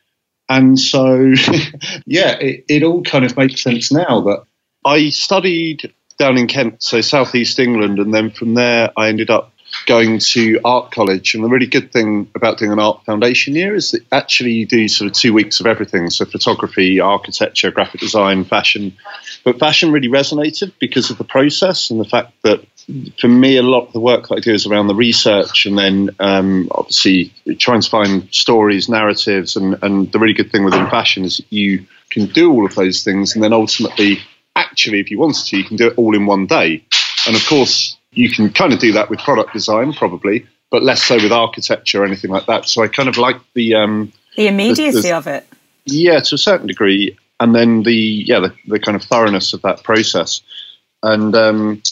And 0.48 0.78
so, 0.78 1.14
yeah, 2.06 2.36
it, 2.38 2.64
it 2.68 2.82
all 2.82 3.02
kind 3.02 3.24
of 3.24 3.36
makes 3.36 3.62
sense 3.62 3.90
now 3.90 4.20
that 4.22 4.44
I 4.84 5.08
studied 5.08 5.92
down 6.18 6.36
in 6.36 6.46
Kent, 6.46 6.82
so 6.82 7.00
southeast 7.00 7.58
England, 7.58 7.98
and 7.98 8.12
then 8.12 8.30
from 8.30 8.52
there 8.54 8.92
I 8.96 9.08
ended 9.08 9.30
up 9.30 9.49
going 9.86 10.18
to 10.18 10.60
art 10.64 10.90
college. 10.90 11.34
And 11.34 11.42
the 11.42 11.48
really 11.48 11.66
good 11.66 11.92
thing 11.92 12.28
about 12.34 12.58
doing 12.58 12.72
an 12.72 12.78
art 12.78 13.04
foundation 13.04 13.54
year 13.54 13.74
is 13.74 13.92
that 13.92 14.04
actually 14.12 14.52
you 14.52 14.66
do 14.66 14.88
sort 14.88 15.10
of 15.10 15.16
two 15.16 15.32
weeks 15.32 15.60
of 15.60 15.66
everything 15.66 16.10
so 16.10 16.24
photography, 16.24 17.00
architecture, 17.00 17.70
graphic 17.70 18.00
design, 18.00 18.44
fashion. 18.44 18.96
But 19.44 19.58
fashion 19.58 19.92
really 19.92 20.08
resonated 20.08 20.72
because 20.78 21.10
of 21.10 21.18
the 21.18 21.24
process 21.24 21.90
and 21.90 22.00
the 22.00 22.04
fact 22.04 22.32
that 22.42 22.64
for 23.18 23.28
me, 23.28 23.56
a 23.56 23.62
lot 23.62 23.86
of 23.86 23.92
the 23.92 24.00
work 24.00 24.28
that 24.28 24.36
I 24.36 24.40
do 24.40 24.52
is 24.52 24.66
around 24.66 24.88
the 24.88 24.94
research 24.94 25.66
and 25.66 25.78
then 25.78 26.10
um, 26.18 26.68
obviously 26.72 27.32
trying 27.58 27.80
to 27.80 27.90
find 27.90 28.32
stories, 28.34 28.88
narratives. 28.88 29.56
And, 29.56 29.78
and 29.82 30.10
the 30.12 30.18
really 30.18 30.34
good 30.34 30.50
thing 30.50 30.64
within 30.64 30.88
fashion 30.90 31.24
is 31.24 31.40
you 31.50 31.86
can 32.10 32.26
do 32.26 32.50
all 32.50 32.66
of 32.66 32.74
those 32.74 33.04
things 33.04 33.34
and 33.34 33.44
then 33.44 33.52
ultimately, 33.52 34.18
actually, 34.56 35.00
if 35.00 35.10
you 35.10 35.18
wanted 35.18 35.46
to, 35.46 35.56
you 35.56 35.64
can 35.64 35.76
do 35.76 35.88
it 35.88 35.94
all 35.96 36.14
in 36.16 36.26
one 36.26 36.46
day. 36.46 36.84
And 37.26 37.36
of 37.36 37.46
course, 37.46 37.96
you 38.12 38.30
can 38.30 38.50
kind 38.50 38.72
of 38.72 38.78
do 38.80 38.92
that 38.92 39.08
with 39.10 39.20
product 39.20 39.52
design, 39.52 39.92
probably, 39.92 40.46
but 40.70 40.82
less 40.82 41.02
so 41.02 41.16
with 41.16 41.32
architecture 41.32 42.02
or 42.02 42.06
anything 42.06 42.30
like 42.30 42.46
that. 42.46 42.66
So 42.68 42.82
I 42.82 42.88
kind 42.88 43.08
of 43.08 43.16
like 43.18 43.36
the 43.54 43.74
um, 43.76 44.12
The 44.36 44.48
immediacy 44.48 45.00
There's- 45.02 45.18
of 45.18 45.26
it. 45.26 45.46
yeah, 45.84 46.20
to 46.20 46.34
a 46.34 46.38
certain 46.38 46.66
degree, 46.66 47.16
and 47.38 47.54
then 47.54 47.82
the 47.82 47.94
yeah 47.94 48.40
the, 48.40 48.54
the 48.66 48.78
kind 48.80 48.96
of 48.96 49.02
thoroughness 49.04 49.52
of 49.52 49.62
that 49.62 49.82
process. 49.82 50.42
And 51.02 51.34
um, 51.34 51.82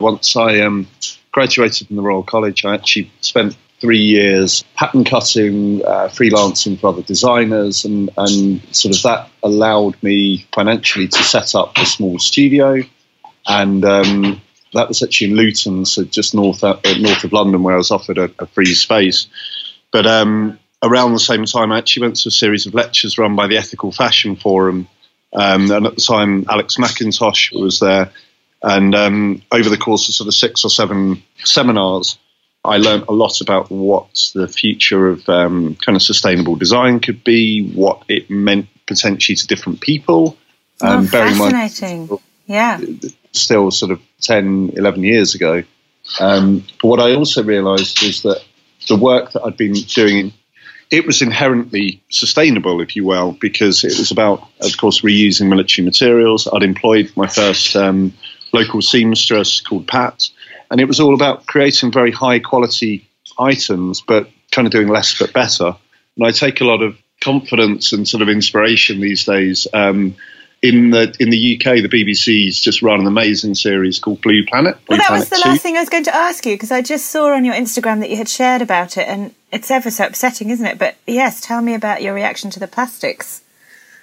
once 0.00 0.36
I 0.36 0.60
um, 0.60 0.86
graduated 1.32 1.86
from 1.86 1.96
the 1.96 2.02
Royal 2.02 2.22
College, 2.22 2.64
I 2.64 2.74
actually 2.74 3.10
spent 3.20 3.56
three 3.80 4.02
years 4.02 4.62
pattern 4.76 5.04
cutting, 5.04 5.82
uh, 5.86 6.08
freelancing 6.08 6.78
for 6.78 6.88
other 6.88 7.02
designers, 7.02 7.84
and 7.84 8.10
and 8.18 8.60
sort 8.74 8.94
of 8.96 9.02
that 9.02 9.30
allowed 9.42 10.00
me 10.02 10.46
financially 10.52 11.08
to 11.08 11.22
set 11.22 11.54
up 11.54 11.76
a 11.78 11.86
small 11.86 12.18
studio, 12.18 12.82
and 13.46 13.84
um, 13.84 14.42
that 14.72 14.88
was 14.88 15.02
actually 15.02 15.30
in 15.30 15.36
Luton, 15.36 15.84
so 15.84 16.04
just 16.04 16.34
north 16.34 16.62
uh, 16.62 16.78
north 16.98 17.24
of 17.24 17.32
London, 17.32 17.62
where 17.62 17.74
I 17.74 17.78
was 17.78 17.90
offered 17.90 18.18
a, 18.18 18.30
a 18.38 18.46
free 18.46 18.74
space. 18.74 19.28
But 19.92 20.06
um, 20.06 20.58
around 20.82 21.12
the 21.12 21.20
same 21.20 21.44
time, 21.44 21.72
I 21.72 21.78
actually 21.78 22.06
went 22.06 22.16
to 22.16 22.28
a 22.28 22.32
series 22.32 22.66
of 22.66 22.74
lectures 22.74 23.18
run 23.18 23.36
by 23.36 23.46
the 23.46 23.56
Ethical 23.56 23.92
Fashion 23.92 24.36
Forum. 24.36 24.88
Um, 25.32 25.70
and 25.70 25.86
at 25.86 25.94
the 25.94 26.00
time, 26.00 26.46
Alex 26.48 26.76
McIntosh 26.76 27.52
was 27.52 27.80
there. 27.80 28.12
And 28.62 28.94
um, 28.94 29.42
over 29.50 29.68
the 29.68 29.76
course 29.76 30.08
of 30.08 30.14
sort 30.14 30.28
of 30.28 30.34
six 30.34 30.64
or 30.64 30.70
seven 30.70 31.22
seminars, 31.44 32.18
I 32.64 32.76
learned 32.76 33.04
a 33.08 33.12
lot 33.12 33.40
about 33.40 33.70
what 33.70 34.30
the 34.34 34.48
future 34.48 35.08
of 35.08 35.26
um, 35.28 35.76
kind 35.76 35.96
of 35.96 36.02
sustainable 36.02 36.56
design 36.56 37.00
could 37.00 37.24
be, 37.24 37.66
what 37.66 38.02
it 38.08 38.28
meant 38.28 38.66
potentially 38.86 39.36
to 39.36 39.46
different 39.46 39.80
people. 39.80 40.36
Um, 40.80 41.06
bearing 41.06 41.38
mind- 41.38 41.52
fascinating. 41.52 42.18
Yeah. 42.46 42.80
Still 43.32 43.70
sort 43.70 43.92
of 43.92 44.00
10, 44.22 44.72
11 44.76 45.02
years 45.02 45.34
ago. 45.34 45.62
Um, 46.18 46.64
but 46.80 46.88
what 46.88 47.00
I 47.00 47.14
also 47.14 47.42
realised 47.42 48.02
is 48.02 48.22
that 48.22 48.42
the 48.88 48.96
work 48.96 49.32
that 49.32 49.42
I'd 49.44 49.56
been 49.56 49.74
doing, 49.74 50.32
it 50.90 51.06
was 51.06 51.22
inherently 51.22 52.02
sustainable, 52.10 52.80
if 52.80 52.96
you 52.96 53.04
will, 53.04 53.32
because 53.32 53.84
it 53.84 53.96
was 53.98 54.10
about, 54.10 54.48
of 54.60 54.76
course, 54.76 55.02
reusing 55.02 55.48
military 55.48 55.84
materials. 55.84 56.48
I'd 56.52 56.62
employed 56.62 57.12
my 57.16 57.26
first 57.26 57.76
um, 57.76 58.12
local 58.52 58.82
seamstress 58.82 59.60
called 59.60 59.86
Pat, 59.86 60.28
and 60.70 60.80
it 60.80 60.86
was 60.86 61.00
all 61.00 61.14
about 61.14 61.46
creating 61.46 61.92
very 61.92 62.10
high 62.10 62.40
quality 62.40 63.08
items, 63.38 64.00
but 64.00 64.28
kind 64.50 64.66
of 64.66 64.72
doing 64.72 64.88
less 64.88 65.18
but 65.18 65.32
better. 65.32 65.76
And 66.16 66.26
I 66.26 66.32
take 66.32 66.60
a 66.60 66.64
lot 66.64 66.82
of 66.82 66.96
confidence 67.22 67.92
and 67.92 68.08
sort 68.08 68.22
of 68.22 68.28
inspiration 68.28 69.00
these 69.00 69.24
days. 69.24 69.66
Um, 69.72 70.16
in 70.62 70.90
the 70.90 71.14
in 71.18 71.30
the 71.30 71.56
UK, 71.56 71.76
the 71.76 71.88
BBC's 71.88 72.60
just 72.60 72.82
run 72.82 73.00
an 73.00 73.06
amazing 73.06 73.54
series 73.54 73.98
called 73.98 74.20
Blue 74.20 74.44
Planet. 74.44 74.76
Blue 74.86 74.96
Well, 74.96 74.98
that 74.98 75.06
Planet 75.08 75.30
was 75.30 75.38
the 75.38 75.42
2. 75.44 75.48
last 75.48 75.62
thing 75.62 75.76
I 75.76 75.80
was 75.80 75.88
going 75.88 76.04
to 76.04 76.14
ask 76.14 76.44
you 76.44 76.54
because 76.54 76.70
I 76.70 76.82
just 76.82 77.06
saw 77.06 77.32
on 77.34 77.44
your 77.44 77.54
Instagram 77.54 78.00
that 78.00 78.10
you 78.10 78.16
had 78.16 78.28
shared 78.28 78.60
about 78.60 78.96
it, 78.96 79.08
and 79.08 79.34
it's 79.50 79.70
ever 79.70 79.90
so 79.90 80.06
upsetting, 80.06 80.50
isn't 80.50 80.66
it? 80.66 80.78
But 80.78 80.96
yes, 81.06 81.40
tell 81.40 81.62
me 81.62 81.74
about 81.74 82.02
your 82.02 82.12
reaction 82.14 82.50
to 82.50 82.60
the 82.60 82.68
plastics. 82.68 83.42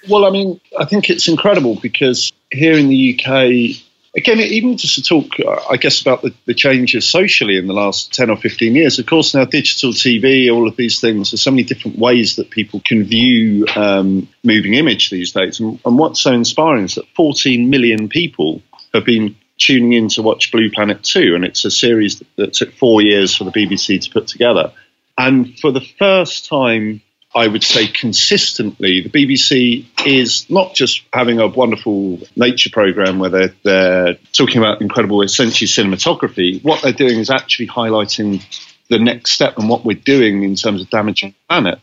Well, 0.08 0.24
I 0.24 0.30
mean, 0.30 0.60
I 0.78 0.84
think 0.84 1.10
it's 1.10 1.28
incredible 1.28 1.76
because 1.80 2.32
here 2.50 2.76
in 2.78 2.88
the 2.88 3.14
UK, 3.14 3.82
again, 4.18 4.40
even 4.40 4.76
just 4.76 4.96
to 4.96 5.02
talk, 5.02 5.40
uh, 5.40 5.60
I 5.70 5.76
guess, 5.76 6.00
about 6.00 6.22
the, 6.22 6.34
the 6.44 6.54
changes 6.54 7.08
socially 7.08 7.56
in 7.56 7.66
the 7.66 7.72
last 7.72 8.12
10 8.12 8.30
or 8.30 8.36
15 8.36 8.74
years, 8.74 8.98
of 8.98 9.06
course, 9.06 9.34
now 9.34 9.44
digital 9.44 9.92
TV, 9.92 10.52
all 10.52 10.68
of 10.68 10.76
these 10.76 11.00
things, 11.00 11.30
there's 11.30 11.42
so 11.42 11.50
many 11.50 11.62
different 11.62 11.98
ways 11.98 12.36
that 12.36 12.50
people 12.50 12.82
can 12.84 13.04
view 13.04 13.66
um, 13.74 14.28
moving 14.44 14.74
image 14.74 15.10
these 15.10 15.32
days. 15.32 15.60
And, 15.60 15.80
and 15.84 15.98
what's 15.98 16.20
so 16.20 16.32
inspiring 16.32 16.84
is 16.84 16.96
that 16.96 17.08
14 17.14 17.70
million 17.70 18.08
people 18.08 18.62
have 18.92 19.04
been 19.04 19.36
tuning 19.56 19.92
in 19.92 20.08
to 20.08 20.22
watch 20.22 20.52
Blue 20.52 20.70
Planet 20.70 21.02
2, 21.02 21.34
and 21.34 21.44
it's 21.44 21.64
a 21.64 21.70
series 21.70 22.18
that, 22.18 22.28
that 22.36 22.52
took 22.54 22.72
four 22.74 23.02
years 23.02 23.34
for 23.34 23.44
the 23.44 23.52
BBC 23.52 24.02
to 24.02 24.10
put 24.10 24.26
together. 24.26 24.72
And 25.16 25.58
for 25.58 25.72
the 25.72 25.86
first 25.98 26.48
time, 26.48 27.02
I 27.38 27.46
would 27.46 27.62
say 27.62 27.86
consistently, 27.86 29.00
the 29.00 29.10
BBC 29.10 29.86
is 30.04 30.50
not 30.50 30.74
just 30.74 31.02
having 31.12 31.38
a 31.38 31.46
wonderful 31.46 32.18
nature 32.34 32.68
program 32.70 33.20
where 33.20 33.30
they're, 33.30 33.54
they're 33.62 34.14
talking 34.32 34.58
about 34.58 34.82
incredible, 34.82 35.22
essentially 35.22 35.68
cinematography. 35.68 36.60
What 36.64 36.82
they're 36.82 36.92
doing 36.92 37.20
is 37.20 37.30
actually 37.30 37.68
highlighting 37.68 38.42
the 38.88 38.98
next 38.98 39.30
step 39.30 39.56
and 39.56 39.68
what 39.68 39.84
we're 39.84 39.96
doing 39.96 40.42
in 40.42 40.56
terms 40.56 40.82
of 40.82 40.90
damaging 40.90 41.30
the 41.30 41.36
planet. 41.48 41.78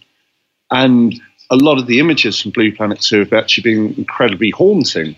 And 0.69 1.15
a 1.49 1.55
lot 1.55 1.79
of 1.79 1.87
the 1.87 1.99
images 1.99 2.41
from 2.41 2.51
Blue 2.51 2.75
Planet 2.75 2.99
2 2.99 3.19
have 3.19 3.31
actually 3.31 3.63
been 3.63 3.93
incredibly 3.97 4.49
haunting 4.49 5.15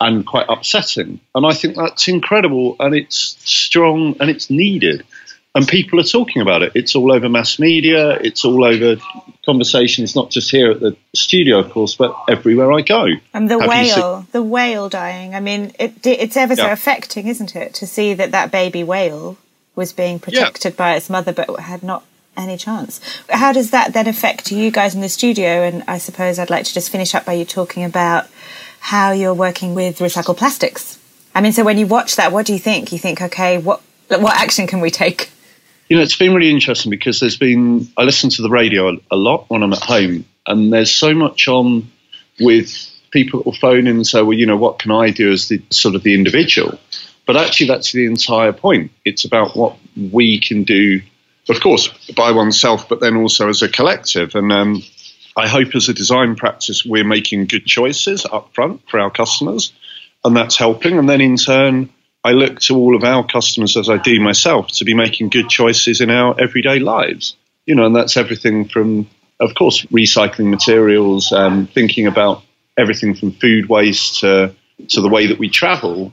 and 0.00 0.26
quite 0.26 0.46
upsetting. 0.48 1.20
And 1.32 1.46
I 1.46 1.54
think 1.54 1.76
that's 1.76 2.08
incredible 2.08 2.74
and 2.80 2.92
it's 2.92 3.36
strong 3.44 4.16
and 4.18 4.30
it's 4.30 4.50
needed. 4.50 5.04
And 5.54 5.66
people 5.66 5.98
are 6.00 6.04
talking 6.04 6.42
about 6.42 6.62
it. 6.62 6.72
It's 6.74 6.94
all 6.94 7.12
over 7.12 7.28
mass 7.30 7.58
media. 7.58 8.10
It's 8.10 8.44
all 8.44 8.62
over 8.62 8.96
conversation 9.46 10.04
is 10.04 10.14
not 10.14 10.30
just 10.30 10.50
here 10.50 10.70
at 10.70 10.80
the 10.80 10.96
studio, 11.14 11.58
of 11.60 11.70
course, 11.70 11.94
but 11.94 12.14
everywhere 12.28 12.70
I 12.72 12.82
go. 12.82 13.06
And 13.32 13.48
the 13.50 13.58
Have 13.58 13.86
seen- 13.86 13.94
whale, 13.96 14.26
the 14.32 14.42
whale 14.42 14.88
dying. 14.90 15.34
I 15.34 15.40
mean, 15.40 15.72
it, 15.78 16.04
it's 16.06 16.36
ever 16.36 16.54
so 16.56 16.66
Yeah. 16.66 16.72
affecting, 16.72 17.26
isn't 17.28 17.56
it, 17.56 17.72
to 17.74 17.86
see 17.86 18.12
that 18.14 18.32
that 18.32 18.50
baby 18.50 18.84
whale 18.84 19.38
was 19.74 19.92
being 19.92 20.18
protected 20.18 20.76
by 20.76 20.96
its 20.96 21.08
mother, 21.08 21.32
but 21.32 21.48
had 21.60 21.82
not 21.82 22.02
any 22.36 22.56
chance. 22.58 23.00
How 23.30 23.52
does 23.52 23.70
that 23.70 23.94
then 23.94 24.06
affect 24.06 24.50
you 24.52 24.70
guys 24.70 24.94
in 24.94 25.00
the 25.00 25.08
studio? 25.08 25.62
And 25.62 25.82
I 25.88 25.96
suppose 25.98 26.38
I'd 26.38 26.50
like 26.50 26.64
to 26.66 26.74
just 26.74 26.90
finish 26.90 27.14
up 27.14 27.24
by 27.24 27.32
you 27.32 27.44
talking 27.46 27.82
about 27.84 28.26
how 28.80 29.12
you're 29.12 29.32
working 29.34 29.74
with 29.74 30.00
recycled 30.00 30.36
plastics. 30.36 30.98
I 31.34 31.40
mean, 31.40 31.52
so 31.52 31.64
when 31.64 31.78
you 31.78 31.86
watch 31.86 32.16
that, 32.16 32.32
what 32.32 32.44
do 32.46 32.52
you 32.52 32.58
think? 32.58 32.92
You 32.92 32.98
think, 32.98 33.22
okay, 33.22 33.56
what 33.58 33.80
what 34.08 34.36
action 34.36 34.66
can 34.66 34.80
we 34.80 34.90
take? 34.90 35.30
You 35.88 35.96
know, 35.96 36.02
it's 36.02 36.16
been 36.16 36.34
really 36.34 36.50
interesting 36.50 36.90
because 36.90 37.20
there's 37.20 37.36
been, 37.36 37.88
I 37.96 38.02
listen 38.02 38.30
to 38.30 38.42
the 38.42 38.50
radio 38.50 38.98
a, 39.10 39.16
lot 39.16 39.48
when 39.48 39.62
I'm 39.62 39.72
at 39.72 39.82
home, 39.82 40.24
and 40.46 40.72
there's 40.72 40.90
so 40.90 41.14
much 41.14 41.46
on 41.46 41.90
with 42.40 42.90
people 43.12 43.38
that 43.40 43.46
will 43.46 43.54
phone 43.54 43.86
in 43.86 43.96
and 43.96 44.06
say, 44.06 44.20
well, 44.22 44.36
you 44.36 44.46
know, 44.46 44.56
what 44.56 44.80
can 44.80 44.90
I 44.90 45.10
do 45.10 45.30
as 45.30 45.48
the 45.48 45.62
sort 45.70 45.94
of 45.94 46.02
the 46.02 46.14
individual? 46.14 46.78
But 47.24 47.36
actually, 47.36 47.68
that's 47.68 47.92
the 47.92 48.06
entire 48.06 48.52
point. 48.52 48.90
It's 49.04 49.24
about 49.24 49.56
what 49.56 49.76
we 49.96 50.40
can 50.40 50.64
do, 50.64 51.02
of 51.48 51.60
course, 51.60 51.88
by 52.16 52.32
oneself, 52.32 52.88
but 52.88 53.00
then 53.00 53.16
also 53.16 53.48
as 53.48 53.62
a 53.62 53.68
collective. 53.68 54.34
And 54.34 54.52
um, 54.52 54.82
I 55.36 55.46
hope 55.46 55.74
as 55.74 55.88
a 55.88 55.94
design 55.94 56.34
practice, 56.34 56.84
we're 56.84 57.04
making 57.04 57.46
good 57.46 57.64
choices 57.64 58.26
up 58.26 58.54
front 58.54 58.82
for 58.88 58.98
our 58.98 59.10
customers, 59.10 59.72
and 60.24 60.36
that's 60.36 60.56
helping. 60.56 60.98
And 60.98 61.08
then 61.08 61.20
in 61.20 61.36
turn, 61.36 61.90
I 62.26 62.32
look 62.32 62.58
to 62.62 62.74
all 62.76 62.96
of 62.96 63.04
our 63.04 63.24
customers 63.24 63.76
as 63.76 63.88
I 63.88 63.98
do 63.98 64.18
myself 64.20 64.66
to 64.78 64.84
be 64.84 64.94
making 64.94 65.28
good 65.28 65.48
choices 65.48 66.00
in 66.00 66.10
our 66.10 66.34
everyday 66.40 66.80
lives. 66.80 67.36
You 67.66 67.76
know, 67.76 67.86
and 67.86 67.94
that's 67.94 68.16
everything 68.16 68.66
from, 68.66 69.08
of 69.38 69.54
course, 69.54 69.84
recycling 69.86 70.50
materials, 70.50 71.30
um, 71.30 71.68
thinking 71.68 72.08
about 72.08 72.42
everything 72.76 73.14
from 73.14 73.30
food 73.30 73.68
waste 73.68 74.20
to 74.20 74.52
to 74.88 75.00
the 75.00 75.08
way 75.08 75.28
that 75.28 75.38
we 75.38 75.48
travel, 75.48 76.12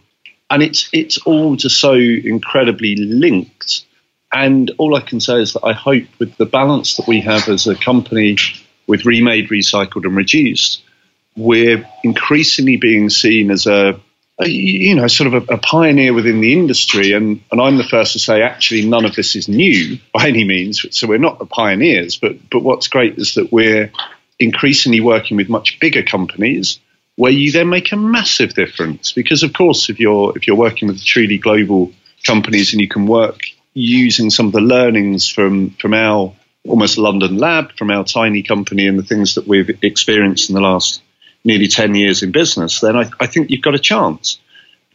and 0.51 0.61
it's 0.61 0.87
it's 0.93 1.17
all 1.25 1.55
just 1.55 1.79
so 1.79 1.93
incredibly 1.93 2.95
linked. 2.95 3.83
And 4.31 4.69
all 4.77 4.95
I 4.95 5.01
can 5.01 5.19
say 5.19 5.41
is 5.41 5.53
that 5.53 5.65
I 5.65 5.73
hope 5.73 6.05
with 6.19 6.37
the 6.37 6.45
balance 6.45 6.97
that 6.97 7.07
we 7.07 7.21
have 7.21 7.49
as 7.49 7.65
a 7.65 7.75
company 7.75 8.37
with 8.85 9.05
remade, 9.05 9.49
recycled, 9.49 10.05
and 10.05 10.15
reduced, 10.15 10.83
we're 11.35 11.89
increasingly 12.03 12.77
being 12.77 13.09
seen 13.09 13.49
as 13.49 13.65
a, 13.65 13.99
a 14.39 14.49
you 14.49 14.95
know 14.95 15.07
sort 15.07 15.33
of 15.33 15.49
a, 15.49 15.53
a 15.53 15.57
pioneer 15.57 16.13
within 16.13 16.41
the 16.41 16.53
industry. 16.53 17.13
And 17.13 17.41
and 17.51 17.61
I'm 17.61 17.77
the 17.77 17.83
first 17.83 18.13
to 18.13 18.19
say 18.19 18.41
actually 18.41 18.87
none 18.87 19.05
of 19.05 19.15
this 19.15 19.35
is 19.35 19.47
new 19.47 19.99
by 20.13 20.27
any 20.27 20.43
means. 20.43 20.85
So 20.91 21.07
we're 21.07 21.17
not 21.17 21.39
the 21.39 21.45
pioneers, 21.45 22.17
but 22.17 22.49
but 22.49 22.63
what's 22.63 22.87
great 22.87 23.17
is 23.17 23.35
that 23.35 23.51
we're 23.51 23.91
increasingly 24.39 24.99
working 24.99 25.37
with 25.37 25.49
much 25.49 25.79
bigger 25.79 26.03
companies 26.03 26.79
where 27.15 27.31
you 27.31 27.51
then 27.51 27.69
make 27.69 27.91
a 27.91 27.95
massive 27.95 28.55
difference 28.55 29.11
because 29.11 29.43
of 29.43 29.53
course 29.53 29.89
if 29.89 29.99
you're 29.99 30.35
if 30.35 30.47
you're 30.47 30.55
working 30.55 30.87
with 30.87 31.03
truly 31.03 31.37
global 31.37 31.91
companies 32.25 32.73
and 32.73 32.81
you 32.81 32.87
can 32.87 33.05
work 33.05 33.41
using 33.73 34.29
some 34.31 34.47
of 34.47 34.51
the 34.51 34.61
learnings 34.61 35.29
from 35.29 35.69
from 35.71 35.93
our 35.93 36.33
almost 36.67 36.97
London 36.97 37.37
lab 37.37 37.71
from 37.73 37.91
our 37.91 38.03
tiny 38.03 38.41
company 38.41 38.87
and 38.87 38.97
the 38.97 39.03
things 39.03 39.35
that 39.35 39.47
we've 39.47 39.69
experienced 39.83 40.49
in 40.49 40.55
the 40.55 40.61
last 40.61 41.02
nearly 41.43 41.67
10 41.67 41.95
years 41.95 42.23
in 42.23 42.31
business 42.31 42.79
then 42.79 42.95
I, 42.95 43.09
I 43.19 43.27
think 43.27 43.49
you've 43.49 43.61
got 43.61 43.75
a 43.75 43.79
chance 43.79 44.39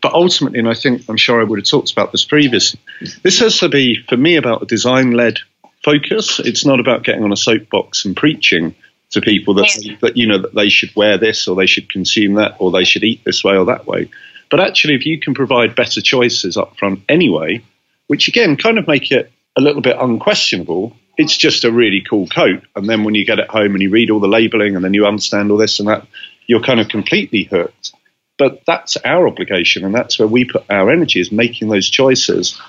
but 0.00 0.12
ultimately 0.12 0.58
and 0.58 0.68
I 0.68 0.74
think 0.74 1.02
I'm 1.08 1.16
sure 1.16 1.40
I 1.40 1.44
would 1.44 1.58
have 1.58 1.68
talked 1.68 1.92
about 1.92 2.12
this 2.12 2.24
previously 2.24 2.80
this 3.22 3.40
has 3.40 3.58
to 3.58 3.68
be 3.68 4.02
for 4.08 4.16
me 4.16 4.36
about 4.36 4.62
a 4.62 4.66
design 4.66 5.12
led 5.12 5.38
focus 5.84 6.40
it's 6.40 6.64
not 6.64 6.80
about 6.80 7.04
getting 7.04 7.24
on 7.24 7.32
a 7.32 7.36
soapbox 7.36 8.04
and 8.04 8.16
preaching 8.16 8.74
to 9.10 9.20
people 9.20 9.54
that, 9.54 9.96
that 10.00 10.16
you 10.16 10.26
know 10.26 10.38
that 10.38 10.54
they 10.54 10.68
should 10.68 10.94
wear 10.94 11.18
this 11.18 11.48
or 11.48 11.56
they 11.56 11.66
should 11.66 11.90
consume 11.90 12.34
that 12.34 12.56
or 12.58 12.70
they 12.70 12.84
should 12.84 13.04
eat 13.04 13.24
this 13.24 13.42
way 13.42 13.56
or 13.56 13.66
that 13.66 13.86
way. 13.86 14.10
But 14.50 14.60
actually, 14.60 14.94
if 14.94 15.06
you 15.06 15.18
can 15.20 15.34
provide 15.34 15.74
better 15.74 16.00
choices 16.00 16.56
up 16.56 16.76
front 16.78 17.02
anyway, 17.08 17.62
which 18.06 18.28
again 18.28 18.56
kind 18.56 18.78
of 18.78 18.86
make 18.86 19.10
it 19.10 19.32
a 19.56 19.60
little 19.60 19.82
bit 19.82 19.96
unquestionable, 19.98 20.96
it's 21.16 21.36
just 21.36 21.64
a 21.64 21.72
really 21.72 22.00
cool 22.00 22.26
coat. 22.26 22.62
And 22.76 22.88
then 22.88 23.04
when 23.04 23.14
you 23.14 23.24
get 23.24 23.38
it 23.38 23.48
home 23.48 23.72
and 23.72 23.82
you 23.82 23.90
read 23.90 24.10
all 24.10 24.20
the 24.20 24.28
labeling 24.28 24.76
and 24.76 24.84
then 24.84 24.94
you 24.94 25.06
understand 25.06 25.50
all 25.50 25.56
this 25.56 25.80
and 25.80 25.88
that, 25.88 26.06
you're 26.48 26.62
kind 26.62 26.80
of 26.80 26.88
completely 26.88 27.44
hooked. 27.44 27.92
But 28.38 28.62
that's 28.66 28.96
our 28.96 29.28
obligation, 29.28 29.84
and 29.84 29.94
that's 29.94 30.18
where 30.18 30.26
we 30.26 30.44
put 30.44 30.64
our 30.68 30.90
energy 30.90 31.20
is 31.20 31.30
making 31.30 31.68
those 31.68 31.88
choices 31.88 32.60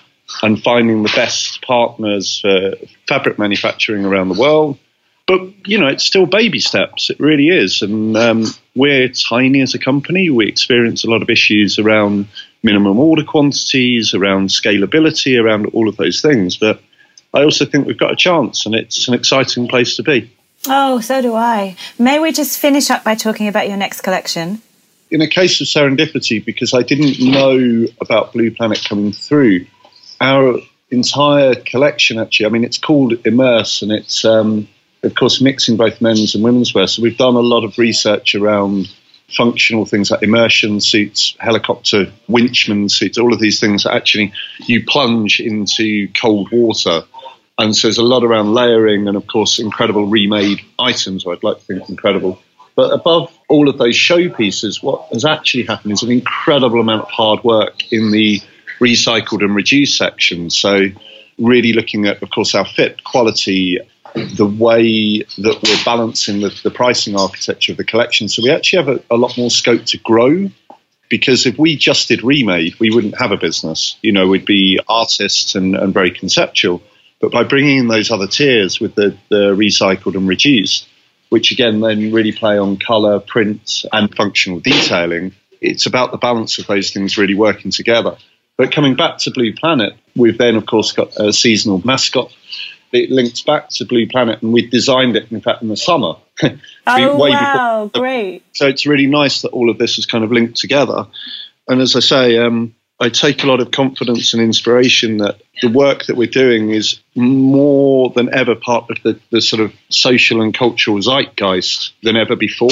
and 0.44 0.62
finding 0.62 1.02
the 1.02 1.12
best 1.16 1.62
partners 1.64 2.40
for 2.42 2.74
fabric 3.08 3.40
manufacturing 3.40 4.06
around 4.06 4.30
the 4.30 4.40
world. 4.40 4.78
But 5.28 5.68
you 5.68 5.78
know 5.80 5.88
it's 5.88 6.06
still 6.06 6.26
baby 6.26 6.60
steps 6.60 7.12
it 7.12 7.20
really 7.20 7.50
is. 7.50 7.84
And 7.84 8.18
um, 8.18 8.46
we're 8.76 9.10
tiny 9.10 9.62
as 9.62 9.76
a 9.76 9.80
company. 9.80 10.30
We 10.30 10.48
experience 10.48 11.04
a 11.04 11.10
lot 11.10 11.22
of 11.22 11.30
issues 11.30 11.78
around 11.78 12.28
minimum 12.64 13.00
order 13.00 13.24
quantities 13.24 14.14
around 14.14 14.50
scalability 14.50 15.40
around 15.40 15.68
all 15.68 15.88
of 15.88 15.98
those 15.98 16.22
things. 16.22 16.58
But 16.58 16.82
i 17.32 17.44
also 17.44 17.64
think 17.64 17.86
we've 17.86 18.00
got 18.00 18.12
a 18.12 18.16
chance 18.16 18.66
and 18.66 18.74
it's 18.74 19.08
an 19.08 19.14
exciting 19.14 19.68
place 19.68 19.98
to 19.98 20.04
be 20.04 20.36
Oh, 20.68 21.00
so 21.00 21.22
do 21.22 21.36
I. 21.36 21.76
May 21.98 22.20
we 22.20 22.32
just 22.32 22.60
finish 22.60 22.90
up 22.90 23.04
by 23.04 23.16
talking 23.16 23.48
about 23.48 23.68
your 23.68 23.78
next 23.78 24.02
collection? 24.02 24.62
in 25.12 25.22
a 25.22 25.28
case 25.28 25.60
of 25.60 25.66
serendipity 25.66 26.46
because 26.46 26.72
i 26.72 26.84
didn't 26.84 27.20
know 27.20 27.88
about 28.00 28.32
blue 28.32 28.52
planet 28.52 28.86
coming 28.88 29.12
through 29.12 29.66
our 30.22 30.60
entire 30.92 31.56
collection 31.56 32.20
actually 32.20 32.46
i 32.46 32.50
mean 32.50 32.64
it's 32.64 32.78
called 32.78 33.14
immerse 33.26 33.82
and 33.82 33.92
it's 33.92 34.24
um, 34.24 34.68
of 35.04 35.16
course, 35.16 35.42
mixing 35.42 35.78
both 35.78 36.02
men's 36.02 36.36
and 36.36 36.44
women's 36.44 36.74
wear. 36.74 36.88
So 36.88 37.02
we've 37.02 37.18
done 37.18 37.36
a 37.36 37.40
lot 37.40 37.64
of 37.64 37.78
research 37.78 38.36
around 38.36 38.94
functional 39.30 39.86
things 39.86 40.12
like 40.12 40.24
immersion 40.24 40.82
suits, 40.82 41.36
helicopter 41.40 42.12
winchman 42.28 42.90
suits, 42.90 43.18
all 43.18 43.34
of 43.34 43.40
these 43.40 43.60
things 43.60 43.84
that 43.84 43.94
actually 43.94 44.34
you 44.66 44.84
plunge 44.86 45.40
into 45.40 46.08
cold 46.20 46.52
water. 46.52 47.04
And 47.60 47.76
so 47.76 47.90
there's 47.90 47.98
a 47.98 48.04
lot 48.04 48.24
around 48.24 48.54
layering 48.54 49.10
and, 49.10 49.18
of 49.18 49.28
course, 49.28 49.60
incredible 49.60 50.08
remade 50.08 50.62
items, 50.80 51.28
I'd 51.28 51.44
like 51.44 51.58
to 51.58 51.64
think 51.66 51.90
incredible. 51.90 52.40
But 52.74 52.94
above 52.94 53.38
all 53.50 53.68
of 53.68 53.78
those 53.78 53.96
showpieces, 53.96 54.82
what 54.82 55.10
has 55.12 55.26
actually 55.26 55.66
happened 55.66 55.92
is 55.92 56.02
an 56.02 56.12
incredible 56.12 56.80
amount 56.80 57.02
of 57.02 57.10
hard 57.10 57.44
work 57.44 57.92
in 57.92 58.12
the 58.12 58.42
recycled 58.80 59.44
and 59.44 59.54
reduced 59.54 59.98
section. 59.98 60.50
So 60.50 60.86
really 61.38 61.74
looking 61.74 62.06
at, 62.06 62.24
of 62.24 62.30
course, 62.30 62.56
our 62.56 62.66
fit, 62.66 63.04
quality, 63.04 63.80
the 64.16 64.46
way 64.46 65.24
that 65.38 65.60
we're 65.62 65.84
balancing 65.84 66.40
the, 66.40 66.58
the 66.64 66.72
pricing 66.72 67.20
architecture 67.20 67.74
of 67.74 67.78
the 67.78 67.84
collection. 67.84 68.30
So 68.30 68.42
we 68.42 68.52
actually 68.52 68.86
have 68.86 68.88
a, 68.88 69.16
a 69.16 69.18
lot 69.18 69.38
more 69.38 69.50
scope 69.50 69.84
to 69.88 69.98
grow 69.98 70.50
because 71.10 71.46
if 71.46 71.58
we 71.58 71.76
just 71.76 72.08
did 72.08 72.24
remade, 72.24 72.80
we 72.80 72.90
wouldn't 72.90 73.20
have 73.20 73.34
a 73.34 73.38
business. 73.38 73.98
You 74.02 74.14
know, 74.14 74.28
we'd 74.30 74.46
be 74.46 74.80
artists 74.88 75.56
and, 75.56 75.76
and 75.76 75.94
very 75.94 76.12
conceptual. 76.12 76.82
But 77.20 77.32
by 77.32 77.44
bringing 77.44 77.80
in 77.80 77.88
those 77.88 78.12
other 78.12 78.28
tiers 78.28 78.80
with 78.80 78.96
the, 78.96 79.18
the 79.30 79.54
recycled 79.56 80.16
and 80.16 80.28
reduced, 80.28 80.88
which 81.30 81.52
again 81.52 81.80
then 81.82 82.12
really 82.12 82.32
play 82.32 82.58
on 82.58 82.78
color, 82.78 83.20
print, 83.20 83.84
and 83.92 84.14
functional 84.16 84.60
detailing, 84.62 85.34
it's 85.62 85.86
about 85.86 86.12
the 86.12 86.18
balance 86.18 86.58
of 86.60 86.68
those 86.68 86.92
things 86.92 87.18
really 87.18 87.36
working 87.36 87.72
together. 87.72 88.18
But 88.58 88.72
coming 88.72 88.96
back 88.96 89.20
to 89.20 89.32
Blue 89.32 89.54
Planet, 89.54 89.94
we've 90.16 90.38
then, 90.38 90.56
of 90.56 90.66
course, 90.66 90.92
got 90.92 91.16
a 91.18 91.32
seasonal 91.32 91.82
mascot. 91.86 92.34
It 92.92 93.10
links 93.10 93.42
back 93.42 93.70
to 93.72 93.86
Blue 93.86 94.08
Planet, 94.08 94.42
and 94.42 94.52
we 94.52 94.68
designed 94.68 95.16
it, 95.16 95.32
in 95.32 95.42
fact, 95.42 95.62
in 95.62 95.68
the 95.70 95.78
summer. 95.78 96.16
Oh, 96.92 97.18
wow, 97.18 97.86
before- 97.86 98.02
great. 98.02 98.44
so 98.56 98.66
it's 98.68 98.88
really 98.88 99.06
nice 99.06 99.44
that 99.44 99.50
all 99.50 99.70
of 99.70 99.78
this 99.78 100.00
is 100.00 100.08
kind 100.08 100.24
of 100.24 100.32
linked 100.32 100.56
together. 100.56 101.06
And 101.68 101.82
as 101.82 101.96
I 101.96 102.00
say, 102.00 102.38
um, 102.40 102.74
I 103.02 103.10
take 103.10 103.44
a 103.44 103.48
lot 103.48 103.62
of 103.62 103.72
confidence 103.72 104.34
and 104.34 104.44
inspiration 104.44 105.18
that 105.18 105.42
the 105.62 105.70
work 105.70 106.06
that 106.08 106.18
we're 106.18 106.28
doing 106.28 106.72
is 106.72 107.00
more 107.16 108.10
than 108.10 108.34
ever 108.34 108.56
part 108.56 108.90
of 108.90 109.02
the, 109.04 109.20
the 109.32 109.42
sort 109.42 109.62
of 109.62 109.74
social 109.90 110.42
and 110.42 110.54
cultural 110.54 110.98
zeitgeist 111.02 111.94
than 112.04 112.18
ever 112.18 112.36
before. 112.36 112.70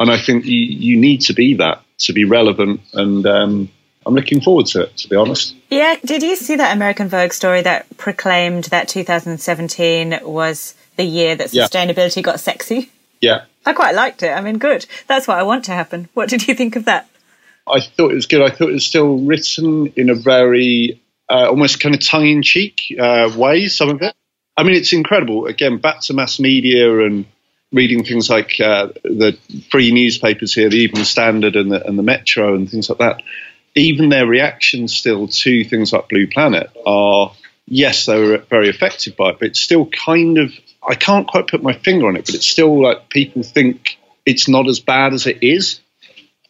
And 0.00 0.10
I 0.10 0.18
think 0.18 0.44
you, 0.44 0.58
you 0.58 0.96
need 0.98 1.20
to 1.22 1.34
be 1.34 1.54
that 1.54 1.82
to 1.98 2.12
be 2.12 2.24
relevant. 2.24 2.80
And 2.94 3.24
um, 3.26 3.68
I'm 4.04 4.14
looking 4.14 4.40
forward 4.40 4.66
to 4.66 4.82
it, 4.82 4.96
to 4.98 5.08
be 5.08 5.14
honest. 5.14 5.54
Yeah, 5.70 5.96
did 6.04 6.24
you 6.24 6.34
see 6.34 6.56
that 6.56 6.74
American 6.74 7.08
Vogue 7.08 7.32
story 7.32 7.62
that 7.62 7.96
proclaimed 7.96 8.64
that 8.64 8.88
2017 8.88 10.18
was 10.22 10.74
the 10.96 11.04
year 11.04 11.36
that 11.36 11.52
Yeah. 11.54 11.66
sustainability 11.66 12.22
got 12.22 12.40
sexy? 12.40 12.90
Yeah. 13.20 13.44
I 13.64 13.72
quite 13.72 13.94
liked 13.94 14.22
it. 14.22 14.30
I 14.30 14.40
mean, 14.40 14.58
good. 14.58 14.86
That's 15.06 15.26
what 15.28 15.38
I 15.38 15.42
want 15.44 15.64
to 15.66 15.72
happen. 15.72 16.08
What 16.14 16.28
did 16.28 16.48
you 16.48 16.54
think 16.54 16.74
of 16.76 16.84
that? 16.86 17.08
I 17.66 17.80
thought 17.80 18.12
it 18.12 18.16
was 18.16 18.26
good. 18.26 18.42
I 18.42 18.50
thought 18.50 18.68
it 18.68 18.74
was 18.74 18.86
still 18.86 19.18
written 19.18 19.92
in 19.96 20.10
a 20.10 20.14
very 20.14 21.00
uh, 21.28 21.48
almost 21.48 21.80
kind 21.80 21.94
of 21.94 22.04
tongue 22.04 22.26
in 22.26 22.42
cheek 22.42 22.94
uh, 22.98 23.30
way, 23.36 23.68
some 23.68 23.88
of 23.88 24.02
it. 24.02 24.14
I 24.56 24.62
mean, 24.62 24.74
it's 24.74 24.92
incredible. 24.92 25.46
Again, 25.46 25.78
back 25.78 26.00
to 26.02 26.14
mass 26.14 26.38
media 26.38 27.06
and 27.06 27.24
reading 27.72 28.04
things 28.04 28.30
like 28.30 28.60
uh, 28.60 28.88
the 29.02 29.36
free 29.70 29.92
newspapers 29.92 30.54
here, 30.54 30.68
the 30.68 30.76
Evening 30.76 31.04
Standard 31.04 31.56
and 31.56 31.72
the, 31.72 31.84
and 31.84 31.98
the 31.98 32.02
Metro 32.02 32.54
and 32.54 32.70
things 32.70 32.88
like 32.88 32.98
that. 32.98 33.22
Even 33.74 34.10
their 34.10 34.26
reactions 34.26 34.94
still 34.94 35.26
to 35.26 35.64
things 35.64 35.92
like 35.92 36.08
Blue 36.08 36.28
Planet 36.28 36.70
are 36.86 37.32
yes, 37.66 38.06
they 38.06 38.18
were 38.18 38.38
very 38.38 38.68
affected 38.68 39.16
by 39.16 39.30
it, 39.30 39.38
but 39.38 39.48
it's 39.48 39.60
still 39.60 39.86
kind 39.86 40.38
of, 40.38 40.52
I 40.86 40.94
can't 40.94 41.26
quite 41.26 41.48
put 41.48 41.62
my 41.62 41.72
finger 41.72 42.06
on 42.06 42.16
it, 42.16 42.26
but 42.26 42.34
it's 42.34 42.46
still 42.46 42.80
like 42.80 43.08
people 43.08 43.42
think 43.42 43.98
it's 44.24 44.48
not 44.48 44.68
as 44.68 44.80
bad 44.80 45.14
as 45.14 45.26
it 45.26 45.38
is. 45.42 45.80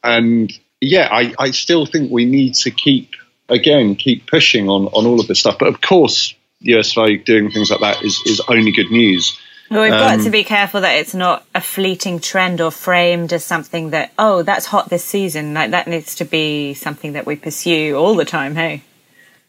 And 0.03 0.53
yeah, 0.81 1.09
I, 1.11 1.35
I 1.39 1.51
still 1.51 1.87
think 1.87 2.11
we 2.11 2.25
need 2.25 2.55
to 2.57 2.71
keep, 2.71 3.15
again, 3.49 3.97
keep 3.97 4.27
pushing 4.27 4.69
on, 4.69 4.87
on 4.89 5.07
all 5.07 5.21
of 5.21 5.27
this 5.27 5.41
stuff. 5.41 5.59
But 5.59 5.69
of 5.69 5.81
course, 5.81 6.35
USFA 6.63 7.25
doing 7.25 7.51
things 7.51 7.71
like 7.71 7.81
that 7.81 8.03
is, 8.03 8.21
is 8.27 8.41
only 8.49 8.73
good 8.73 8.91
news. 8.91 9.39
Well, 9.71 9.83
we've 9.83 9.91
got 9.91 10.17
to 10.21 10.27
um, 10.27 10.31
be 10.31 10.45
careful 10.45 10.83
that 10.83 10.97
it's 10.97 11.15
not 11.15 11.45
a 11.55 11.61
fleeting 11.61 12.21
trend 12.21 12.61
or 12.61 12.71
framed 12.71 13.33
as 13.33 13.45
something 13.45 13.91
that, 13.91 14.13
oh, 14.19 14.43
that's 14.43 14.67
hot 14.67 14.91
this 14.91 15.05
season. 15.05 15.55
Like 15.55 15.71
that 15.71 15.89
needs 15.89 16.17
to 16.17 16.25
be 16.25 16.75
something 16.75 17.15
that 17.15 17.25
we 17.25 17.37
pursue 17.37 17.97
all 17.97 18.15
the 18.15 18.27
time, 18.27 18.55
hey? 18.55 18.83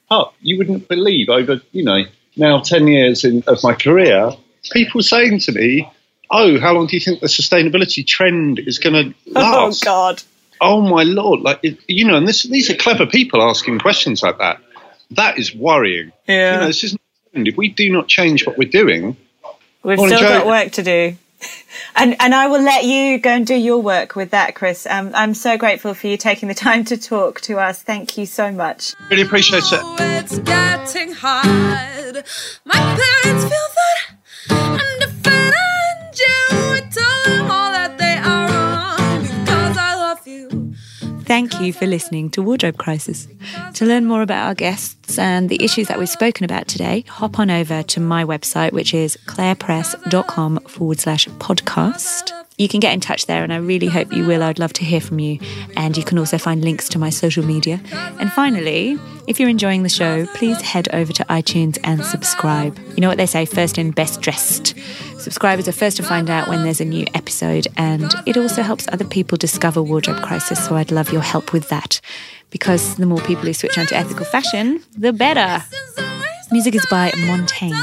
Oh, 0.09 0.31
you 0.41 0.57
wouldn't 0.57 0.87
believe 0.87 1.29
over, 1.29 1.61
you 1.71 1.83
know, 1.83 2.03
now 2.37 2.61
10 2.61 2.87
years 2.87 3.25
in, 3.25 3.43
of 3.47 3.61
my 3.63 3.73
career, 3.73 4.31
people 4.71 5.01
saying 5.01 5.39
to 5.39 5.51
me, 5.51 5.91
oh, 6.31 6.59
how 6.59 6.73
long 6.73 6.87
do 6.87 6.95
you 6.95 7.01
think 7.01 7.19
the 7.19 7.27
sustainability 7.27 8.05
trend 8.05 8.59
is 8.59 8.79
going 8.79 9.13
to 9.13 9.15
oh, 9.35 9.41
last? 9.41 9.83
Oh, 9.83 9.85
God. 9.85 10.23
Oh, 10.61 10.81
my 10.81 11.03
Lord. 11.03 11.41
Like, 11.41 11.59
it, 11.63 11.79
you 11.87 12.05
know, 12.05 12.15
and 12.15 12.27
this, 12.27 12.43
these 12.43 12.69
are 12.69 12.75
clever 12.75 13.05
people 13.05 13.41
asking 13.41 13.79
questions 13.79 14.23
like 14.23 14.37
that. 14.39 14.59
That 15.11 15.37
is 15.37 15.53
worrying. 15.55 16.11
Yeah. 16.27 16.53
You 16.55 16.59
know, 16.61 16.67
this 16.67 16.83
isn't, 16.83 17.01
if 17.33 17.57
we 17.57 17.69
do 17.69 17.91
not 17.91 18.07
change 18.07 18.45
what 18.47 18.57
we're 18.57 18.69
doing, 18.69 19.17
We've 19.83 19.99
still 19.99 20.19
Joe. 20.19 20.39
got 20.39 20.47
work 20.47 20.71
to 20.73 20.83
do. 20.83 21.15
And, 21.97 22.15
and 22.19 22.33
I 22.33 22.47
will 22.47 22.61
let 22.61 22.83
you 22.85 23.17
go 23.19 23.29
and 23.29 23.45
do 23.45 23.53
your 23.55 23.81
work 23.81 24.15
with 24.15 24.31
that, 24.31 24.55
Chris. 24.55 24.85
Um, 24.89 25.11
I'm 25.13 25.33
so 25.33 25.57
grateful 25.57 25.93
for 25.93 26.07
you 26.07 26.17
taking 26.17 26.49
the 26.49 26.55
time 26.55 26.83
to 26.85 26.97
talk 26.97 27.39
to 27.41 27.57
us. 27.59 27.81
Thank 27.81 28.17
you 28.17 28.25
so 28.25 28.51
much. 28.51 28.93
really 29.09 29.21
appreciate 29.23 29.63
it. 29.71 29.79
It's 29.99 30.39
getting 30.39 31.13
hard. 31.13 32.23
My 32.65 32.73
parents 33.23 33.43
feel 33.43 33.67
that 34.49 35.31
Thank 41.35 41.59
you 41.59 41.73
for 41.73 41.85
listening 41.85 42.29
to 42.29 42.41
Wardrobe 42.41 42.77
Crisis. 42.77 43.27
To 43.73 43.85
learn 43.85 44.05
more 44.05 44.21
about 44.21 44.47
our 44.47 44.55
guests 44.55 45.19
and 45.19 45.49
the 45.49 45.61
issues 45.61 45.89
that 45.89 45.99
we've 45.99 46.07
spoken 46.07 46.45
about 46.45 46.69
today, 46.69 47.03
hop 47.09 47.39
on 47.39 47.51
over 47.51 47.83
to 47.83 47.99
my 47.99 48.23
website, 48.23 48.71
which 48.71 48.93
is 48.93 49.17
clarepress.com 49.25 50.59
forward 50.59 51.01
slash 51.01 51.27
podcast. 51.27 52.31
You 52.57 52.69
can 52.69 52.79
get 52.79 52.93
in 52.93 53.01
touch 53.01 53.25
there, 53.25 53.43
and 53.43 53.51
I 53.51 53.57
really 53.57 53.87
hope 53.87 54.13
you 54.13 54.25
will. 54.25 54.41
I'd 54.41 54.59
love 54.59 54.71
to 54.73 54.85
hear 54.85 55.01
from 55.01 55.19
you. 55.19 55.39
And 55.75 55.97
you 55.97 56.03
can 56.03 56.17
also 56.17 56.37
find 56.37 56.63
links 56.63 56.87
to 56.89 56.99
my 56.99 57.09
social 57.09 57.43
media. 57.43 57.81
And 57.91 58.31
finally, 58.31 58.97
if 59.27 59.39
you're 59.39 59.49
enjoying 59.49 59.83
the 59.83 59.89
show, 59.89 60.25
please 60.27 60.61
head 60.61 60.87
over 60.93 61.11
to 61.11 61.25
iTunes 61.25 61.77
and 61.83 62.05
subscribe. 62.05 62.77
You 62.95 63.01
know 63.01 63.09
what 63.09 63.17
they 63.17 63.25
say 63.25 63.45
first 63.45 63.77
in, 63.77 63.91
best 63.91 64.21
dressed. 64.21 64.73
Subscribers 65.19 65.67
are 65.67 65.73
first 65.73 65.97
to 65.97 66.03
find 66.03 66.29
out 66.29 66.47
when 66.47 66.63
there's 66.63 66.79
a 66.79 66.85
new 66.85 67.05
episode, 67.13 67.67
and 67.75 68.13
it 68.25 68.37
also 68.37 68.61
helps 68.61 68.87
other 68.87 69.05
people 69.05 69.37
discover 69.37 69.81
Wardrobe 69.83 70.21
Crisis. 70.23 70.63
So 70.65 70.75
I'd 70.75 70.91
love 70.91 71.11
your 71.11 71.23
help 71.23 71.51
with 71.51 71.67
that 71.69 71.99
because 72.49 72.95
the 72.95 73.05
more 73.05 73.21
people 73.21 73.43
who 73.43 73.53
switch 73.53 73.77
on 73.77 73.85
to 73.87 73.95
ethical 73.95 74.25
fashion, 74.25 74.81
the 74.97 75.13
better. 75.13 75.63
Music 76.51 76.75
is 76.75 76.85
by 76.89 77.11
Montaigne. 77.25 77.75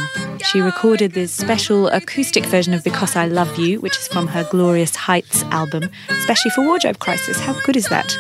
She 0.45 0.61
recorded 0.61 1.13
this 1.13 1.33
special 1.33 1.89
acoustic 1.89 2.47
version 2.47 2.75
of 2.75 2.85
Because 2.85 3.17
I 3.17 3.27
Love 3.27 3.59
You, 3.59 3.81
which 3.81 3.97
is 3.97 4.09
from 4.09 4.27
her 4.29 4.47
Glorious 4.51 4.95
Heights 4.95 5.43
album, 5.45 5.91
especially 6.09 6.51
for 6.53 6.65
Wardrobe 6.65 6.99
Crisis. 6.99 7.41
How 7.41 7.55
good 7.65 7.77
is 7.77 7.89
that? 7.89 8.11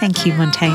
Thank 0.00 0.26
you, 0.26 0.34
Montaigne. 0.34 0.74